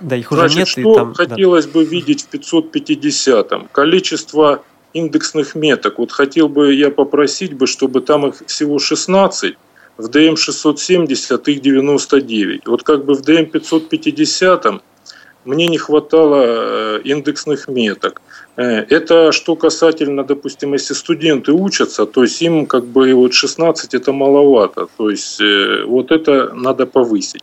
Да, 0.00 0.16
их 0.16 0.30
уже 0.32 0.40
Значит, 0.48 0.58
нет. 0.58 0.68
что 0.68 0.94
там, 0.94 1.14
да. 1.16 1.26
хотелось 1.26 1.66
бы 1.66 1.84
видеть 1.84 2.22
в 2.22 2.34
550-м? 2.34 3.68
Количество 3.72 4.62
индексных 4.92 5.54
меток. 5.54 5.98
Вот 5.98 6.12
хотел 6.12 6.48
бы 6.48 6.74
я 6.74 6.90
попросить 6.90 7.54
бы, 7.54 7.66
чтобы 7.66 8.00
там 8.00 8.26
их 8.26 8.42
всего 8.46 8.78
16, 8.78 9.56
в 9.98 10.08
DM670 10.08 11.42
их 11.46 11.60
99. 11.60 12.66
Вот 12.66 12.82
как 12.82 13.04
бы 13.04 13.14
в 13.14 13.20
DM550 13.22 14.80
мне 15.48 15.66
не 15.66 15.78
хватало 15.78 16.42
э, 16.44 17.00
индексных 17.04 17.68
меток. 17.68 18.20
Э, 18.56 18.84
Это 18.96 19.32
что 19.32 19.56
касательно, 19.56 20.22
допустим, 20.24 20.74
если 20.74 20.94
студенты 20.94 21.52
учатся, 21.52 22.04
то 22.04 22.22
есть 22.22 22.42
им 22.42 22.66
как 22.66 22.84
бы 22.84 23.14
вот 23.14 23.32
16 23.32 23.94
это 23.94 24.12
маловато. 24.12 24.86
То 24.98 25.10
есть 25.10 25.40
э, 25.40 25.84
вот 25.86 26.10
это 26.10 26.52
надо 26.54 26.86
повысить. 26.86 27.42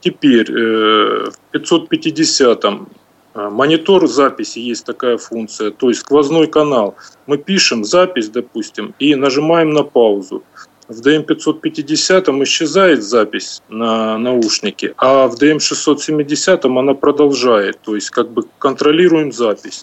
Теперь 0.00 0.52
в 0.52 1.32
550 1.50 2.64
э, 2.64 3.48
монитор 3.50 4.06
записи 4.06 4.60
есть 4.60 4.86
такая 4.86 5.16
функция, 5.16 5.70
то 5.70 5.88
есть 5.88 6.00
сквозной 6.00 6.46
канал. 6.46 6.94
Мы 7.26 7.38
пишем 7.38 7.84
запись, 7.84 8.28
допустим, 8.28 8.94
и 9.00 9.16
нажимаем 9.16 9.70
на 9.70 9.82
паузу. 9.82 10.42
В 10.88 11.00
DM550 11.00 12.42
исчезает 12.44 13.02
запись 13.02 13.62
на 13.68 14.18
наушнике, 14.18 14.94
а 14.96 15.28
в 15.28 15.34
DM670 15.34 16.78
она 16.78 16.94
продолжает, 16.94 17.78
то 17.82 17.94
есть 17.94 18.10
как 18.10 18.30
бы 18.30 18.44
контролируем 18.58 19.32
запись. 19.32 19.82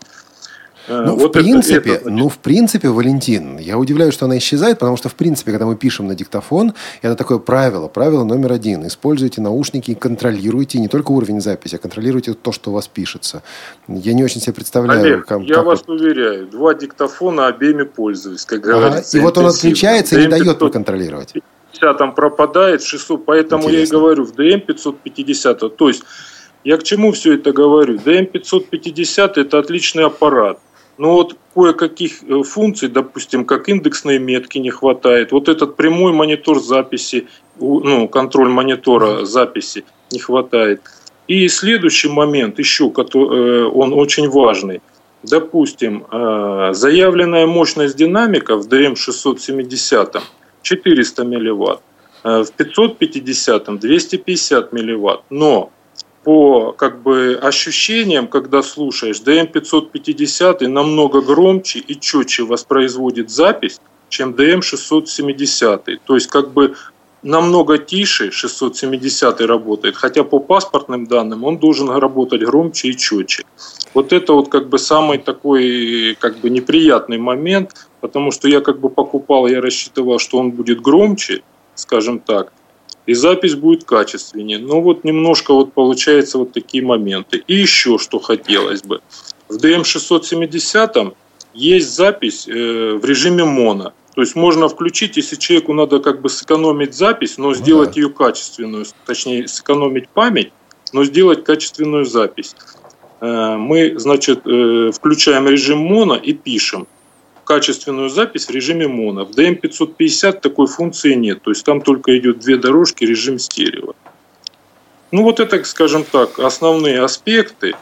Э, 0.89 1.03
Ну, 1.05 1.15
в 1.15 1.19
вот 1.19 1.35
это- 1.35 1.39
принципе, 1.43 1.91
это, 1.91 2.03
значит, 2.03 2.19
ну, 2.19 2.29
в 2.29 2.37
принципе, 2.39 2.89
Валентин, 2.89 3.59
я 3.59 3.77
удивляюсь, 3.77 4.13
что 4.13 4.25
она 4.25 4.37
исчезает, 4.39 4.79
потому 4.79 4.97
что, 4.97 5.07
в 5.07 5.13
принципе, 5.15 5.51
когда 5.51 5.65
мы 5.67 5.75
пишем 5.75 6.07
на 6.07 6.15
диктофон, 6.15 6.73
это 7.03 7.15
такое 7.15 7.37
правило, 7.37 7.87
правило 7.87 8.23
номер 8.23 8.51
один. 8.53 8.87
Используйте 8.87 9.39
наушники 9.41 9.91
и 9.91 9.95
контролируйте 9.95 10.79
не 10.79 10.87
только 10.87 11.11
уровень 11.11 11.41
записи, 11.41 11.75
а 11.75 11.77
контролируйте 11.77 12.33
то, 12.33 12.51
что 12.51 12.71
у 12.71 12.73
вас 12.73 12.87
пишется. 12.87 13.43
Я 13.87 14.13
не 14.13 14.23
очень 14.23 14.41
себе 14.41 14.53
представляю, 14.53 15.01
Олег, 15.01 15.25
как, 15.27 15.41
я 15.43 15.55
как 15.55 15.65
вас 15.65 15.83
вот- 15.85 15.99
уверяю, 16.01 16.47
два 16.47 16.73
диктофона 16.73 17.47
обеими 17.47 17.83
пользуюсь, 17.83 18.45
как 18.45 18.65
Ага, 18.67 18.79
говорится. 18.79 19.17
и 19.17 19.21
вот 19.21 19.37
он 19.37 19.45
отключается 19.45 20.15
и 20.17 20.21
не 20.21 20.27
дает 20.27 20.47
DM550 20.47 20.57
проконтролировать. 20.59 21.33
там 21.97 22.13
пропадает, 22.15 22.81
в 22.81 22.87
600, 22.87 23.25
поэтому 23.25 23.63
я 23.65 23.69
и 23.69 23.73
Интересно. 23.73 23.99
говорю, 23.99 24.25
в 24.25 24.33
DM550, 24.33 25.69
то 25.69 25.87
есть 25.87 26.03
я 26.63 26.77
к 26.77 26.83
чему 26.83 27.11
все 27.13 27.35
это 27.35 27.51
говорю? 27.53 27.97
DM550 27.97 29.37
это 29.37 29.59
отличный 29.59 30.03
аппарат, 30.05 30.59
но 30.99 31.13
вот 31.13 31.37
кое-каких 31.55 32.23
э, 32.23 32.43
функций, 32.43 32.89
допустим, 32.89 33.45
как 33.45 33.69
индексные 33.69 34.19
метки 34.19 34.57
не 34.57 34.69
хватает, 34.69 35.31
вот 35.31 35.47
этот 35.47 35.77
прямой 35.77 36.11
монитор 36.11 36.59
записи, 36.59 37.27
ну, 37.57 38.09
контроль 38.09 38.49
монитора 38.49 39.23
записи 39.23 39.85
не 40.11 40.19
хватает. 40.19 40.81
И 41.27 41.47
следующий 41.47 42.09
момент 42.09 42.59
еще, 42.59 42.91
э, 42.91 43.63
он 43.73 43.93
очень 43.93 44.29
важный. 44.29 44.81
Допустим, 45.23 46.05
э, 46.11 46.71
заявленная 46.73 47.47
мощность 47.47 47.95
динамика 47.95 48.57
в 48.57 48.67
DM670 48.67 50.21
400 50.63 51.23
милливатт, 51.23 51.79
э, 52.25 52.43
в 52.43 52.51
550 52.51 53.79
250 53.79 54.73
милливатт. 54.73 55.21
Но 55.29 55.71
по 56.29 56.73
как 56.73 57.01
бы 57.01 57.39
ощущениям, 57.41 58.27
когда 58.27 58.61
слушаешь, 58.61 59.19
DM550 59.19 60.67
намного 60.67 61.21
громче 61.21 61.79
и 61.79 61.99
четче 61.99 62.43
воспроизводит 62.43 63.31
запись, 63.31 63.81
чем 64.09 64.35
DM670. 64.35 65.97
То 66.05 66.13
есть 66.13 66.27
как 66.27 66.51
бы 66.51 66.75
намного 67.23 67.79
тише 67.79 68.29
670 68.29 69.41
работает, 69.41 69.95
хотя 69.95 70.23
по 70.23 70.39
паспортным 70.39 71.07
данным 71.07 71.45
он 71.45 71.57
должен 71.57 71.89
работать 71.89 72.41
громче 72.41 72.89
и 72.89 72.95
четче. 72.95 73.43
Вот 73.95 74.13
это 74.13 74.33
вот 74.33 74.49
как 74.49 74.69
бы 74.69 74.77
самый 74.77 75.17
такой 75.17 76.15
как 76.19 76.37
бы 76.37 76.51
неприятный 76.51 77.17
момент, 77.17 77.87
потому 78.01 78.29
что 78.29 78.47
я 78.47 78.61
как 78.61 78.79
бы 78.79 78.89
покупал, 78.89 79.47
я 79.47 79.61
рассчитывал, 79.61 80.19
что 80.19 80.37
он 80.37 80.51
будет 80.51 80.79
громче, 80.79 81.41
скажем 81.73 82.19
так, 82.19 82.53
и 83.05 83.13
запись 83.13 83.55
будет 83.55 83.83
качественнее. 83.83 84.59
Но 84.59 84.81
вот 84.81 85.03
немножко 85.03 85.53
вот 85.53 85.73
получается 85.73 86.37
вот 86.37 86.53
такие 86.53 86.83
моменты. 86.83 87.43
И 87.47 87.55
еще 87.55 87.97
что 87.97 88.19
хотелось 88.19 88.81
бы. 88.83 89.01
В 89.47 89.55
DM670 89.57 91.15
есть 91.53 91.95
запись 91.95 92.47
э, 92.47 92.51
в 93.01 93.03
режиме 93.05 93.45
моно. 93.45 93.93
То 94.15 94.21
есть 94.21 94.35
можно 94.35 94.67
включить, 94.67 95.17
если 95.17 95.35
человеку 95.37 95.73
надо 95.73 95.99
как 95.99 96.21
бы 96.21 96.29
сэкономить 96.29 96.93
запись, 96.93 97.37
но 97.37 97.53
сделать 97.53 97.95
ее 97.95 98.09
качественную, 98.09 98.85
точнее 99.05 99.47
сэкономить 99.47 100.09
память, 100.09 100.51
но 100.93 101.03
сделать 101.03 101.43
качественную 101.43 102.05
запись. 102.05 102.55
Э, 103.21 103.55
Мы, 103.57 103.97
значит, 103.97 104.41
э, 104.45 104.91
включаем 104.93 105.47
режим 105.47 105.79
моно 105.79 106.15
и 106.15 106.33
пишем 106.33 106.87
качественную 107.49 108.09
запись 108.09 108.45
в 108.45 108.51
режиме 108.51 108.87
моно. 108.87 109.25
В 109.25 109.31
DM550 109.31 110.39
такой 110.39 110.67
функции 110.67 111.15
нет, 111.15 111.41
то 111.41 111.49
есть 111.49 111.65
там 111.65 111.81
только 111.81 112.15
идет 112.15 112.37
две 112.37 112.57
дорожки, 112.57 113.03
режим 113.03 113.39
стерео. 113.39 113.95
Ну 115.11 115.23
вот 115.23 115.39
это, 115.39 115.63
скажем 115.63 116.03
так, 116.03 116.37
основные 116.37 117.01
аспекты. 117.01 117.73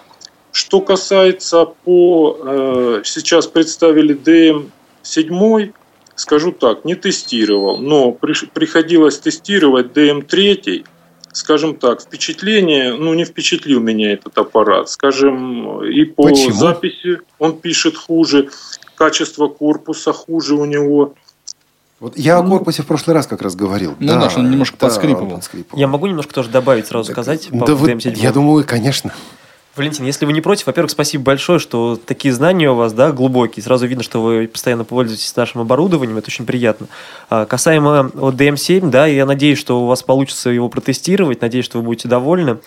Что 0.54 0.80
касается 0.80 1.66
по... 1.66 2.38
э, 2.42 3.02
сейчас 3.04 3.48
представили 3.48 4.16
DM7, 4.16 5.74
скажу 6.16 6.54
так, 6.54 6.86
не 6.86 6.96
тестировал, 6.96 7.78
но 7.78 8.18
приш- 8.20 8.50
приходилось 8.54 9.20
тестировать 9.20 9.88
DM3, 9.88 10.86
скажем 11.34 11.76
так, 11.76 12.02
впечатление, 12.02 12.94
ну 12.94 13.14
не 13.14 13.26
впечатлил 13.26 13.82
меня 13.82 14.14
этот 14.14 14.38
аппарат, 14.38 14.90
скажем, 14.90 15.84
и 15.84 16.06
по 16.06 16.24
Почему? 16.24 16.54
записи 16.54 17.20
он 17.38 17.60
пишет 17.60 17.98
хуже, 17.98 18.50
качество 18.98 19.48
корпуса 19.48 20.12
хуже 20.12 20.56
у 20.56 20.66
него. 20.66 21.14
Вот 22.00 22.18
я 22.18 22.38
о 22.38 22.44
корпусе 22.44 22.84
в 22.84 22.86
прошлый 22.88 23.16
раз 23.16 23.26
как 23.26 23.42
раз 23.42 23.56
говорил. 23.56 23.96
Ну 24.00 24.08
да, 24.20 24.30
что 24.30 24.40
он 24.40 24.52
немножко 24.52 24.78
подскрипывал. 24.78 25.30
он 25.30 25.36
подскрипывал. 25.36 25.80
Я 25.80 25.88
могу 25.88 26.08
немножко 26.08 26.34
тоже 26.34 26.50
добавить, 26.50 26.88
сразу 26.88 27.12
сказать, 27.12 27.50
по 27.50 27.66
Да 27.66 27.76
вы- 27.76 27.92
DM7? 27.92 28.16
я 28.18 28.32
думаю, 28.32 28.66
конечно. 28.68 29.14
Валентин, 29.76 30.06
если 30.06 30.26
вы 30.26 30.34
не 30.34 30.42
против, 30.42 30.66
во-первых, 30.66 30.90
спасибо 30.92 31.24
большое, 31.24 31.60
что 31.60 32.00
такие 32.04 32.34
знания 32.34 32.70
у 32.72 32.76
вас, 32.76 32.94
да, 32.94 33.12
глубокие. 33.12 33.64
Сразу 33.64 33.86
видно, 33.86 34.04
что 34.04 34.22
вы 34.24 34.48
постоянно 34.48 34.84
пользуетесь 34.86 35.36
нашим 35.36 35.62
оборудованием, 35.62 36.18
это 36.18 36.28
очень 36.28 36.48
приятно. 36.48 36.88
А, 37.30 37.46
касаемо 37.46 38.10
вот 38.16 38.34
DM7, 38.34 38.90
да, 38.90 39.06
я 39.06 39.28
надеюсь, 39.28 39.60
что 39.60 39.84
у 39.84 39.86
вас 39.86 40.02
получится 40.02 40.50
его 40.50 40.68
протестировать, 40.70 41.42
надеюсь, 41.42 41.66
что 41.66 41.78
вы 41.78 41.84
будете 41.86 42.08
довольны. 42.08 42.58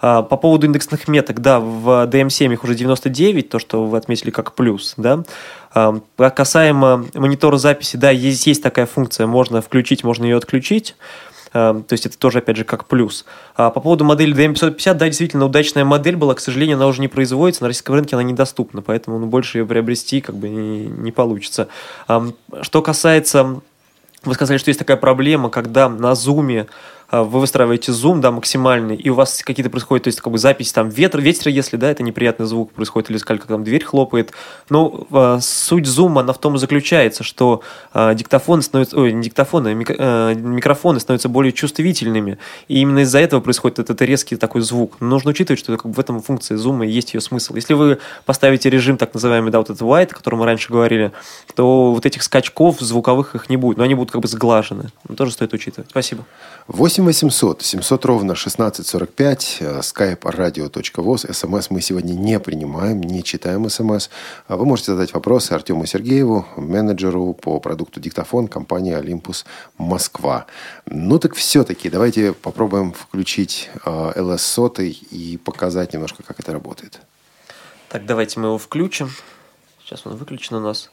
А, 0.00 0.22
по 0.22 0.36
поводу 0.36 0.66
индексных 0.66 1.06
меток, 1.06 1.40
да, 1.40 1.60
в 1.60 2.06
DM7 2.08 2.52
их 2.52 2.64
уже 2.64 2.74
99, 2.74 3.48
то, 3.48 3.58
что 3.60 3.86
вы 3.86 3.96
отметили 3.96 4.30
как 4.30 4.52
плюс, 4.54 4.94
да. 4.96 5.22
А, 5.76 6.30
касаемо 6.30 7.04
монитора 7.12 7.58
записи, 7.58 7.98
да, 7.98 8.10
есть, 8.10 8.46
есть 8.46 8.62
такая 8.62 8.86
функция, 8.86 9.26
можно 9.26 9.60
включить, 9.60 10.04
можно 10.04 10.24
ее 10.24 10.38
отключить. 10.38 10.96
то 11.52 11.84
есть 11.90 12.06
это 12.06 12.18
тоже, 12.18 12.38
опять 12.38 12.56
же, 12.56 12.64
как 12.64 12.86
плюс. 12.86 13.26
А 13.56 13.70
по 13.70 13.80
поводу 13.80 14.04
модели 14.04 14.34
DM550, 14.34 14.94
да, 14.94 15.06
действительно 15.06 15.44
удачная 15.44 15.84
модель 15.84 16.16
была, 16.16 16.34
к 16.34 16.40
сожалению, 16.40 16.76
она 16.76 16.86
уже 16.86 17.02
не 17.02 17.08
производится, 17.08 17.62
на 17.62 17.68
российском 17.68 17.94
рынке 17.94 18.16
она 18.16 18.22
недоступна, 18.22 18.80
поэтому 18.80 19.18
ну, 19.18 19.26
больше 19.26 19.58
ее 19.58 19.66
приобрести 19.66 20.22
как 20.22 20.34
бы 20.36 20.48
не, 20.48 20.86
не 20.86 21.12
получится. 21.12 21.68
Что 22.62 22.80
касается 22.80 23.60
вы 24.24 24.34
сказали, 24.34 24.58
что 24.58 24.70
есть 24.70 24.78
такая 24.78 24.96
проблема, 24.96 25.50
когда 25.50 25.88
на 25.88 26.14
зуме 26.14 26.62
а, 26.62 26.66
вы 27.10 27.40
выстраиваете 27.40 27.92
зум, 27.92 28.20
да, 28.20 28.30
максимальный, 28.30 28.96
и 28.96 29.10
у 29.10 29.14
вас 29.14 29.42
какие-то 29.44 29.70
происходят, 29.70 30.04
то 30.04 30.08
есть, 30.08 30.20
как 30.20 30.32
бы 30.32 30.38
запись 30.38 30.72
там 30.72 30.88
ветра, 30.88 31.20
ветер, 31.20 31.48
если, 31.48 31.76
да, 31.76 31.90
это 31.90 32.02
неприятный 32.02 32.46
звук 32.46 32.72
происходит, 32.72 33.10
или 33.10 33.18
как 33.18 33.46
там 33.46 33.64
дверь 33.64 33.84
хлопает. 33.84 34.32
Но 34.70 35.06
э, 35.10 35.38
суть 35.40 35.86
зума, 35.86 36.22
она 36.22 36.32
в 36.32 36.38
том 36.38 36.56
и 36.56 36.58
заключается, 36.58 37.22
что 37.22 37.62
э, 37.94 38.14
диктофоны 38.14 38.62
становятся, 38.62 38.98
ой, 38.98 39.12
не 39.12 39.22
диктофоны, 39.22 39.74
мик, 39.74 39.90
э, 39.90 40.34
микрофоны 40.34 41.00
становятся 41.00 41.28
более 41.28 41.52
чувствительными, 41.52 42.38
и 42.68 42.80
именно 42.80 43.00
из-за 43.00 43.18
этого 43.18 43.40
происходит 43.40 43.78
этот 43.78 44.00
резкий 44.02 44.36
такой 44.36 44.62
звук. 44.62 44.96
Но 45.00 45.08
нужно 45.08 45.30
учитывать, 45.30 45.60
что 45.60 45.76
как 45.76 45.86
бы, 45.86 45.92
в 45.92 46.00
этом 46.00 46.20
функции 46.22 46.56
зума 46.56 46.84
есть 46.84 47.14
ее 47.14 47.20
смысл. 47.20 47.54
Если 47.54 47.74
вы 47.74 47.98
поставите 48.24 48.70
режим, 48.70 48.96
так 48.96 49.14
называемый, 49.14 49.52
да, 49.52 49.58
вот 49.58 49.70
этот 49.70 49.82
white, 49.82 50.12
о 50.12 50.14
котором 50.14 50.40
мы 50.40 50.46
раньше 50.46 50.72
говорили, 50.72 51.12
то 51.54 51.92
вот 51.92 52.04
этих 52.04 52.22
скачков 52.22 52.80
звуковых 52.80 53.34
их 53.34 53.48
не 53.48 53.56
будет, 53.56 53.78
но 53.78 53.84
они 53.84 53.94
будут 53.94 54.10
как 54.10 54.20
бы 54.20 54.28
сглажены. 54.28 54.90
Но 55.08 55.14
тоже 55.14 55.32
стоит 55.32 55.52
учитывать. 55.52 55.90
Спасибо. 55.90 56.24
8 56.68 56.95
800 57.04 57.62
700 57.62 58.04
ровно 58.04 58.32
1645, 58.32 59.58
skype 59.80 60.20
radio.voz, 60.20 61.32
смс 61.32 61.70
мы 61.70 61.80
сегодня 61.80 62.14
не 62.14 62.40
принимаем, 62.40 63.00
не 63.02 63.22
читаем 63.22 63.68
смс. 63.68 64.08
А 64.46 64.56
вы 64.56 64.64
можете 64.64 64.92
задать 64.92 65.12
вопросы 65.12 65.52
Артему 65.52 65.84
Сергееву, 65.86 66.46
менеджеру 66.56 67.34
по 67.34 67.60
продукту 67.60 68.00
диктофон 68.00 68.48
компании 68.48 68.94
«Олимпус 68.94 69.44
Москва». 69.78 70.46
Ну 70.86 71.18
так 71.18 71.34
все-таки 71.34 71.90
давайте 71.90 72.32
попробуем 72.32 72.92
включить 72.92 73.70
LS 73.84 74.38
сотый 74.38 74.90
и 74.90 75.36
показать 75.36 75.92
немножко, 75.92 76.22
как 76.22 76.40
это 76.40 76.52
работает. 76.52 77.00
Так, 77.88 78.06
давайте 78.06 78.40
мы 78.40 78.46
его 78.46 78.58
включим. 78.58 79.10
Сейчас 79.84 80.06
он 80.06 80.16
выключен 80.16 80.56
у 80.56 80.60
нас. 80.60 80.90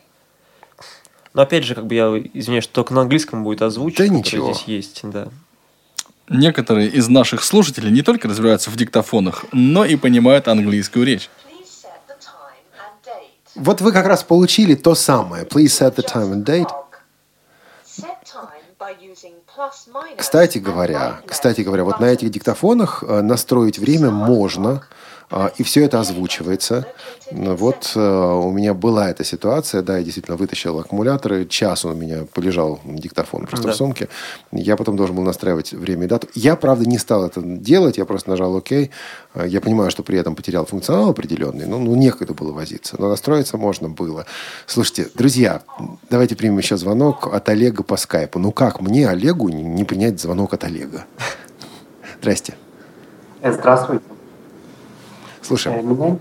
Но 1.34 1.42
опять 1.42 1.64
же, 1.64 1.76
как 1.76 1.88
бы 1.88 1.96
я 1.96 2.08
извиняюсь, 2.34 2.66
что 2.66 2.74
только 2.74 2.94
на 2.94 3.02
английском 3.02 3.44
будет 3.44 3.62
озвучен. 3.62 4.08
Да 4.08 4.14
ничего. 4.14 4.54
Здесь 4.54 4.64
есть, 4.68 5.00
да 5.04 5.30
некоторые 6.30 6.90
из 6.90 7.08
наших 7.10 7.44
слушателей 7.44 7.92
не 7.92 8.02
только 8.02 8.28
разбираются 8.28 8.70
в 8.70 8.76
диктофонах, 8.76 9.46
но 9.52 9.86
и 9.86 9.96
понимают 9.96 10.48
английскую 10.48 11.06
речь. 11.06 11.30
Вот 13.56 13.82
вы 13.82 13.92
как 13.92 14.08
раз 14.08 14.24
получили 14.24 14.74
то 14.74 14.96
самое. 14.96 15.46
Please 15.46 15.66
set 15.68 15.96
the 15.96 16.06
time 16.06 16.34
and 16.34 16.44
date. 16.44 16.70
Кстати 20.18 20.58
говоря, 20.58 21.22
кстати 21.28 21.62
говоря, 21.62 21.84
вот 21.84 22.00
на 22.00 22.06
этих 22.06 22.32
диктофонах 22.32 23.04
э, 23.04 23.22
настроить 23.22 23.78
время 23.78 24.10
можно, 24.10 24.86
и 25.58 25.64
все 25.64 25.84
это 25.84 26.00
озвучивается. 26.00 26.86
Вот 27.32 27.94
э, 27.96 28.00
у 28.00 28.52
меня 28.52 28.74
была 28.74 29.10
эта 29.10 29.24
ситуация, 29.24 29.82
да, 29.82 29.98
я 29.98 30.04
действительно 30.04 30.38
вытащил 30.38 30.78
аккумуляторы, 30.80 31.46
час 31.46 31.86
он 31.86 31.94
у 31.94 31.96
меня 31.96 32.26
полежал 32.32 32.80
диктофон 32.86 33.48
просто 33.48 33.68
да. 33.68 33.74
в 33.74 33.76
сумке. 33.76 34.10
Я 34.52 34.76
потом 34.76 34.96
должен 34.96 35.16
был 35.16 35.24
настраивать 35.24 35.72
время 35.74 36.06
и 36.06 36.08
дату. 36.08 36.28
Я, 36.36 36.56
правда, 36.56 36.88
не 36.88 36.98
стал 36.98 37.26
это 37.26 37.42
делать, 37.42 37.98
я 37.98 38.06
просто 38.06 38.30
нажал 38.30 38.56
ОК. 38.56 38.72
Я 39.46 39.62
понимаю, 39.62 39.90
что 39.90 40.04
при 40.04 40.20
этом 40.20 40.36
потерял 40.36 40.66
функционал 40.66 41.10
определенный, 41.10 41.66
но 41.66 41.80
ну, 41.80 41.96
некогда 41.96 42.34
было 42.34 42.52
возиться. 42.52 42.96
Но 43.00 43.10
настроиться 43.10 43.58
можно 43.58 43.90
было. 43.90 44.26
Слушайте, 44.68 45.08
друзья, 45.16 45.64
давайте 46.10 46.36
примем 46.36 46.60
еще 46.60 46.78
звонок 46.78 47.34
от 47.34 47.50
Олега 47.50 47.84
по 47.84 47.98
скайпу. 47.98 48.38
Ну 48.38 48.52
как 48.52 48.82
мне, 48.82 49.10
Олегу, 49.10 49.50
не 49.50 49.84
принять 49.84 50.22
звонок 50.22 50.54
от 50.54 50.64
Олега? 50.66 51.06
Здрасте. 52.20 52.54
Э, 53.42 53.52
здравствуйте. 53.52 54.13
Слушаем. 55.44 55.80
Э, 55.80 55.82
меня, 55.84 56.16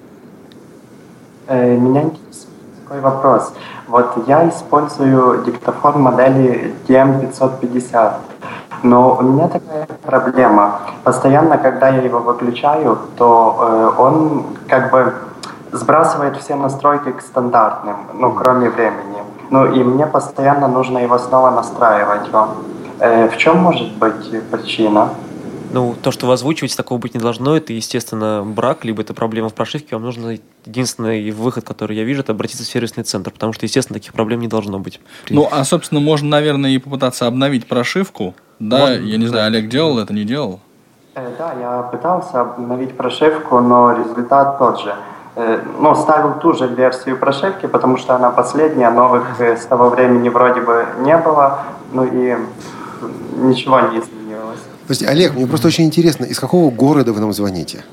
э, 1.47 1.77
меня 1.77 2.03
интересует 2.03 2.49
такой 2.83 3.01
вопрос. 3.01 3.53
Вот 3.87 4.27
я 4.27 4.49
использую 4.49 5.45
диктофон 5.45 6.03
модели 6.03 6.75
DM550, 6.89 8.15
но 8.83 9.17
у 9.17 9.23
меня 9.23 9.49
такая 9.49 9.87
проблема. 10.03 10.81
Постоянно, 11.05 11.57
когда 11.57 11.89
я 11.89 12.03
его 12.03 12.19
выключаю, 12.19 12.99
то 13.17 13.95
э, 13.97 14.01
он 14.03 14.45
как 14.69 14.91
бы 14.91 15.15
сбрасывает 15.71 16.37
все 16.37 16.57
настройки 16.57 17.13
к 17.13 17.21
стандартным, 17.21 17.97
ну, 18.15 18.33
кроме 18.33 18.71
времени. 18.71 19.23
Ну, 19.51 19.67
и 19.67 19.85
мне 19.85 20.07
постоянно 20.07 20.67
нужно 20.67 20.99
его 20.99 21.19
снова 21.19 21.51
настраивать. 21.51 22.29
Э, 22.99 23.29
в 23.29 23.37
чем 23.37 23.59
может 23.59 23.97
быть 23.99 24.43
причина? 24.51 25.11
Ну, 25.73 25.95
то, 26.01 26.11
что 26.11 26.27
вы 26.27 26.35
озвучиваете, 26.35 26.77
такого 26.77 26.99
быть 26.99 27.15
не 27.15 27.21
должно. 27.21 27.57
Это, 27.57 27.73
естественно, 27.73 28.43
брак, 28.45 28.85
либо 28.85 29.03
это 29.03 29.15
проблема 29.15 29.49
в 29.49 29.55
прошивке. 29.55 29.97
Вам 29.97 30.05
нужно 30.05 30.39
единственный 30.67 31.31
выход, 31.31 31.65
который 31.65 31.97
я 31.97 32.05
вижу, 32.05 32.21
это 32.21 32.33
обратиться 32.33 32.65
в 32.65 32.67
сервисный 32.67 33.05
центр, 33.05 33.31
потому 33.31 33.53
что, 33.53 33.65
естественно, 33.65 33.99
таких 33.99 34.13
проблем 34.13 34.41
не 34.41 34.49
должно 34.49 34.79
быть. 34.79 35.01
Ну, 35.31 35.49
а, 35.51 35.65
собственно, 35.65 36.01
можно, 36.01 36.29
наверное, 36.29 36.71
и 36.71 36.79
попытаться 36.79 37.27
обновить 37.27 37.67
прошивку. 37.67 38.35
Да, 38.59 38.79
можно, 38.79 38.95
я 39.05 39.17
не 39.17 39.27
знаю, 39.27 39.47
Олег 39.47 39.69
делал 39.69 39.99
это, 39.99 40.13
не 40.13 40.25
делал? 40.25 40.61
Э, 41.15 41.31
да, 41.39 41.53
я 41.61 41.83
пытался 41.83 42.41
обновить 42.43 42.97
прошивку, 42.97 43.61
но 43.61 43.93
результат 43.93 44.59
тот 44.59 44.81
же. 44.81 44.95
Э, 45.35 45.61
ну, 45.79 45.95
ставил 45.95 46.35
ту 46.41 46.53
же 46.53 46.67
версию 46.67 47.19
прошивки, 47.19 47.67
потому 47.67 47.97
что 47.97 48.15
она 48.15 48.31
последняя, 48.31 48.91
новых 48.91 49.41
э, 49.41 49.57
с 49.57 49.67
того 49.67 49.89
времени 49.89 50.29
вроде 50.29 50.61
бы 50.61 50.87
не 51.01 51.17
было, 51.17 51.61
ну 51.93 52.05
и 52.05 52.37
ничего 53.37 53.81
не 53.81 53.99
изменилось. 53.99 54.61
Подожди, 54.83 55.07
Олег, 55.07 55.35
мне 55.35 55.47
просто 55.47 55.69
очень 55.69 55.85
интересно, 55.85 56.25
из 56.25 56.39
какого 56.39 56.71
города 56.71 57.13
вы 57.13 57.21
нам 57.21 57.33
звоните? 57.33 57.85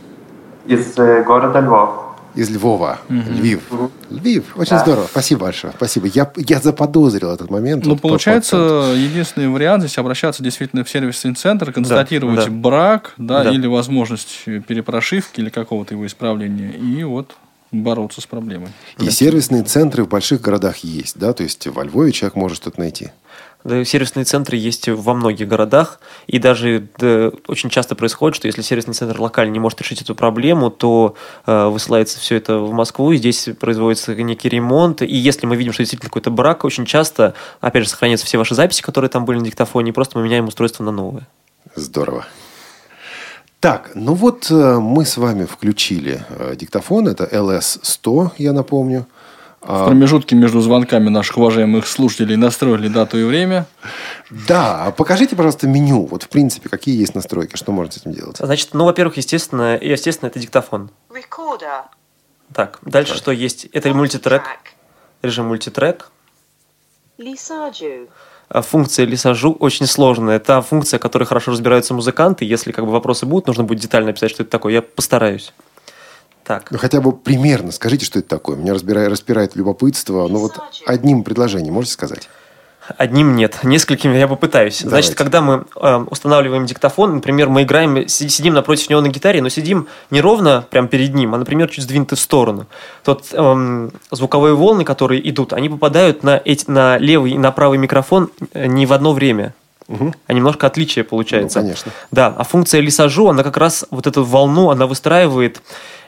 Из 0.65 0.97
э, 0.97 1.23
города 1.23 1.59
Львов. 1.59 2.09
Из 2.35 2.49
Львова. 2.49 2.99
Угу. 3.09 3.31
Львив. 3.31 3.61
Угу. 3.71 3.91
Львив. 4.11 4.57
Очень 4.57 4.71
да. 4.71 4.79
здорово. 4.79 5.07
Спасибо 5.09 5.41
большое. 5.41 5.73
Спасибо. 5.75 6.07
Я, 6.07 6.31
я 6.35 6.59
заподозрил 6.59 7.31
этот 7.31 7.49
момент. 7.49 7.85
Ну, 7.85 7.91
вот 7.91 8.01
получается, 8.01 8.57
под... 8.91 8.97
единственный 8.97 9.49
вариант 9.49 9.83
здесь 9.83 9.97
обращаться 9.97 10.43
действительно 10.43 10.83
в 10.83 10.89
сервисный 10.89 11.33
центр, 11.33 11.71
констатировать 11.71 12.37
да, 12.37 12.45
да. 12.45 12.51
брак, 12.51 13.13
да, 13.17 13.43
да, 13.43 13.51
или 13.51 13.67
возможность 13.67 14.45
перепрошивки 14.45 15.39
или 15.39 15.49
какого-то 15.49 15.95
его 15.95 16.05
исправления, 16.05 16.71
и 16.71 17.03
вот 17.03 17.35
бороться 17.71 18.21
с 18.21 18.25
проблемой. 18.25 18.69
И 18.99 19.05
да. 19.05 19.11
сервисные 19.11 19.63
ценры 19.63 20.03
в 20.03 20.09
больших 20.09 20.41
городах 20.41 20.77
есть, 20.77 21.17
да? 21.17 21.33
То 21.33 21.43
есть 21.43 21.67
во 21.67 21.83
Львове 21.83 22.11
человек 22.11 22.35
может 22.35 22.57
что-то 22.57 22.79
найти. 22.79 23.11
Сервисные 23.65 24.23
центры 24.23 24.55
есть 24.55 24.87
во 24.87 25.13
многих 25.13 25.47
городах, 25.49 25.99
и 26.27 26.39
даже 26.39 26.87
да, 26.97 27.31
очень 27.47 27.69
часто 27.69 27.93
происходит, 27.93 28.37
что 28.37 28.47
если 28.47 28.61
сервисный 28.61 28.93
центр 28.93 29.19
локально 29.19 29.51
не 29.51 29.59
может 29.59 29.81
решить 29.81 30.01
эту 30.01 30.15
проблему, 30.15 30.69
то 30.69 31.15
э, 31.45 31.65
высылается 31.67 32.19
все 32.19 32.37
это 32.37 32.59
в 32.59 32.71
Москву, 32.71 33.11
и 33.11 33.17
здесь 33.17 33.49
производится 33.59 34.15
некий 34.15 34.47
ремонт, 34.47 35.01
и 35.01 35.13
если 35.13 35.45
мы 35.45 35.57
видим, 35.57 35.73
что 35.73 35.83
действительно 35.83 36.09
какой-то 36.09 36.31
брак, 36.31 36.63
очень 36.63 36.85
часто, 36.85 37.33
опять 37.59 37.83
же, 37.83 37.89
сохраняются 37.89 38.25
все 38.25 38.37
ваши 38.37 38.55
записи, 38.55 38.81
которые 38.81 39.09
там 39.09 39.25
были 39.25 39.39
на 39.39 39.45
диктофоне, 39.45 39.89
и 39.89 39.93
просто 39.93 40.17
мы 40.17 40.23
меняем 40.23 40.47
устройство 40.47 40.85
на 40.85 40.91
новое. 40.91 41.27
Здорово. 41.75 42.25
Так, 43.59 43.91
ну 43.93 44.13
вот 44.13 44.49
э, 44.49 44.79
мы 44.79 45.03
с 45.03 45.17
вами 45.17 45.43
включили 45.43 46.23
э, 46.29 46.55
диктофон, 46.55 47.09
это 47.09 47.25
LS100, 47.25 48.31
я 48.37 48.53
напомню. 48.53 49.05
В 49.61 49.85
промежутке 49.85 50.35
между 50.35 50.61
звонками 50.61 51.09
наших 51.09 51.37
уважаемых 51.37 51.85
слушателей 51.85 52.37
настроили 52.37 52.87
дату 52.87 53.17
и 53.19 53.23
время. 53.23 53.65
Да, 54.29 54.85
а 54.85 54.91
покажите, 54.91 55.35
пожалуйста, 55.35 55.67
меню. 55.67 56.05
Вот, 56.05 56.23
в 56.23 56.29
принципе, 56.29 56.69
какие 56.69 56.97
есть 56.97 57.13
настройки, 57.13 57.57
что 57.57 57.71
можно 57.71 57.91
с 57.91 57.97
этим 57.97 58.13
делать? 58.13 58.37
Значит, 58.37 58.69
ну, 58.73 58.85
во-первых, 58.85 59.17
естественно, 59.17 59.77
естественно, 59.77 60.29
это 60.29 60.39
диктофон. 60.39 60.91
Recorder. 61.09 61.83
Так, 62.53 62.79
дальше 62.83 63.13
так. 63.13 63.21
что 63.21 63.31
есть? 63.31 63.65
Это 63.73 63.93
мультитрек. 63.93 64.43
Режим 65.21 65.47
мультитрек. 65.47 66.09
Лисаджу. 67.17 68.07
А 68.47 68.61
функция 68.63 69.05
лисажу 69.05 69.51
очень 69.51 69.85
сложная. 69.85 70.37
Это 70.37 70.61
функция, 70.61 70.99
которой 70.99 71.25
хорошо 71.25 71.51
разбираются 71.51 71.93
музыканты. 71.93 72.45
Если 72.45 72.71
как 72.71 72.85
бы 72.85 72.91
вопросы 72.91 73.25
будут, 73.25 73.47
нужно 73.47 73.63
будет 73.63 73.79
детально 73.79 74.11
описать, 74.11 74.31
что 74.31 74.43
это 74.43 74.51
такое. 74.51 74.73
Я 74.73 74.81
постараюсь. 74.81 75.53
Так. 76.49 76.71
Ну, 76.71 76.79
хотя 76.79 76.99
бы 76.99 77.11
примерно 77.11 77.71
скажите, 77.71 78.05
что 78.05 78.17
это 78.17 78.27
такое. 78.27 78.57
Меня 78.57 78.73
разбирает, 78.73 79.11
распирает 79.11 79.55
любопытство. 79.55 80.27
Ну, 80.27 80.39
вот 80.39 80.57
одним 80.83 81.23
предложением 81.23 81.75
можете 81.75 81.93
сказать? 81.93 82.27
Одним 82.97 83.35
нет, 83.35 83.59
несколькими 83.61 84.17
я 84.17 84.27
попытаюсь. 84.27 84.81
Давайте. 84.81 84.89
Значит, 84.89 85.15
когда 85.15 85.41
мы 85.41 85.65
э, 85.75 85.97
устанавливаем 86.09 86.65
диктофон, 86.65 87.13
например, 87.13 87.49
мы 87.49 87.61
играем, 87.61 88.07
сидим 88.07 88.55
напротив 88.55 88.89
него 88.89 88.99
на 89.01 89.09
гитаре, 89.09 89.43
но 89.43 89.49
сидим 89.49 89.89
не 90.09 90.21
ровно 90.21 90.65
прямо 90.71 90.87
перед 90.87 91.13
ним, 91.13 91.35
а, 91.35 91.37
например, 91.37 91.69
чуть 91.69 91.83
сдвинуты 91.83 92.15
в 92.15 92.19
сторону. 92.19 92.65
Тот 93.03 93.27
э, 93.31 93.89
звуковые 94.09 94.55
волны, 94.55 94.83
которые 94.85 95.29
идут, 95.29 95.53
они 95.53 95.69
попадают 95.69 96.23
на, 96.23 96.41
эти, 96.43 96.67
на 96.67 96.97
левый 96.97 97.33
и 97.33 97.37
на 97.37 97.51
правый 97.51 97.77
микрофон 97.77 98.31
э, 98.53 98.65
не 98.65 98.87
в 98.87 98.93
одно 98.93 99.13
время. 99.13 99.53
Угу. 99.89 100.13
А 100.27 100.33
немножко 100.33 100.67
отличие 100.67 101.03
получается. 101.03 101.59
Ну, 101.59 101.65
конечно. 101.65 101.91
Да, 102.11 102.33
а 102.35 102.43
функция 102.43 102.79
лисажу, 102.79 103.27
она 103.27 103.43
как 103.43 103.57
раз 103.57 103.85
вот 103.89 104.07
эту 104.07 104.23
волну, 104.23 104.69
она 104.69 104.85
выстраивает, 104.85 105.57
э, 105.57 105.61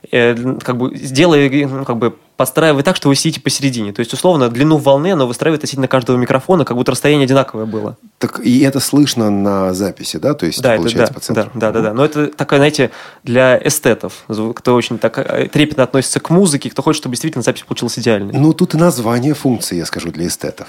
как 0.10 0.78
бы 0.78 0.96
сделая, 0.96 1.50
ну, 1.68 1.86
как 1.86 1.98
бы 1.98 2.16
подстраивает 2.42 2.84
так, 2.86 2.96
что 2.96 3.08
вы 3.08 3.16
сидите 3.16 3.40
посередине. 3.40 3.94
То 3.94 4.00
есть, 4.00 4.14
условно, 4.14 4.50
длину 4.50 4.78
волны 4.78 5.12
оно 5.12 5.28
выстраивает 5.28 5.60
относительно 5.60 5.88
каждого 5.88 6.18
микрофона, 6.18 6.66
как 6.66 6.76
будто 6.76 6.92
расстояние 6.92 7.26
одинаковое 7.26 7.68
было. 7.68 7.98
Так 8.18 8.40
и 8.40 8.62
это 8.62 8.80
слышно 8.80 9.30
на 9.30 9.76
записи, 9.76 10.18
да? 10.18 10.34
То 10.34 10.48
есть, 10.48 10.60
Да, 10.60 10.74
это, 10.74 10.82
получается, 10.82 11.14
да, 11.14 11.20
по 11.20 11.24
центру. 11.24 11.52
да, 11.54 11.72
да, 11.72 11.72
да, 11.72 11.90
да. 11.90 11.94
Но 11.94 12.04
это 12.04 12.28
такая, 12.30 12.60
знаете, 12.60 12.90
для 13.24 13.60
эстетов, 13.64 14.26
кто 14.56 14.74
очень 14.74 14.98
так 14.98 15.20
э, 15.20 15.50
трепетно 15.50 15.84
относится 15.84 16.20
к 16.20 16.32
музыке, 16.32 16.72
кто 16.72 16.82
хочет, 16.82 17.02
чтобы 17.02 17.14
действительно 17.14 17.44
запись 17.44 17.62
получилась 17.62 18.00
идеальной. 18.00 18.34
Ну, 18.34 18.54
тут 18.54 18.74
и 18.74 18.78
название 18.78 19.36
функции, 19.36 19.78
я 19.78 19.86
скажу, 19.86 20.12
для 20.12 20.26
эстетов. 20.26 20.68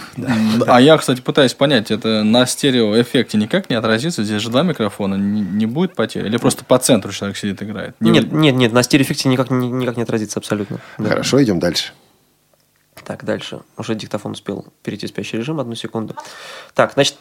А 0.67 0.79
я, 0.79 0.99
кстати, 0.99 1.23
пытаюсь 1.23 1.55
понять, 1.55 1.91
это 1.91 2.23
на 2.23 2.45
стереоэффекте 2.45 3.39
никак 3.39 3.71
не 3.71 3.77
отразится? 3.77 4.25
Здесь 4.25 4.43
же 4.43 4.51
два 4.51 4.63
микрофона, 4.63 5.15
не, 5.15 5.41
не 5.41 5.65
будет 5.65 5.95
потери? 5.95 6.27
Или 6.27 6.37
просто 6.37 6.67
по 6.67 6.79
центру 6.79 7.13
человек 7.13 7.39
сидит 7.39 7.63
играет? 7.63 7.95
Не 8.01 8.11
Нет, 8.11 8.31
нет, 8.31 8.55
нет, 8.57 8.73
на 8.75 8.83
стереоэффекте 8.83 9.22
никак, 9.29 9.51
не- 9.51 9.71
никак 9.71 9.97
не 9.97 10.03
отразится 10.03 10.39
абсолютно. 10.39 10.81
Да. 10.99 11.11
Хорошо, 11.11 11.43
идем 11.43 11.59
дальше. 11.59 11.93
Так, 13.05 13.25
дальше. 13.25 13.61
Уже 13.77 13.95
диктофон 13.95 14.33
успел 14.33 14.67
перейти 14.83 15.07
в 15.07 15.11
спящий 15.11 15.37
режим, 15.39 15.59
одну 15.61 15.75
секунду. 15.75 16.15
Так, 16.75 16.93
значит, 16.95 17.17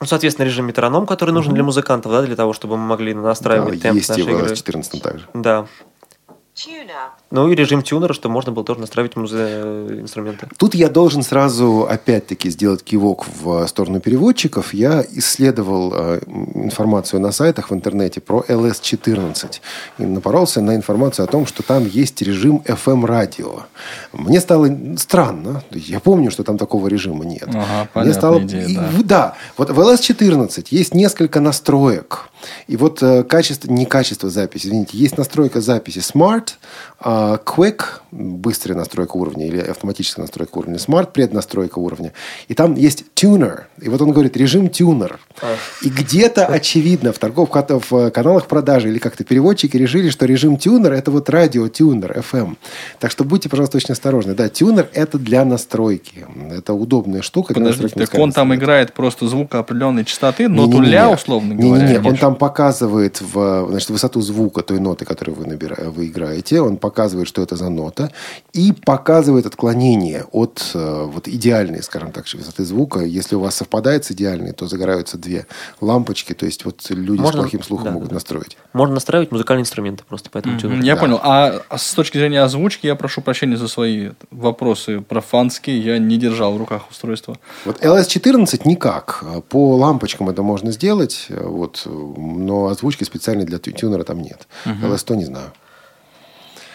ну, 0.00 0.06
соответственно, 0.06 0.46
режим 0.46 0.66
метроном, 0.66 1.06
который 1.06 1.30
нужен 1.32 1.54
для 1.54 1.62
музыкантов, 1.64 2.12
да, 2.12 2.22
для 2.22 2.36
того, 2.36 2.52
чтобы 2.52 2.76
мы 2.76 2.84
могли 2.86 3.12
настраивать 3.14 3.76
Да, 3.78 3.82
темп 3.88 3.96
есть 3.96 4.08
нашей 4.08 4.22
в 4.24 4.28
игры. 4.28 4.46
LS14 4.52 5.00
также. 5.00 5.28
Да. 5.34 5.66
Ну 7.32 7.48
и 7.48 7.54
режим 7.54 7.82
тюнера, 7.82 8.12
что 8.12 8.28
можно 8.28 8.50
было 8.50 8.64
тоже 8.64 8.80
настраивать 8.80 9.14
музе- 9.14 10.00
инструменты. 10.00 10.48
Тут 10.56 10.74
я 10.74 10.88
должен 10.88 11.22
сразу 11.22 11.86
опять-таки 11.88 12.50
сделать 12.50 12.82
кивок 12.82 13.24
в 13.40 13.66
сторону 13.68 14.00
переводчиков. 14.00 14.74
Я 14.74 15.04
исследовал 15.12 15.92
э, 15.94 16.20
информацию 16.54 17.20
на 17.20 17.30
сайтах 17.30 17.70
в 17.70 17.74
интернете 17.74 18.20
про 18.20 18.40
LS14 18.48 19.60
и 19.98 20.02
напоролся 20.04 20.60
на 20.60 20.74
информацию 20.74 21.24
о 21.24 21.28
том, 21.28 21.46
что 21.46 21.62
там 21.62 21.86
есть 21.86 22.20
режим 22.20 22.62
FM-радио. 22.64 23.60
Мне 24.12 24.40
стало 24.40 24.68
странно. 24.96 25.62
Я 25.70 26.00
помню, 26.00 26.32
что 26.32 26.42
там 26.42 26.58
такого 26.58 26.88
режима 26.88 27.24
нет. 27.24 27.48
Ага, 27.48 27.88
Мне 27.94 28.12
стало... 28.12 28.40
идея, 28.40 28.66
и- 28.66 28.74
да. 28.74 28.90
да, 29.04 29.34
вот 29.56 29.70
в 29.70 29.78
LS14 29.78 30.66
есть 30.70 30.94
несколько 30.94 31.38
настроек. 31.38 32.28
И 32.66 32.76
вот 32.76 33.02
э, 33.02 33.22
качество, 33.22 33.70
не 33.70 33.84
качество 33.86 34.30
записи, 34.30 34.66
извините, 34.66 34.96
есть 34.98 35.18
настройка 35.18 35.60
записи 35.60 35.98
Smart, 35.98 36.54
а, 36.98 37.19
Quick, 37.44 37.82
быстрая 38.10 38.76
настройка 38.76 39.16
уровня, 39.16 39.46
или 39.46 39.58
автоматическая 39.58 40.22
настройка 40.24 40.58
уровня, 40.58 40.76
Smart, 40.76 41.12
преднастройка 41.12 41.78
уровня. 41.78 42.12
И 42.48 42.54
там 42.54 42.74
есть 42.74 43.04
Tuner. 43.14 43.62
И 43.80 43.88
вот 43.88 44.00
он 44.00 44.12
говорит, 44.12 44.36
режим 44.36 44.66
Tuner. 44.66 45.16
И 45.82 45.88
где-то, 45.88 46.46
очевидно, 46.46 47.12
в 47.12 47.18
торгов 47.18 47.50
в 47.52 48.10
каналах 48.10 48.46
продажи 48.46 48.88
или 48.88 48.98
как-то 48.98 49.24
переводчики 49.24 49.76
решили, 49.76 50.10
что 50.10 50.26
режим 50.26 50.54
Tuner– 50.54 50.90
это 50.92 51.10
вот 51.10 51.28
радио 51.30 51.66
Tuner, 51.66 52.24
FM. 52.30 52.56
Так 52.98 53.10
что 53.10 53.24
будьте, 53.24 53.48
пожалуйста, 53.48 53.76
очень 53.76 53.92
осторожны. 53.92 54.34
Да, 54.34 54.46
Tuner– 54.46 54.86
это 54.92 55.18
для 55.18 55.44
настройки. 55.44 56.26
Это 56.50 56.74
удобная 56.74 57.22
штука 57.22 57.54
Подождите, 57.54 57.94
так 57.94 58.14
он 58.14 58.32
там 58.32 58.54
играет 58.54 58.92
просто 58.92 59.28
звук 59.28 59.54
определенной 59.54 60.04
частоты, 60.04 60.48
но 60.48 60.66
Не-не-не. 60.66 60.84
туля, 60.84 61.10
условно 61.10 61.54
говоря. 61.54 61.82
Не-не-не, 61.84 62.00
или 62.00 62.08
он 62.08 62.16
там 62.16 62.34
показывает 62.34 63.20
в, 63.20 63.68
значит, 63.70 63.90
высоту 63.90 64.20
звука 64.20 64.62
той 64.62 64.80
ноты, 64.80 65.04
которую 65.04 65.36
вы, 65.36 65.44
набира- 65.44 65.90
вы 65.90 66.06
играете. 66.06 66.60
Он 66.60 66.76
показывает, 66.76 67.09
что 67.26 67.42
это 67.42 67.56
за 67.56 67.68
нота. 67.68 68.10
И 68.52 68.72
показывает 68.72 69.46
отклонение 69.46 70.24
от 70.32 70.70
э, 70.74 71.04
вот, 71.04 71.28
идеальной, 71.28 71.82
скажем 71.82 72.12
так, 72.12 72.24
высоты 72.32 72.64
звука. 72.64 73.00
Если 73.00 73.34
у 73.36 73.40
вас 73.40 73.54
совпадает 73.56 74.04
с 74.04 74.10
идеальной, 74.12 74.52
то 74.52 74.66
загораются 74.66 75.18
две 75.18 75.46
лампочки. 75.80 76.32
То 76.32 76.46
есть, 76.46 76.64
вот 76.64 76.86
люди 76.90 77.20
Можно- 77.20 77.40
с 77.40 77.42
плохим 77.44 77.62
слухом 77.62 77.84
да, 77.86 77.90
могут 77.92 78.08
да. 78.08 78.14
настроить. 78.14 78.56
Можно 78.72 78.94
настраивать 78.94 79.32
музыкальные 79.32 79.62
инструменты 79.62 80.04
просто 80.08 80.30
по 80.30 80.38
этому 80.38 80.54
Мгм, 80.54 80.62
тюнеру. 80.62 80.82
Я 80.82 80.94
Да. 80.94 81.00
понял. 81.00 81.20
А 81.22 81.62
с 81.76 81.94
точки 81.94 82.18
зрения 82.18 82.42
озвучки, 82.42 82.86
я 82.86 82.94
прошу 82.94 83.20
прощения 83.22 83.56
за 83.56 83.68
свои 83.68 84.10
вопросы 84.30 85.00
про 85.00 85.20
фанские. 85.20 85.80
Я 85.80 85.98
не 85.98 86.16
держал 86.16 86.54
в 86.54 86.56
руках 86.56 86.90
устройство. 86.90 87.36
Вот 87.64 87.82
LS14 87.84 88.62
никак. 88.64 89.24
По 89.48 89.76
лампочкам 89.76 90.28
это 90.28 90.42
можно 90.42 90.72
сделать, 90.72 91.26
э, 91.28 91.44
вот, 91.46 91.82
но 91.86 92.66
озвучки 92.66 93.04
специальной 93.04 93.44
для 93.44 93.58
тю- 93.58 93.72
тюнера 93.72 94.04
там 94.04 94.20
нет. 94.22 94.46
LS100 94.64 95.16
не 95.16 95.24
знаю. 95.24 95.52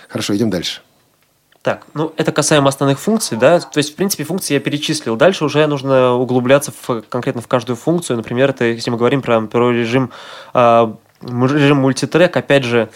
Хорошо, 0.08 0.36
идем 0.36 0.49
дальше. 0.49 0.82
Так, 1.62 1.88
ну 1.95 2.14
это 2.16 2.32
касаемо 2.32 2.70
основных 2.70 2.99
функций, 2.99 3.38
да. 3.38 3.60
То 3.60 3.80
есть, 3.80 3.93
в 3.93 3.95
принципе, 3.95 4.24
функции 4.24 4.53
я 4.53 4.60
перечислил. 4.60 5.16
Дальше 5.16 5.45
уже 5.45 5.66
нужно 5.66 6.14
углубляться 6.14 6.72
в, 6.72 7.01
конкретно 7.10 7.41
в 7.41 7.47
каждую 7.47 7.76
функцию. 7.76 8.18
Например, 8.18 8.51
это 8.51 8.66
если 8.66 8.91
мы 8.91 8.97
говорим 8.97 9.24
про, 9.24 9.41
про 9.41 9.72
режим, 9.72 10.12
м- 10.53 10.97
режим 11.22 11.78
мультитрек, 11.78 12.38
опять 12.38 12.64
же, 12.64 12.89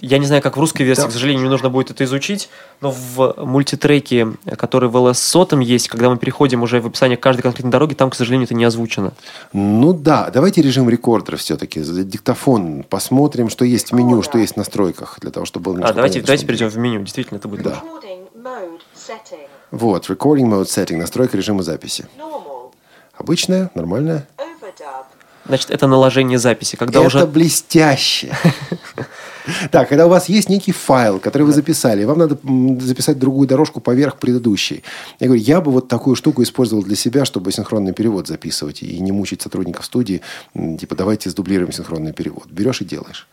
я 0.00 0.18
не 0.18 0.26
знаю, 0.26 0.42
как 0.42 0.56
в 0.56 0.60
русской 0.60 0.82
версии, 0.82 1.02
Да. 1.02 1.08
к 1.08 1.12
сожалению, 1.12 1.40
мне 1.42 1.50
нужно 1.50 1.70
будет 1.70 1.90
это 1.90 2.04
изучить, 2.04 2.48
но 2.80 2.90
в 2.90 3.34
мультитреке, 3.38 4.28
который 4.58 4.88
в 4.90 4.96
LS 4.96 5.14
сотом 5.14 5.60
есть, 5.60 5.88
когда 5.88 6.10
мы 6.10 6.18
переходим 6.18 6.62
уже 6.62 6.80
в 6.80 6.86
описание 6.86 7.16
каждой 7.16 7.42
конкретной 7.42 7.70
дороги, 7.70 7.94
там, 7.94 8.10
к 8.10 8.14
сожалению, 8.14 8.44
это 8.46 8.54
не 8.54 8.64
озвучено. 8.64 9.12
Ну 9.52 9.92
да, 9.94 10.30
давайте 10.32 10.60
режим 10.62 10.90
рекордера 10.90 11.36
все-таки. 11.36 11.80
диктофон. 11.82 12.82
Посмотрим, 12.88 13.48
что 13.48 13.64
есть 13.64 13.92
в 13.92 13.94
меню, 13.94 14.22
что 14.22 14.38
есть 14.38 14.54
в 14.54 14.56
настройках, 14.56 15.18
для 15.20 15.30
того, 15.30 15.46
чтобы 15.46 15.72
было 15.72 15.84
А, 15.86 15.92
давайте, 15.92 16.14
понятно, 16.20 16.26
давайте 16.26 16.46
перейдем 16.46 16.68
в 16.68 16.76
меню. 16.76 17.00
Действительно, 17.00 17.38
это 17.38 17.48
будет 17.48 17.62
Да. 17.62 17.82
лучше. 17.82 18.06
Вот, 19.70 20.08
recording 20.10 20.46
mode 20.50 20.64
setting, 20.66 20.96
настройка 20.96 21.36
режима 21.36 21.62
записи. 21.62 22.06
Обычная, 23.16 23.70
нормальная. 23.74 24.26
Значит, 25.46 25.70
это 25.70 25.86
наложение 25.86 26.38
записи. 26.38 26.74
Когда 26.76 26.98
Это 26.98 27.06
уже... 27.06 27.26
блестяще. 27.26 28.34
Так, 29.70 29.88
когда 29.88 30.06
у 30.06 30.08
вас 30.08 30.28
есть 30.28 30.48
некий 30.48 30.72
файл, 30.72 31.18
который 31.18 31.42
вы 31.42 31.52
записали, 31.52 32.04
вам 32.04 32.18
надо 32.18 32.38
записать 32.84 33.18
другую 33.18 33.48
дорожку 33.48 33.80
поверх 33.80 34.18
предыдущей. 34.18 34.82
Я 35.20 35.26
говорю, 35.28 35.42
я 35.42 35.60
бы 35.60 35.70
вот 35.70 35.88
такую 35.88 36.16
штуку 36.16 36.42
использовал 36.42 36.82
для 36.82 36.96
себя, 36.96 37.24
чтобы 37.24 37.52
синхронный 37.52 37.92
перевод 37.92 38.26
записывать 38.26 38.82
и 38.82 38.98
не 39.00 39.12
мучить 39.12 39.42
сотрудников 39.42 39.84
студии. 39.84 40.20
Типа, 40.54 40.94
давайте 40.94 41.30
сдублируем 41.30 41.72
синхронный 41.72 42.12
перевод. 42.12 42.46
Берешь 42.50 42.80
и 42.80 42.84
делаешь. 42.84 43.28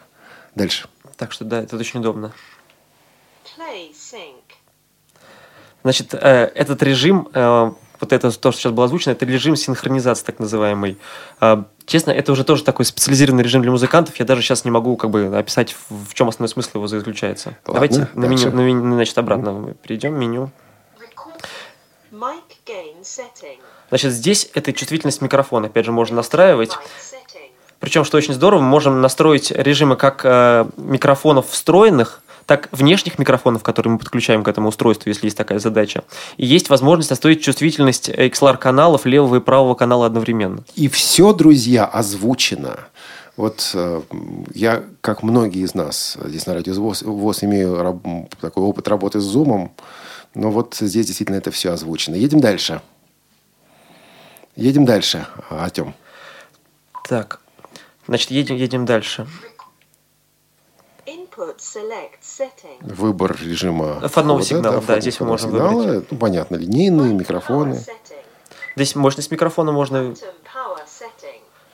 Дальше. 0.56 0.88
Так 1.18 1.32
что 1.32 1.46
да, 1.46 1.62
это 1.62 1.78
очень 1.78 2.00
удобно. 2.00 2.32
Значит, 5.84 6.14
э, 6.14 6.52
этот 6.56 6.82
режим, 6.82 7.28
э, 7.34 7.72
вот 8.04 8.12
это 8.12 8.30
то, 8.32 8.52
что 8.52 8.60
сейчас 8.60 8.74
было 8.74 8.86
озвучено, 8.86 9.14
это 9.14 9.26
режим 9.26 9.56
синхронизации, 9.56 10.26
так 10.26 10.40
называемый. 10.40 10.98
Э, 11.40 11.64
честно, 11.86 12.12
это 12.12 12.32
уже 12.34 12.44
тоже 12.44 12.64
такой 12.64 12.86
специализированный 12.86 13.44
режим 13.44 13.62
для 13.62 13.72
музыкантов. 13.72 14.16
Я 14.18 14.26
даже 14.26 14.42
сейчас 14.42 14.66
не 14.66 14.72
могу 14.72 14.98
как 14.98 15.10
бы 15.10 15.26
описать, 15.38 15.76
в, 15.90 16.14
чем 16.14 16.28
основной 16.28 16.50
смысл 16.50 16.72
его 16.76 16.88
заключается. 16.88 17.56
Ладно, 17.66 17.74
Давайте 17.74 18.10
на 18.14 18.26
меню, 18.26 18.52
на 18.52 18.60
меню, 18.62 18.94
значит, 18.96 19.18
обратно 19.18 19.54
мы 19.54 19.74
перейдем 19.74 20.14
в 20.14 20.18
меню. 20.18 20.52
Значит, 23.90 24.12
здесь 24.12 24.50
это 24.54 24.74
чувствительность 24.74 25.22
микрофона, 25.22 25.68
опять 25.68 25.86
же, 25.86 25.92
можно 25.92 26.18
настраивать. 26.18 26.78
Причем, 27.80 28.06
что 28.06 28.18
очень 28.18 28.34
здорово, 28.34 28.62
мы 28.62 28.68
можем 28.68 29.02
настроить 29.02 29.52
режимы 29.52 29.96
как 29.98 30.22
э, 30.24 30.66
микрофонов 30.78 31.50
встроенных, 31.50 32.22
так 32.46 32.70
внешних 32.72 33.20
микрофонов, 33.20 33.64
которые 33.64 33.94
мы 33.94 34.00
подключаем 34.00 34.44
к 34.44 34.48
этому 34.48 34.70
устройству, 34.70 35.10
если 35.10 35.28
есть 35.28 35.38
такая 35.38 35.60
задача. 35.60 36.04
И 36.38 36.46
есть 36.46 36.70
возможность 36.70 37.10
настроить 37.10 37.42
чувствительность 37.42 38.10
XLR-каналов 38.10 39.06
левого 39.06 39.38
и 39.38 39.40
правого 39.40 39.76
канала 39.76 40.06
одновременно. 40.06 40.64
И 40.76 40.88
все, 40.88 41.34
друзья, 41.34 41.86
озвучено. 41.86 42.80
Вот 43.36 43.72
э, 43.74 44.02
я, 44.54 44.84
как 45.02 45.24
многие 45.24 45.64
из 45.64 45.74
нас 45.74 46.18
здесь 46.24 46.46
на 46.46 46.54
радио 46.54 46.74
ВОЗ, 46.76 47.02
ВОЗ 47.02 47.44
имею 47.46 48.00
такой 48.40 48.64
опыт 48.64 48.88
работы 48.88 49.20
с 49.20 49.24
Зумом, 49.24 49.74
но 50.36 50.52
вот 50.52 50.76
здесь 50.80 51.08
действительно 51.08 51.38
это 51.38 51.50
все 51.50 51.72
озвучено. 51.72 52.16
Едем 52.16 52.40
дальше. 52.40 52.82
Едем 54.56 54.86
дальше, 54.86 55.26
Артем. 55.50 55.96
Так, 57.10 57.40
значит, 58.08 58.30
едем, 58.30 58.56
едем 58.56 58.86
дальше. 58.86 59.28
Выбор 62.82 63.38
режима. 63.42 64.00
Входного 64.08 64.40
входа, 64.40 64.44
сигнала, 64.50 64.76
да, 64.76 64.82
вход- 64.82 65.02
здесь 65.02 65.20
мы 65.20 65.28
можем 65.28 65.52
сигнала. 65.52 66.04
Ну, 66.10 66.18
понятно, 66.18 66.56
линейные, 66.56 67.14
микрофоны. 67.14 67.80
Здесь 68.76 68.96
мощность 68.96 69.32
микрофона 69.32 69.72
можно... 69.72 70.14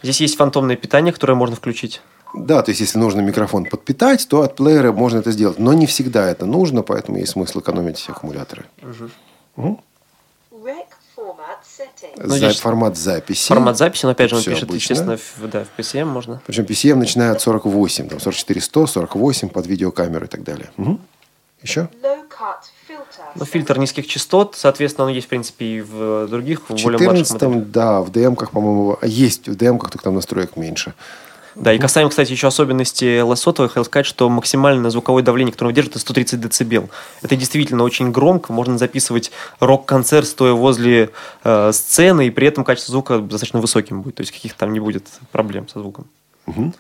Здесь 0.02 0.22
есть 0.22 0.38
фантомное 0.38 0.76
питание, 0.78 1.12
которое 1.14 1.34
можно 1.36 1.56
включить. 1.56 2.02
Да, 2.34 2.62
то 2.62 2.70
есть, 2.72 2.80
если 2.82 3.00
нужно 3.00 3.22
микрофон 3.22 3.66
подпитать, 3.66 4.28
то 4.30 4.42
от 4.44 4.56
плеера 4.56 4.92
можно 4.92 5.20
это 5.20 5.32
сделать. 5.32 5.60
Но 5.60 5.74
не 5.74 5.88
всегда 5.88 6.30
это 6.30 6.46
нужно, 6.46 6.84
поэтому 6.84 7.18
есть 7.18 7.32
смысл 7.32 7.60
экономить 7.60 8.06
аккумуляторы. 8.08 8.66
Мгм. 9.56 9.82
Ну, 12.18 12.36
За- 12.36 12.50
формат 12.54 12.98
записи. 12.98 13.48
Формат 13.48 13.78
записи, 13.78 14.06
но 14.06 14.12
опять 14.12 14.30
же 14.30 14.36
он 14.36 14.42
Всё 14.42 14.52
пишет, 14.52 14.70
обычно. 14.70 14.94
естественно, 14.94 15.18
в, 15.18 15.50
да, 15.50 15.64
в 15.66 15.80
PCM 15.80 16.06
можно. 16.06 16.42
Причем 16.46 16.64
PCM 16.64 16.96
начиная 16.96 17.32
от 17.32 17.42
48, 17.42 18.10
там 18.10 18.20
44 18.20 18.62
100, 18.62 18.88
48 18.88 19.50
под 19.50 19.68
видеокамеру 19.68 20.26
и 20.26 20.28
так 20.30 20.44
далее. 20.44 20.70
Мгм. 20.78 21.00
Еще? 21.62 21.90
Ну, 23.36 23.46
фильтр 23.46 23.78
низких 23.78 24.08
частот, 24.08 24.56
соответственно, 24.56 25.08
он 25.08 25.14
есть, 25.14 25.28
в 25.28 25.30
принципе, 25.30 25.66
и 25.66 25.82
в 25.82 26.28
других, 26.28 26.62
в 26.62 26.70
более 26.70 27.00
младших 27.00 27.28
14 27.28 27.48
моделях. 27.50 27.72
да, 27.72 28.02
в 28.02 28.10
DM-ках, 28.12 28.52
по-моему, 28.52 28.98
есть 29.04 29.48
в 29.48 29.56
DM-ках, 29.56 29.92
только 29.92 30.04
там 30.04 30.16
настроек 30.16 30.56
меньше. 30.56 30.94
Да, 31.60 31.74
и 31.74 31.78
касаемо, 31.78 32.10
кстати, 32.10 32.32
еще 32.32 32.48
особенностей 32.48 33.20
LS 33.20 33.36
сотовой, 33.36 33.68
хотел 33.68 33.84
сказать, 33.84 34.06
что 34.06 34.30
максимальное 34.30 34.90
звуковое 34.90 35.24
давление, 35.24 35.52
которое 35.52 35.70
он 35.70 35.76
держит, 35.76 35.92
это 35.92 36.00
130 36.00 36.40
дБ. 36.40 36.90
Это 37.22 37.36
действительно 37.36 37.84
очень 37.84 38.12
громко, 38.12 38.54
можно 38.54 38.78
записывать 38.78 39.32
рок-концерт, 39.60 40.26
стоя 40.26 40.54
возле 40.54 41.10
э, 41.44 41.72
сцены, 41.74 42.28
и 42.28 42.30
при 42.30 42.48
этом 42.48 42.64
качество 42.64 42.94
звука 42.94 43.20
достаточно 43.20 43.60
высоким 43.60 44.02
будет, 44.02 44.16
то 44.16 44.22
есть 44.22 44.32
каких-то 44.32 44.58
там 44.60 44.72
не 44.72 44.80
будет 44.80 45.08
проблем 45.34 45.68
со 45.68 45.80
звуком. 45.80 46.08
Мгм. 46.46 46.74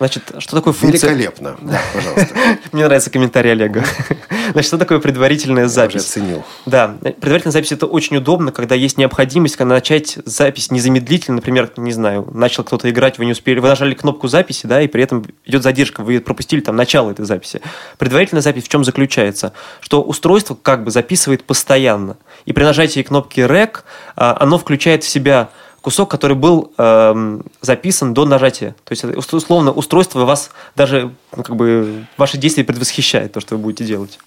Значит, 0.00 0.32
что 0.38 0.56
такое 0.56 0.72
функция... 0.72 1.10
Великолепно. 1.10 1.58
Да, 1.60 1.78
пожалуйста. 1.92 2.34
Мне 2.72 2.86
нравится 2.86 3.10
комментарий 3.10 3.52
Олега. 3.52 3.84
Значит, 4.52 4.68
что 4.68 4.78
такое 4.78 4.98
предварительная 4.98 5.64
Я 5.64 5.66
уже 5.66 5.74
запись? 5.74 6.06
оценил. 6.06 6.42
Да, 6.64 6.96
предварительная 7.02 7.52
запись 7.52 7.72
это 7.72 7.84
очень 7.84 8.16
удобно, 8.16 8.50
когда 8.50 8.74
есть 8.74 8.96
необходимость 8.96 9.56
когда 9.56 9.74
начать 9.74 10.16
запись 10.24 10.70
незамедлительно, 10.70 11.36
например, 11.36 11.70
не 11.76 11.92
знаю, 11.92 12.26
начал 12.32 12.64
кто-то 12.64 12.88
играть, 12.88 13.18
вы 13.18 13.26
не 13.26 13.32
успели, 13.32 13.58
вы 13.58 13.68
нажали 13.68 13.92
кнопку 13.92 14.26
записи, 14.26 14.66
да, 14.66 14.80
и 14.80 14.88
при 14.88 15.02
этом 15.02 15.22
идет 15.44 15.62
задержка, 15.62 16.02
вы 16.02 16.18
пропустили 16.20 16.60
там 16.60 16.76
начало 16.76 17.10
этой 17.10 17.26
записи. 17.26 17.60
Предварительная 17.98 18.40
запись 18.40 18.64
в 18.64 18.68
чем 18.68 18.84
заключается? 18.84 19.52
Что 19.82 20.02
устройство 20.02 20.54
как 20.54 20.82
бы 20.82 20.90
записывает 20.90 21.44
постоянно, 21.44 22.16
и 22.46 22.54
при 22.54 22.64
нажатии 22.64 23.02
кнопки 23.02 23.40
REC 23.40 23.80
а, 24.16 24.34
оно 24.40 24.56
включает 24.56 25.04
в 25.04 25.08
себя 25.10 25.50
кусок, 25.80 26.10
который 26.10 26.36
был 26.36 26.72
эм, 26.78 27.42
записан 27.60 28.12
до 28.14 28.24
нажатия. 28.24 28.74
То 28.84 28.92
есть, 28.92 29.04
ус- 29.04 29.32
условно, 29.32 29.72
устройство 29.72 30.24
вас 30.24 30.50
даже, 30.76 31.10
ну, 31.36 31.42
как 31.42 31.56
бы, 31.56 32.06
ваши 32.16 32.36
действия 32.38 32.64
предвосхищает 32.64 33.32
то, 33.32 33.40
что 33.40 33.56
вы 33.56 33.62
будете 33.62 33.84
делать. 33.84 34.18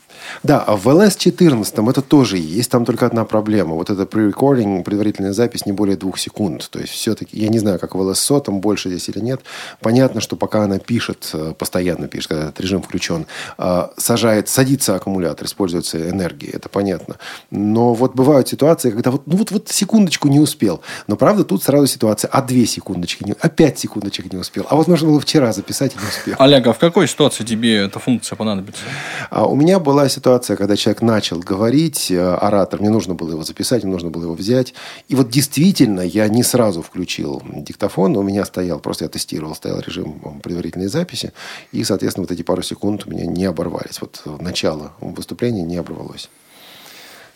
Да, 0.41 0.59
а 0.59 0.75
в 0.75 0.87
LS14 0.87 1.89
это 1.89 2.01
тоже 2.01 2.37
есть. 2.37 2.71
Там 2.71 2.85
только 2.85 3.05
одна 3.05 3.25
проблема. 3.25 3.75
Вот 3.75 3.89
это 3.89 4.03
pre-recording, 4.03 4.83
предварительная 4.83 5.33
запись 5.33 5.65
не 5.65 5.71
более 5.71 5.97
двух 5.97 6.17
секунд. 6.17 6.67
То 6.71 6.79
есть 6.79 6.93
все-таки, 6.93 7.37
я 7.39 7.49
не 7.49 7.59
знаю, 7.59 7.79
как 7.79 7.95
в 7.95 8.01
LS 8.01 8.15
100, 8.15 8.39
там 8.41 8.59
больше 8.59 8.89
здесь 8.89 9.09
или 9.09 9.19
нет. 9.19 9.41
Понятно, 9.79 10.21
что 10.21 10.35
пока 10.35 10.63
она 10.63 10.79
пишет, 10.79 11.29
э, 11.33 11.53
постоянно 11.57 12.07
пишет, 12.07 12.29
когда 12.29 12.43
этот 12.45 12.59
режим 12.61 12.81
включен, 12.81 13.27
э, 13.57 13.87
сажает, 13.97 14.49
садится 14.49 14.95
аккумулятор, 14.95 15.45
используется 15.45 16.09
энергия, 16.09 16.51
это 16.51 16.69
понятно. 16.69 17.17
Но 17.51 17.93
вот 17.93 18.15
бывают 18.15 18.47
ситуации, 18.47 18.91
когда 18.91 19.11
вот, 19.11 19.23
ну 19.25 19.37
вот, 19.37 19.51
вот 19.51 19.69
секундочку 19.69 20.27
не 20.27 20.39
успел. 20.39 20.81
Но 21.07 21.15
правда 21.15 21.43
тут 21.43 21.63
сразу 21.63 21.87
ситуация, 21.87 22.29
а 22.29 22.41
две 22.41 22.65
секундочки, 22.65 23.23
не, 23.23 23.35
а 23.39 23.49
пять 23.49 23.79
секундочек 23.79 24.31
не 24.31 24.39
успел. 24.39 24.65
А 24.69 24.75
вот 24.75 24.87
нужно 24.87 25.09
было 25.09 25.19
вчера 25.19 25.51
записать 25.53 25.95
и 25.95 25.99
не 25.99 26.07
успел. 26.07 26.35
Олег, 26.39 26.67
а 26.67 26.73
в 26.73 26.79
какой 26.79 27.07
ситуации 27.07 27.43
тебе 27.43 27.77
эта 27.77 27.99
функция 27.99 28.35
понадобится? 28.35 28.83
А 29.29 29.45
у 29.45 29.55
меня 29.55 29.79
была 29.79 30.09
ситуация, 30.09 30.22
когда 30.23 30.75
человек 30.75 31.01
начал 31.01 31.39
говорить, 31.39 32.09
э, 32.11 32.19
оратор, 32.19 32.79
мне 32.79 32.89
нужно 32.89 33.13
было 33.13 33.31
его 33.31 33.43
записать, 33.43 33.83
мне 33.83 33.91
нужно 33.91 34.09
было 34.09 34.23
его 34.23 34.33
взять. 34.33 34.73
И 35.09 35.15
вот 35.15 35.29
действительно 35.29 36.01
я 36.01 36.27
не 36.27 36.43
сразу 36.43 36.81
включил 36.81 37.41
диктофон, 37.45 38.15
у 38.17 38.23
меня 38.23 38.45
стоял, 38.45 38.79
просто 38.79 39.05
я 39.05 39.09
тестировал, 39.09 39.55
стоял 39.55 39.79
режим 39.79 40.39
предварительной 40.41 40.87
записи, 40.87 41.33
и, 41.71 41.83
соответственно, 41.83 42.23
вот 42.23 42.31
эти 42.31 42.41
пару 42.41 42.61
секунд 42.63 43.05
у 43.05 43.11
меня 43.11 43.25
не 43.25 43.45
оборвались. 43.45 44.01
Вот 44.01 44.21
э, 44.25 44.37
начало 44.39 44.93
выступления 44.99 45.63
не 45.63 45.77
оборвалось. 45.77 46.29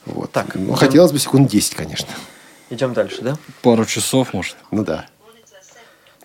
Вот. 0.05 0.31
Так, 0.31 0.55
ну, 0.55 0.67
идем- 0.67 0.75
хотелось 0.75 1.11
бы 1.11 1.19
секунд 1.19 1.49
10, 1.49 1.75
конечно. 1.75 2.07
Идем 2.69 2.93
дальше, 2.93 3.21
да? 3.21 3.37
Пару 3.61 3.85
часов, 3.85 4.33
может. 4.33 4.55
Ну 4.71 4.83
да. 4.83 5.05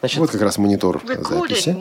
Значит, 0.02 0.18
Вот 0.18 0.30
как 0.32 0.40
раз 0.42 0.58
монитор 0.58 1.00
записи. 1.06 1.76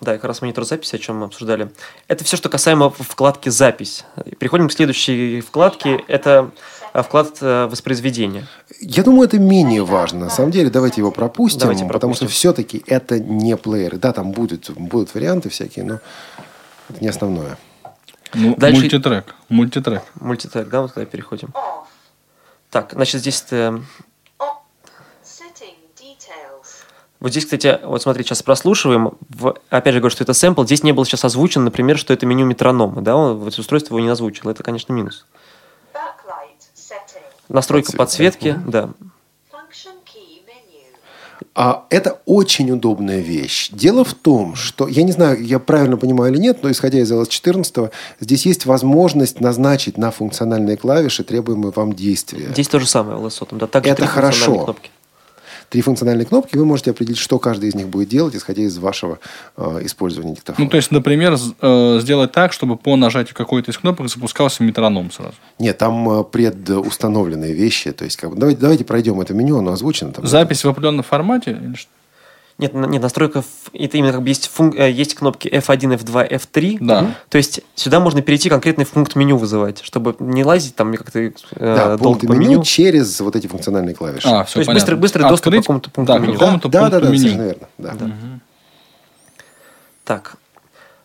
Да, 0.00 0.12
как 0.14 0.22
раз 0.24 0.42
монитор 0.42 0.64
записи, 0.64 0.94
о 0.94 0.98
чем 0.98 1.16
мы 1.18 1.24
обсуждали. 1.26 1.72
Это 2.06 2.22
все, 2.24 2.36
что 2.36 2.48
касаемо 2.48 2.88
вкладки 2.90 3.48
«Запись». 3.48 4.04
Переходим 4.38 4.68
к 4.68 4.72
следующей 4.72 5.40
вкладке. 5.40 6.04
Это 6.06 6.52
э, 6.94 7.02
вклад 7.02 7.38
э, 7.40 7.66
воспроизведения. 7.66 8.46
Я 8.80 9.02
думаю, 9.02 9.26
это 9.26 9.40
менее 9.40 9.84
важно. 9.84 10.20
На 10.26 10.30
самом 10.30 10.52
деле, 10.52 10.70
давайте 10.70 11.00
его 11.00 11.10
пропустим, 11.10 11.62
Давайте 11.62 11.84
потому 11.84 12.14
что 12.14 12.26
пропустим. 12.26 12.28
все-таки 12.28 12.84
это 12.86 13.18
не 13.18 13.56
плееры. 13.56 13.98
Да, 13.98 14.12
там 14.12 14.30
будет, 14.30 14.70
будут 14.70 15.12
варианты 15.12 15.48
всякие, 15.48 15.84
но 15.84 15.98
это 16.90 17.00
не 17.00 17.08
основное. 17.08 17.58
Ну, 18.34 18.54
Дальше- 18.54 18.82
мультитрек. 18.82 19.34
Мультитрек. 19.48 20.04
Мультитрек, 20.20 20.68
да, 20.68 20.82
вот 20.82 20.94
туда 20.94 21.06
переходим. 21.06 21.52
Так, 22.70 22.92
значит, 22.92 23.20
здесь... 23.22 23.44
э, 23.50 23.80
Setting 25.24 25.74
details. 25.98 26.84
Вот 27.20 27.30
здесь, 27.32 27.44
кстати, 27.44 27.78
вот 27.84 28.00
смотри, 28.02 28.24
сейчас 28.24 28.42
прослушиваем. 28.42 29.12
В- 29.28 29.54
опять 29.68 29.92
же 29.94 30.00
говорю, 30.00 30.10
что 30.10 30.24
это 30.24 30.32
сэмпл. 30.32 30.64
Здесь 30.64 30.82
не 30.82 30.92
было 30.92 31.04
сейчас 31.04 31.24
озвучено, 31.24 31.64
например, 31.64 31.98
что 31.98 32.14
это 32.14 32.24
меню 32.24 32.46
метронома. 32.46 33.02
Да, 33.02 33.14
он, 33.14 33.36
вот 33.38 33.58
устройство 33.58 33.94
его 33.96 34.04
не 34.04 34.10
озвучило. 34.10 34.50
Это, 34.50 34.62
конечно, 34.62 34.92
минус. 34.92 35.26
Настройка 37.48 37.92
Подсветки. 37.96 38.50
подсветки, 38.52 38.70
да. 38.70 38.90
А 41.54 41.84
это 41.90 42.20
очень 42.26 42.70
удобная 42.70 43.18
вещь. 43.20 43.70
Дело 43.72 44.04
в 44.04 44.14
том, 44.14 44.54
что, 44.54 44.86
я 44.86 45.02
не 45.02 45.10
знаю, 45.10 45.44
я 45.44 45.58
правильно 45.58 45.96
понимаю 45.96 46.32
или 46.32 46.40
нет, 46.40 46.62
но 46.62 46.70
исходя 46.70 47.00
из 47.00 47.10
LS14, 47.10 47.90
здесь 48.20 48.46
есть 48.46 48.66
возможность 48.66 49.40
назначить 49.40 49.98
на 49.98 50.12
функциональные 50.12 50.76
клавиши 50.76 51.24
требуемые 51.24 51.72
вам 51.74 51.92
действия. 51.92 52.48
Здесь 52.50 52.68
то 52.68 52.78
же 52.78 52.86
самое 52.86 53.18
в 53.18 53.26
LSO. 53.26 53.48
Да, 53.50 53.66
также 53.66 53.90
Это 53.90 54.06
хорошо. 54.06 54.64
кнопки. 54.64 54.90
Три 55.70 55.82
функциональные 55.82 56.26
кнопки, 56.26 56.56
вы 56.56 56.64
можете 56.64 56.90
определить, 56.90 57.18
что 57.18 57.38
каждый 57.38 57.68
из 57.68 57.76
них 57.76 57.88
будет 57.88 58.08
делать, 58.08 58.34
исходя 58.34 58.62
из 58.62 58.76
вашего 58.78 59.20
э, 59.56 59.82
использования 59.84 60.34
диктофона. 60.34 60.64
Ну, 60.64 60.68
то 60.68 60.76
есть, 60.76 60.90
например, 60.90 61.36
э, 61.60 61.98
сделать 62.02 62.32
так, 62.32 62.52
чтобы 62.52 62.76
по 62.76 62.96
нажатию 62.96 63.36
какой-то 63.36 63.70
из 63.70 63.78
кнопок 63.78 64.08
запускался 64.08 64.64
метроном 64.64 65.12
сразу. 65.12 65.34
Нет, 65.60 65.78
там 65.78 66.10
э, 66.10 66.24
предустановленные 66.24 67.54
вещи. 67.54 67.92
То 67.92 68.04
есть, 68.04 68.16
как 68.16 68.30
бы, 68.30 68.36
давайте, 68.36 68.60
давайте 68.60 68.84
пройдем 68.84 69.20
это 69.20 69.32
меню, 69.32 69.58
оно 69.58 69.70
озвучено. 69.70 70.10
Там, 70.12 70.26
Запись 70.26 70.64
в 70.64 70.68
определенном 70.68 71.04
формате? 71.04 71.56
Или 71.62 71.74
что? 71.76 71.88
Нет, 72.60 72.74
нет, 72.74 73.00
настройка, 73.00 73.42
это 73.72 73.96
именно 73.96 74.12
как 74.12 74.22
бы 74.22 74.28
есть, 74.28 74.50
функ- 74.54 74.76
э, 74.76 74.90
есть 74.90 75.14
кнопки 75.14 75.48
F1, 75.48 75.96
F2, 75.98 76.30
F3. 76.30 76.76
Да. 76.80 77.14
То 77.30 77.38
есть 77.38 77.62
сюда 77.74 78.00
можно 78.00 78.20
перейти 78.20 78.50
конкретный 78.50 78.84
пункт 78.84 79.16
меню 79.16 79.38
вызывать, 79.38 79.80
чтобы 79.82 80.14
не 80.18 80.44
лазить 80.44 80.76
там 80.76 80.94
как-то 80.94 81.18
э, 81.20 81.32
да, 81.56 81.96
долго 81.96 82.26
по 82.26 82.32
меню, 82.32 82.50
меню. 82.50 82.62
через 82.62 83.18
вот 83.20 83.34
эти 83.34 83.46
функциональные 83.46 83.94
клавиши. 83.94 84.28
А, 84.28 84.44
все 84.44 84.54
То 84.54 84.58
есть 84.60 84.66
понятно. 84.68 84.74
быстрый- 84.74 85.00
быстрый 85.00 85.22
доступ 85.22 85.44
к 85.44 85.46
Открыть, 85.46 85.62
какому-то 85.64 85.90
пункту 85.90 86.12
да, 86.12 86.18
меню. 86.18 86.32
какому-то 86.34 86.68
да, 86.68 86.80
да, 86.80 86.90
пункту 86.90 87.00
да, 87.06 87.12
меню. 87.12 87.18
совершенно 87.18 87.46
верно. 87.46 87.68
Да. 87.78 87.96
Так, 90.04 90.36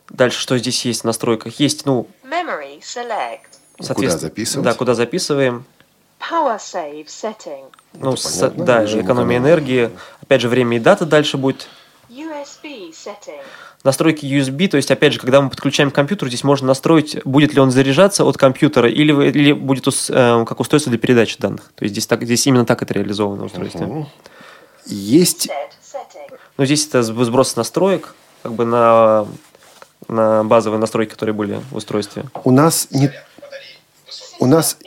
дальше 0.10 0.40
что 0.40 0.58
здесь 0.58 0.84
есть 0.86 1.02
в 1.02 1.06
настройках? 1.06 1.60
Есть, 1.60 1.86
ну, 1.86 2.08
Memory 2.24 2.82
select. 2.82 3.40
соответственно... 3.80 4.20
записывать? 4.30 4.66
Да, 4.66 4.74
куда 4.74 4.94
записываем. 4.96 5.66
Power 6.32 6.58
save 6.58 7.06
setting. 7.08 7.66
Ну, 7.94 8.16
с- 8.16 8.50
да, 8.56 8.84
экономия 8.86 9.38
энергии. 9.38 9.90
Опять 10.22 10.42
же, 10.42 10.50
время 10.50 10.78
и 10.78 10.80
дата 10.80 11.06
дальше 11.06 11.38
будет. 11.38 11.68
USB 12.10 12.92
setting. 12.92 13.42
Настройки 13.84 14.26
USB, 14.26 14.68
то 14.68 14.78
есть, 14.78 14.90
опять 14.90 15.14
же, 15.14 15.20
когда 15.20 15.42
мы 15.42 15.50
подключаем 15.50 15.92
к 15.92 15.96
компьютеру, 15.96 16.30
здесь 16.30 16.44
можно 16.44 16.68
настроить, 16.68 17.24
будет 17.24 17.54
ли 17.54 17.60
он 17.60 17.70
заряжаться 17.72 18.24
от 18.26 18.38
компьютера 18.38 18.90
или, 18.90 19.12
или 19.30 19.52
будет 19.52 19.88
ус- 19.88 20.10
э, 20.10 20.46
как 20.48 20.60
устройство 20.60 20.90
для 20.90 20.98
передачи 21.00 21.38
данных. 21.38 21.72
То 21.76 21.84
есть, 21.84 21.94
здесь, 21.94 22.08
так, 22.08 22.24
здесь 22.24 22.48
именно 22.48 22.66
так 22.66 22.82
это 22.82 22.94
реализовано 22.96 23.46
устройство. 23.46 23.86
Мгм. 23.86 24.10
Есть. 24.88 25.50
Но 26.58 26.66
здесь 26.66 26.88
это 26.88 27.00
сб- 27.00 27.24
сброс 27.26 27.56
настроек, 27.56 28.16
как 28.42 28.54
бы 28.54 28.66
на, 28.66 29.28
на 30.08 30.44
базовые 30.44 30.80
настройки, 30.80 31.12
которые 31.12 31.34
были 31.36 31.60
в 31.72 31.76
устройстве. 31.76 32.24
у 32.44 32.52
нас 32.52 32.88
не, 32.92 33.12
у 34.40 34.46
нас 34.48 34.78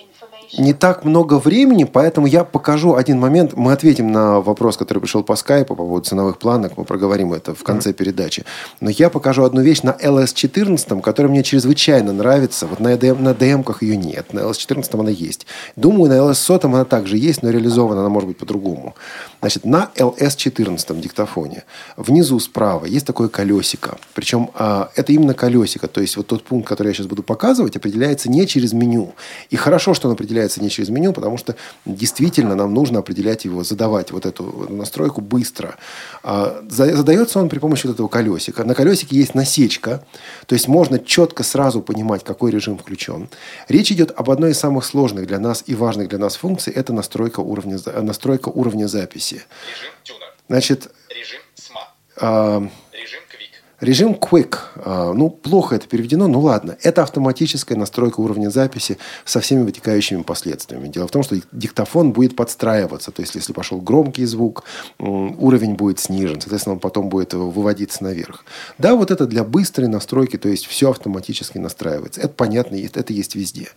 не 0.56 0.72
так 0.72 1.04
много 1.04 1.38
времени, 1.38 1.84
поэтому 1.84 2.26
я 2.26 2.44
покажу 2.44 2.94
один 2.94 3.18
момент. 3.20 3.54
Мы 3.54 3.72
ответим 3.72 4.10
на 4.10 4.40
вопрос, 4.40 4.76
который 4.76 5.00
пришел 5.00 5.22
по 5.22 5.36
скайпу 5.36 5.74
по 5.74 5.84
поводу 5.84 6.04
ценовых 6.06 6.38
планок. 6.38 6.76
Мы 6.76 6.84
проговорим 6.84 7.32
это 7.32 7.54
в 7.54 7.62
конце 7.62 7.92
передачи. 7.92 8.44
Но 8.80 8.90
я 8.90 9.10
покажу 9.10 9.44
одну 9.44 9.60
вещь 9.60 9.82
на 9.82 9.90
LS14, 9.90 11.00
которая 11.02 11.30
мне 11.30 11.42
чрезвычайно 11.42 12.12
нравится. 12.12 12.66
Вот 12.66 12.80
на, 12.80 12.94
DM, 12.94 13.20
на 13.20 13.30
DM-ках 13.30 13.82
ее 13.82 13.96
нет. 13.96 14.32
На 14.32 14.40
LS14 14.40 14.98
она 14.98 15.10
есть. 15.10 15.46
Думаю, 15.76 16.10
на 16.10 16.14
LS100 16.14 16.64
она 16.64 16.84
также 16.84 17.18
есть, 17.18 17.42
но 17.42 17.50
реализована 17.50 18.00
она 18.00 18.08
может 18.08 18.28
быть 18.28 18.38
по-другому. 18.38 18.94
Значит, 19.40 19.64
на 19.64 19.90
LS14 19.94 21.00
диктофоне 21.00 21.64
внизу 21.96 22.40
справа 22.40 22.86
есть 22.86 23.06
такое 23.06 23.28
колесико. 23.28 23.98
Причем 24.14 24.50
а, 24.54 24.90
это 24.96 25.12
именно 25.12 25.34
колесико. 25.34 25.86
То 25.86 26.00
есть 26.00 26.16
вот 26.16 26.26
тот 26.26 26.42
пункт, 26.44 26.68
который 26.68 26.88
я 26.88 26.94
сейчас 26.94 27.06
буду 27.06 27.22
показывать, 27.22 27.76
определяется 27.76 28.30
не 28.30 28.46
через 28.46 28.72
меню. 28.72 29.14
И 29.50 29.56
хорошо, 29.56 29.94
что 29.94 30.08
он 30.08 30.14
определяется 30.14 30.60
не 30.60 30.70
через 30.70 30.88
меню, 30.88 31.12
потому 31.12 31.38
что 31.38 31.54
действительно 31.84 32.54
нам 32.54 32.74
нужно 32.74 32.98
определять 32.98 33.44
его, 33.44 33.62
задавать 33.62 34.10
вот 34.10 34.26
эту 34.26 34.66
настройку 34.68 35.20
быстро. 35.20 35.76
За- 36.24 36.96
задается 36.96 37.38
он 37.38 37.48
при 37.48 37.58
помощи 37.58 37.86
вот 37.86 37.94
этого 37.94 38.08
колесика. 38.08 38.64
На 38.64 38.74
колесике 38.74 39.16
есть 39.16 39.34
насечка, 39.34 40.04
то 40.46 40.54
есть 40.54 40.68
можно 40.68 40.98
четко 40.98 41.44
сразу 41.44 41.80
понимать, 41.80 42.24
какой 42.24 42.50
режим 42.50 42.78
включен. 42.78 43.28
Речь 43.68 43.92
идет 43.92 44.12
об 44.16 44.30
одной 44.30 44.50
из 44.50 44.58
самых 44.58 44.84
сложных 44.84 45.26
для 45.26 45.38
нас 45.38 45.62
и 45.66 45.74
важных 45.74 46.08
для 46.08 46.18
нас 46.18 46.36
функций– 46.36 46.72
это 46.74 46.92
настройка 46.92 47.40
уровня, 47.40 47.78
настройка 48.02 48.48
уровня 48.48 48.88
записи. 48.88 49.27
Режим 49.36 49.92
тюнер. 50.02 50.34
Значит, 50.48 50.90
Режим 51.10 51.40
СМА. 51.54 51.88
а, 52.20 52.68
Режим 52.92 53.20
квик. 53.28 53.50
Режим 53.80 54.14
Quick, 54.14 54.56
а, 54.74 55.12
ну, 55.12 55.30
плохо 55.30 55.76
это 55.76 55.86
переведено, 55.86 56.26
ну 56.26 56.40
ладно. 56.40 56.76
Это 56.82 57.04
автоматическая 57.04 57.78
настройка 57.78 58.18
уровня 58.18 58.50
записи 58.50 58.98
со 59.24 59.38
всеми 59.38 59.62
вытекающими 59.62 60.22
последствиями. 60.22 60.88
Дело 60.88 61.06
в 61.06 61.12
том, 61.12 61.22
что 61.22 61.36
диктофон 61.52 62.10
будет 62.10 62.34
подстраиваться. 62.34 63.12
То 63.12 63.22
есть, 63.22 63.36
если 63.36 63.52
пошел 63.52 63.80
громкий 63.80 64.24
звук, 64.24 64.64
уровень 64.98 65.74
будет 65.74 66.00
снижен. 66.00 66.40
Соответственно, 66.40 66.74
он 66.74 66.80
потом 66.80 67.08
будет 67.08 67.34
выводиться 67.34 68.02
наверх. 68.02 68.44
Да, 68.78 68.96
вот 68.96 69.12
это 69.12 69.26
для 69.26 69.44
быстрой 69.44 69.86
настройки, 69.86 70.38
то 70.38 70.48
есть, 70.48 70.66
все 70.66 70.90
автоматически 70.90 71.58
настраивается. 71.58 72.20
Это 72.20 72.30
понятно, 72.30 72.74
это 72.74 73.12
есть 73.12 73.36
везде. 73.36 73.68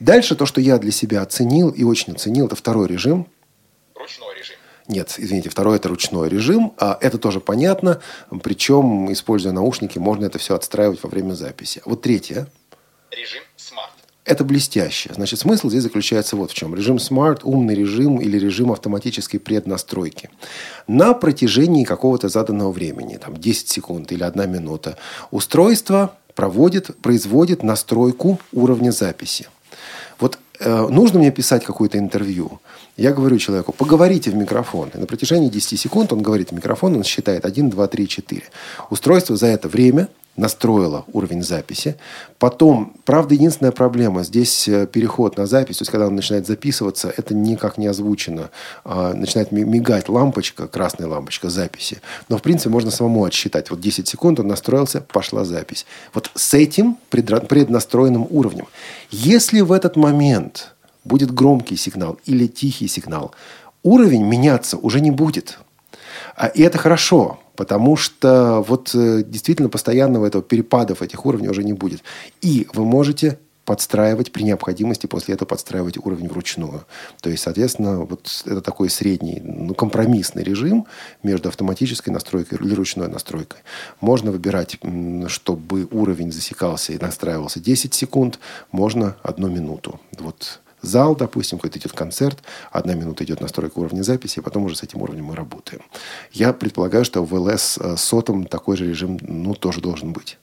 Дальше 0.00 0.36
то, 0.36 0.44
что 0.44 0.60
я 0.60 0.76
для 0.76 0.92
себя 0.92 1.22
оценил 1.22 1.70
и 1.70 1.82
очень 1.82 2.12
оценил, 2.12 2.44
это 2.46 2.56
второй 2.56 2.88
режим. 2.88 3.26
Ручной 3.94 4.36
режим. 4.38 4.55
Нет, 4.88 5.14
извините, 5.18 5.50
второй 5.50 5.76
это 5.76 5.88
ручной 5.88 6.28
режим. 6.28 6.72
А 6.78 6.96
это 7.00 7.18
тоже 7.18 7.40
понятно. 7.40 8.00
Причем, 8.42 9.12
используя 9.12 9.52
наушники, 9.52 9.98
можно 9.98 10.26
это 10.26 10.38
все 10.38 10.54
отстраивать 10.54 11.02
во 11.02 11.08
время 11.08 11.34
записи. 11.34 11.82
Вот 11.84 12.02
третье. 12.02 12.46
Режим 13.10 13.42
Smart. 13.56 13.90
Это 14.24 14.44
блестяще. 14.44 15.10
Значит, 15.14 15.38
смысл 15.38 15.70
здесь 15.70 15.84
заключается 15.84 16.36
вот 16.36 16.50
в 16.50 16.54
чем. 16.54 16.74
Режим 16.74 16.96
Smart– 16.96 17.40
умный 17.44 17.74
режим 17.74 18.20
или 18.20 18.38
режим 18.38 18.72
автоматической 18.72 19.38
преднастройки. 19.38 20.30
На 20.88 21.14
протяжении 21.14 21.84
какого-то 21.84 22.28
заданного 22.28 22.72
времени, 22.72 23.16
там 23.16 23.36
10 23.36 23.68
секунд 23.68 24.10
или 24.12 24.24
1 24.24 24.50
минута, 24.50 24.98
устройство 25.30 26.16
проводит, 26.34 26.96
производит 26.98 27.62
настройку 27.62 28.40
уровня 28.52 28.90
записи. 28.90 29.48
Вот 30.18 30.38
э, 30.58 30.86
нужно 30.88 31.18
мне 31.18 31.30
писать 31.30 31.64
какое-то 31.64 31.98
интервью. 31.98 32.60
Я 32.96 33.12
говорю 33.12 33.38
человеку, 33.38 33.72
поговорите 33.72 34.30
в 34.30 34.34
микрофон. 34.34 34.90
И 34.94 34.98
на 34.98 35.06
протяжении 35.06 35.50
10 35.50 35.78
секунд 35.78 36.12
он 36.12 36.22
говорит 36.22 36.50
в 36.50 36.52
микрофон, 36.52 36.96
он 36.96 37.04
считает 37.04 37.44
1, 37.44 37.70
2, 37.70 37.86
3, 37.86 38.08
4. 38.08 38.42
Устройство 38.90 39.36
за 39.36 39.48
это 39.48 39.68
время 39.68 40.08
настроило 40.36 41.04
уровень 41.12 41.42
записи. 41.42 41.96
Потом, 42.38 42.94
правда, 43.04 43.34
единственная 43.34 43.72
проблема, 43.72 44.22
здесь 44.22 44.68
э, 44.68 44.86
переход 44.86 45.36
на 45.38 45.46
запись, 45.46 45.78
то 45.78 45.82
есть 45.82 45.90
когда 45.90 46.06
он 46.06 46.14
начинает 46.14 46.46
записываться, 46.46 47.12
это 47.16 47.34
никак 47.34 47.78
не 47.78 47.86
озвучено. 47.86 48.50
А, 48.84 49.14
начинает 49.14 49.52
мигать 49.52 50.08
лампочка, 50.08 50.68
красная 50.68 51.08
лампочка 51.08 51.48
записи. 51.48 52.00
Но, 52.28 52.36
в 52.36 52.42
принципе, 52.42 52.70
можно 52.70 52.90
самому 52.90 53.24
отсчитать. 53.24 53.70
Вот 53.70 53.80
10 53.80 54.06
секунд 54.06 54.40
он 54.40 54.48
настроился, 54.48 55.00
пошла 55.00 55.44
запись. 55.44 55.86
Вот 56.12 56.30
с 56.34 56.54
этим 56.54 56.98
преднастроенным 57.10 58.26
уровнем. 58.30 58.66
Если 59.10 59.60
в 59.60 59.72
этот 59.72 59.96
момент 59.96 60.75
будет 61.06 61.32
громкий 61.32 61.76
сигнал 61.76 62.18
или 62.24 62.46
тихий 62.46 62.88
сигнал, 62.88 63.34
уровень 63.82 64.24
меняться 64.24 64.76
уже 64.76 65.00
не 65.00 65.10
будет. 65.10 65.58
А, 66.36 66.46
и 66.46 66.62
это 66.62 66.78
хорошо, 66.78 67.38
потому 67.56 67.96
что 67.96 68.64
вот 68.66 68.94
э, 68.94 69.22
действительно 69.24 69.68
постоянного 69.68 70.26
этого 70.26 70.42
перепадов 70.42 71.02
этих 71.02 71.24
уровней 71.24 71.48
уже 71.48 71.64
не 71.64 71.72
будет. 71.72 72.02
И 72.42 72.66
вы 72.74 72.84
можете 72.84 73.38
подстраивать 73.66 74.30
при 74.30 74.44
необходимости, 74.44 75.06
после 75.06 75.34
этого 75.34 75.48
подстраивать 75.48 75.98
уровень 75.98 76.28
вручную. 76.28 76.84
То 77.20 77.28
есть, 77.28 77.42
соответственно, 77.42 77.98
вот 77.98 78.44
это 78.46 78.60
такой 78.62 78.88
средний, 78.88 79.40
ну, 79.42 79.74
компромиссный 79.74 80.44
режим 80.44 80.86
между 81.24 81.48
автоматической 81.48 82.12
настройкой 82.12 82.58
или 82.58 82.74
ручной 82.74 83.08
настройкой. 83.08 83.58
Можно 84.00 84.30
выбирать, 84.30 84.78
чтобы 85.26 85.88
уровень 85.90 86.30
засекался 86.30 86.92
и 86.92 86.98
настраивался 86.98 87.58
10 87.58 87.92
секунд, 87.92 88.38
можно 88.70 89.16
одну 89.24 89.48
минуту. 89.48 90.00
Вот 90.16 90.60
зал, 90.86 91.16
допустим, 91.16 91.58
какой-то 91.58 91.78
идет 91.78 91.92
концерт, 91.92 92.42
одна 92.70 92.94
минута 92.94 93.24
идет 93.24 93.40
настройка 93.40 93.78
уровня 93.78 94.02
записи, 94.02 94.38
и 94.38 94.42
потом 94.42 94.64
уже 94.64 94.76
с 94.76 94.82
этим 94.82 95.02
уровнем 95.02 95.26
мы 95.26 95.36
работаем. 95.36 95.82
Я 96.32 96.52
предполагаю, 96.52 97.04
что 97.04 97.24
в 97.24 97.34
LS 97.34 97.80
э, 97.80 97.96
сотом 97.96 98.46
такой 98.46 98.76
же 98.76 98.86
режим 98.86 99.18
ну, 99.20 99.54
тоже 99.54 99.80
должен 99.80 100.12
быть. 100.12 100.38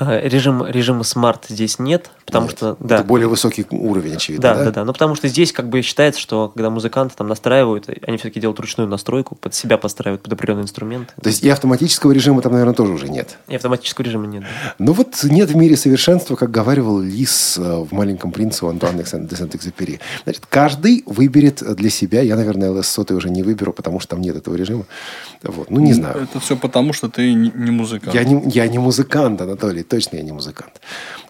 Режим, 0.00 0.66
режима 0.66 1.04
smart 1.04 1.46
здесь 1.48 1.78
нет, 1.78 2.10
потому 2.24 2.46
нет. 2.46 2.56
что... 2.56 2.76
Да. 2.80 2.96
Это 2.96 3.04
более 3.04 3.28
высокий 3.28 3.66
уровень, 3.70 4.14
очевидно, 4.14 4.42
да? 4.42 4.54
Да, 4.54 4.64
да, 4.64 4.70
да. 4.70 4.84
Ну, 4.84 4.92
потому 4.92 5.14
что 5.14 5.28
здесь 5.28 5.52
как 5.52 5.68
бы 5.68 5.82
считается, 5.82 6.20
что 6.20 6.48
когда 6.48 6.70
музыканты 6.70 7.14
там 7.16 7.28
настраивают, 7.28 7.88
они 8.06 8.16
все-таки 8.16 8.40
делают 8.40 8.58
ручную 8.60 8.88
настройку, 8.88 9.34
под 9.34 9.54
себя 9.54 9.76
подстраивают 9.78 10.22
под 10.22 10.32
определенные 10.32 10.64
инструменты. 10.64 11.12
То 11.20 11.28
есть 11.28 11.42
и 11.42 11.48
автоматического 11.48 12.12
режима 12.12 12.42
там, 12.42 12.52
наверное, 12.52 12.74
тоже 12.74 12.92
уже 12.92 13.08
нет. 13.08 13.38
И 13.48 13.54
автоматического 13.54 14.04
режима 14.04 14.26
нет. 14.26 14.42
Да. 14.42 14.74
Ну 14.78 14.92
вот 14.92 15.22
нет 15.24 15.50
в 15.50 15.56
мире 15.56 15.76
совершенства, 15.76 16.36
как 16.36 16.50
говаривал 16.50 17.00
Лис 17.00 17.58
э, 17.58 17.62
в 17.62 17.92
«Маленьком 17.92 18.32
принце» 18.32 18.64
у 18.64 18.68
Антуана 18.68 19.02
де 19.02 19.36
Сент-Экзюпери. 19.36 20.00
Значит, 20.24 20.46
каждый 20.46 21.02
выберет 21.06 21.62
для 21.76 21.90
себя, 21.90 22.22
я, 22.22 22.36
наверное, 22.36 22.70
LS 22.70 22.84
сотый 22.84 23.16
уже 23.16 23.30
не 23.30 23.42
выберу, 23.42 23.72
потому 23.72 24.00
что 24.00 24.10
там 24.10 24.20
нет 24.20 24.36
этого 24.36 24.54
режима. 24.54 24.84
Вот. 25.42 25.70
Ну, 25.70 25.80
не 25.80 25.92
знаю. 25.92 26.22
Это 26.22 26.40
все 26.40 26.56
потому, 26.56 26.92
что 26.92 27.08
ты 27.08 27.32
не 27.32 27.70
музыкант. 27.70 28.14
Я 28.14 28.24
не, 28.24 28.42
я 28.50 28.66
не 28.68 28.78
музыкант, 28.78 29.40
Анатолий, 29.40 29.82
точно 29.90 30.16
я 30.16 30.22
не 30.22 30.32
музыкант. 30.32 30.80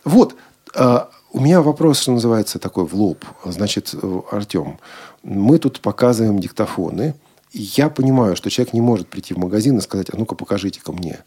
Вот, 0.05 0.37
э, 0.75 0.99
у 1.33 1.41
меня 1.41 1.63
вопрос, 1.63 2.01
что 2.01 2.13
называется, 2.13 2.59
такой 2.59 2.85
в 2.85 2.95
лоб. 2.95 3.25
Значит, 3.45 3.95
э, 3.95 4.21
Артем, 4.31 4.79
мы 5.23 5.59
тут 5.59 5.81
показываем 5.81 6.39
диктофоны. 6.39 7.15
Я 7.53 7.89
понимаю, 7.89 8.37
что 8.37 8.51
человек 8.51 8.75
не 8.75 8.81
может 8.81 9.09
прийти 9.09 9.35
в 9.35 9.39
магазин 9.39 9.79
и 9.79 9.81
сказать, 9.81 10.09
а 10.13 10.17
ну-ка 10.17 10.35
покажите-ка 10.35 10.93
мне. 10.93 11.19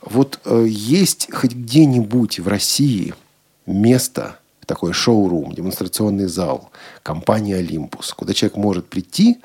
Вот 0.00 0.40
э, 0.44 0.66
есть 0.68 1.28
хоть 1.32 1.52
где-нибудь 1.52 2.38
в 2.38 2.48
России 2.48 3.14
место, 3.66 4.36
такой 4.66 4.92
шоу-рум, 4.92 5.52
демонстрационный 5.52 6.26
зал, 6.26 6.70
компания 7.02 7.56
«Олимпус», 7.56 8.14
куда 8.14 8.32
человек 8.32 8.56
может 8.56 8.86
прийти 8.86 9.38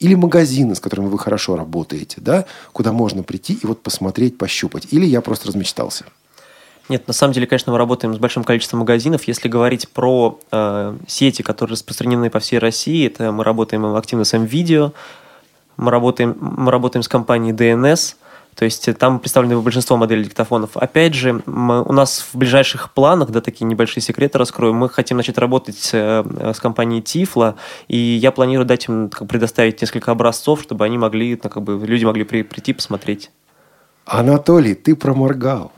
или 0.00 0.14
магазины, 0.14 0.74
с 0.74 0.80
которыми 0.80 1.08
вы 1.08 1.18
хорошо 1.18 1.56
работаете, 1.56 2.20
да, 2.20 2.46
куда 2.72 2.92
можно 2.92 3.22
прийти 3.22 3.54
и 3.54 3.66
вот 3.66 3.82
посмотреть, 3.82 4.38
пощупать. 4.38 4.88
Или 4.92 5.06
я 5.06 5.20
просто 5.20 5.48
размечтался. 5.48 6.04
Нет, 6.88 7.06
на 7.06 7.12
самом 7.12 7.34
деле, 7.34 7.46
конечно, 7.46 7.72
мы 7.72 7.78
работаем 7.78 8.14
с 8.14 8.18
большим 8.18 8.44
количеством 8.44 8.80
магазинов. 8.80 9.24
Если 9.24 9.48
говорить 9.48 9.88
про 9.90 10.40
э, 10.50 10.96
сети, 11.06 11.42
которые 11.42 11.74
распространены 11.74 12.30
по 12.30 12.38
всей 12.38 12.58
России, 12.58 13.06
это 13.06 13.30
мы 13.30 13.44
работаем 13.44 13.84
активно 13.94 14.24
с 14.24 14.32
MVideo, 14.32 14.92
мы 15.76 15.90
работаем, 15.90 16.36
мы 16.40 16.72
работаем 16.72 17.02
с 17.02 17.08
компанией 17.08 17.52
DNS, 17.52 18.16
то 18.54 18.64
есть 18.64 18.88
там 18.98 19.20
представлены 19.20 19.60
большинство 19.60 19.96
моделей 19.96 20.24
диктофонов. 20.24 20.76
Опять 20.76 21.14
же, 21.14 21.42
мы, 21.46 21.82
у 21.82 21.92
нас 21.92 22.26
в 22.32 22.36
ближайших 22.36 22.92
планах, 22.92 23.30
да, 23.30 23.40
такие 23.40 23.66
небольшие 23.66 24.02
секреты 24.02 24.38
раскрою, 24.38 24.72
мы 24.74 24.88
хотим 24.88 25.18
начать 25.18 25.38
работать 25.38 25.90
э, 25.92 26.52
с 26.54 26.58
компанией 26.58 27.02
Тифла, 27.02 27.54
и 27.86 27.96
я 27.96 28.32
планирую 28.32 28.66
дать 28.66 28.88
им 28.88 29.10
как, 29.10 29.28
предоставить 29.28 29.80
несколько 29.80 30.10
образцов, 30.10 30.62
чтобы 30.62 30.86
они 30.86 30.96
могли, 30.96 31.38
ну, 31.40 31.50
как 31.50 31.62
бы, 31.62 31.86
люди 31.86 32.04
могли 32.04 32.24
при, 32.24 32.42
прийти 32.42 32.72
посмотреть. 32.72 33.30
Анатолий, 34.06 34.74
ты 34.74 34.96
проморгал. 34.96 35.70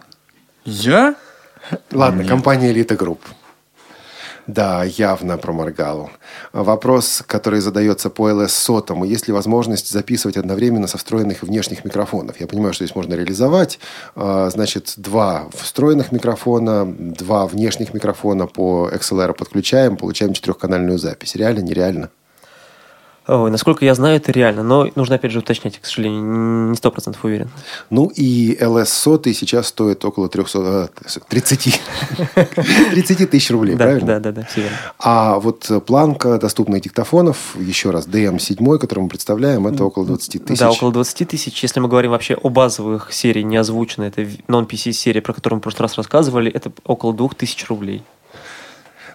Я? 0.64 1.14
Ладно, 1.92 2.24
компания 2.24 2.70
Элита 2.70 2.96
Групп. 2.96 3.20
Да, 4.46 4.82
явно 4.84 5.38
проморгал. 5.38 6.10
Вопрос, 6.52 7.22
который 7.26 7.60
задается 7.60 8.10
по 8.10 8.30
LS 8.30 8.48
сотому. 8.48 9.04
Есть 9.04 9.28
ли 9.28 9.32
возможность 9.32 9.88
записывать 9.88 10.36
одновременно 10.36 10.88
со 10.88 10.98
встроенных 10.98 11.42
внешних 11.42 11.84
микрофонов? 11.84 12.40
Я 12.40 12.48
понимаю, 12.48 12.72
что 12.74 12.84
здесь 12.84 12.96
можно 12.96 13.14
реализовать. 13.14 13.78
А, 14.16 14.50
значит, 14.50 14.94
два 14.96 15.44
встроенных 15.52 16.10
микрофона, 16.10 16.84
два 16.86 17.46
внешних 17.46 17.94
микрофона 17.94 18.46
по 18.46 18.90
XLR 18.92 19.34
подключаем, 19.34 19.96
получаем 19.96 20.32
четырехканальную 20.32 20.98
запись. 20.98 21.36
Реально, 21.36 21.60
нереально? 21.60 22.10
Ой, 23.32 23.48
насколько 23.52 23.84
я 23.84 23.94
знаю, 23.94 24.16
это 24.16 24.32
реально, 24.32 24.64
но 24.64 24.88
нужно 24.96 25.14
опять 25.14 25.30
же 25.30 25.38
уточнять, 25.38 25.78
к 25.78 25.86
сожалению, 25.86 26.70
не 26.70 26.76
сто 26.76 26.90
процентов 26.90 27.24
уверен. 27.24 27.48
Ну 27.88 28.08
и 28.08 28.56
LS 28.60 28.86
сотый 28.86 29.34
сейчас 29.34 29.68
стоит 29.68 30.04
около 30.04 30.28
300, 30.28 30.90
30, 31.28 31.80
30 32.90 33.30
тысяч 33.30 33.50
рублей, 33.52 33.76
да, 33.76 33.84
правильно? 33.84 34.06
Да, 34.06 34.18
да, 34.18 34.32
да, 34.32 34.42
все 34.50 34.62
верно. 34.62 34.76
А 34.98 35.38
вот 35.38 35.70
планка 35.86 36.38
доступных 36.38 36.82
диктофонов, 36.82 37.54
еще 37.56 37.90
раз, 37.90 38.08
DM7, 38.08 38.78
который 38.78 39.00
мы 39.00 39.08
представляем, 39.08 39.68
это 39.68 39.84
около 39.84 40.06
20 40.06 40.46
тысяч. 40.46 40.58
Да, 40.58 40.72
около 40.72 40.90
20 40.90 41.28
тысяч. 41.28 41.62
Если 41.62 41.78
мы 41.78 41.86
говорим 41.86 42.10
вообще 42.10 42.34
о 42.34 42.48
базовых 42.48 43.12
сериях, 43.12 43.46
не 43.46 43.58
озвученной, 43.58 44.08
это 44.08 44.22
non-PC 44.22 44.90
серия, 44.90 45.22
про 45.22 45.34
которую 45.34 45.58
мы 45.58 45.60
в 45.60 45.62
прошлый 45.62 45.82
раз 45.82 45.96
рассказывали, 45.96 46.50
это 46.50 46.72
около 46.84 47.14
2000 47.14 47.66
рублей. 47.68 48.02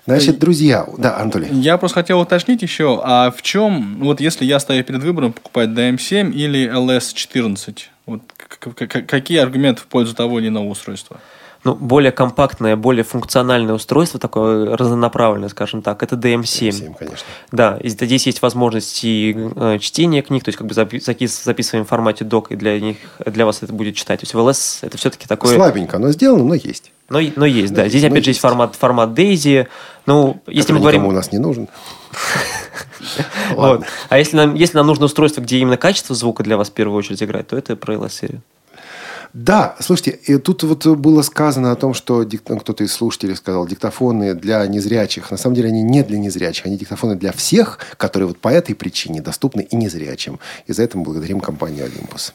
Значит, 0.06 0.39
друзья, 0.39 0.88
да, 0.97 1.18
Анатолий. 1.18 1.47
Я 1.51 1.78
просто 1.78 1.95
хотел 1.95 2.20
уточнить 2.20 2.62
еще, 2.62 3.01
а 3.03 3.32
в 3.32 3.41
чем, 3.41 3.97
вот 3.99 4.22
если 4.22 4.45
я 4.45 4.60
стою 4.60 4.84
перед 4.84 5.01
выбором 5.01 5.34
покупать 5.34 5.70
DM7 5.70 6.32
или 6.32 6.72
LS14, 6.72 7.78
вот 8.06 8.22
какие 8.88 9.39
аргументы 9.39 9.82
в 9.82 9.88
пользу 9.88 10.14
того 10.14 10.39
или 10.39 10.47
иного 10.47 10.70
устройства? 10.70 11.20
ну, 11.66 11.74
более 11.74 12.12
компактное, 12.12 12.76
более 12.76 13.03
функциональное 13.03 13.74
устройство, 13.74 14.20
такое 14.20 14.78
разнонаправленное, 14.78 15.49
скажем 15.49 15.82
так, 15.82 16.03
это 16.03 16.16
DM7. 16.16 16.70
DM7, 16.70 16.95
конечно. 16.97 17.26
Да, 17.51 17.78
и 17.82 17.89
здесь 17.89 18.28
есть 18.28 18.43
возможность 18.43 19.03
и 19.03 19.36
э, 19.36 19.80
чтения 19.80 20.22
книг, 20.22 20.43
то 20.43 20.49
есть 20.49 20.60
как 20.60 20.68
бы 20.68 20.76
записываем 20.76 21.86
в 21.86 21.89
формате 21.89 22.24
док, 22.24 22.51
и 22.51 22.56
для 22.56 22.80
них, 22.80 22.97
для 23.26 23.47
вас 23.47 23.64
это 23.64 23.74
будет 23.74 23.95
читать. 23.95 24.20
То 24.20 24.26
есть 24.26 24.36
в 24.36 24.38
LS 24.38 24.78
это 24.88 24.97
все-таки 24.99 25.28
такое... 25.28 25.56
Слабенько, 25.56 25.97
но 25.97 26.12
сделано, 26.12 26.43
но 26.43 26.53
есть. 26.53 26.91
Но, 27.10 27.20
но 27.36 27.45
есть, 27.47 27.74
да. 27.74 27.84
да. 27.84 27.89
Здесь, 27.89 28.03
опять 28.03 28.26
же, 28.26 28.30
есть 28.30 28.39
формат, 28.39 28.76
формат 28.76 29.10
Daisy. 29.10 29.68
Ну, 30.06 30.41
если 30.47 30.74
мы 30.74 30.80
говорим... 30.80 31.06
у 31.06 31.12
нас 31.12 31.32
не 31.32 31.39
нужен. 31.39 31.68
вот. 33.51 33.84
А 34.10 34.18
если 34.18 34.38
нам, 34.38 34.53
если 34.56 34.78
нам 34.78 34.88
нужно 34.88 35.06
устройство, 35.06 35.41
где 35.41 35.58
именно 35.58 35.78
качество 35.78 36.16
звука 36.16 36.43
для 36.43 36.58
вас 36.58 36.70
в 36.70 36.74
первую 36.74 36.97
очередь 36.97 37.22
играет, 37.24 37.47
то 37.47 37.58
это 37.58 37.76
про 37.76 37.95
LS-серию. 37.95 38.41
Да, 39.36 39.76
слушайте, 39.82 40.12
и 40.12 40.38
тут 40.38 40.64
вот 40.64 40.88
было 40.88 41.22
сказано 41.22 41.74
о 41.74 41.76
том, 41.76 41.93
что 41.93 42.24
дик- 42.24 42.43
ну, 42.47 42.58
кто-то 42.58 42.86
из 42.86 42.93
слушателей 42.93 43.36
сказал, 43.36 43.68
диктофоны 43.68 44.34
для 44.34 44.66
незрячих. 44.66 45.30
На 45.30 45.36
самом 45.36 45.56
деле 45.56 45.68
они 45.68 45.82
не 45.82 46.03
для 46.03 46.18
незрячих, 46.18 46.66
они 46.66 46.78
диктофоны 46.78 47.16
для 47.16 47.34
всех, 47.34 47.80
которые 47.97 48.28
вот 48.28 48.38
по 48.38 48.47
этой 48.47 48.76
причине 48.76 49.22
доступны 49.22 49.68
и 49.70 49.76
незрячим. 49.76 50.39
И 50.68 50.74
за 50.74 50.84
это 50.84 50.97
мы 50.97 51.03
благодарим 51.03 51.41
компанию 51.41 51.84
«Олимпус». 51.84 52.34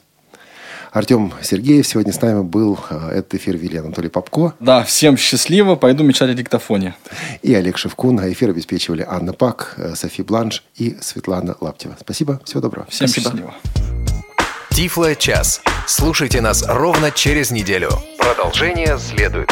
Артем 0.93 1.33
Сергеев 1.43 1.87
сегодня 1.87 2.13
с 2.13 2.21
нами 2.21 2.43
был. 2.43 2.79
Э, 2.91 3.11
Этот 3.19 3.35
эфир 3.35 3.57
вели 3.57 3.79
Анатолий 3.79 4.09
Попко 4.09 4.55
Да, 4.61 4.83
всем 4.83 5.17
счастливо. 5.17 5.77
Пойду 5.77 6.03
мечтать 6.03 6.31
о 6.31 6.35
диктофоне. 6.35 6.95
и 7.43 7.55
Олег 7.55 7.79
Шевкун. 7.79 8.19
А 8.19 8.31
эфир 8.31 8.51
обеспечивали 8.51 9.07
Анна 9.09 9.33
Пак, 9.33 9.75
э, 9.77 9.95
Софи 9.95 10.23
Бланш 10.23 10.65
и 10.77 10.97
Светлана 11.01 11.57
Лаптева. 11.61 11.97
Спасибо, 12.01 12.41
всего 12.45 12.61
доброго. 12.61 12.87
Всем 12.91 13.07
Спасибо. 13.09 13.31
счастливо. 13.31 13.55
Тифло 14.71 15.15
час. 15.15 15.61
Слушайте 15.87 16.41
нас 16.41 16.65
ровно 16.67 17.11
через 17.11 17.51
неделю. 17.51 17.91
Продолжение 18.19 18.99
следует. 18.99 19.51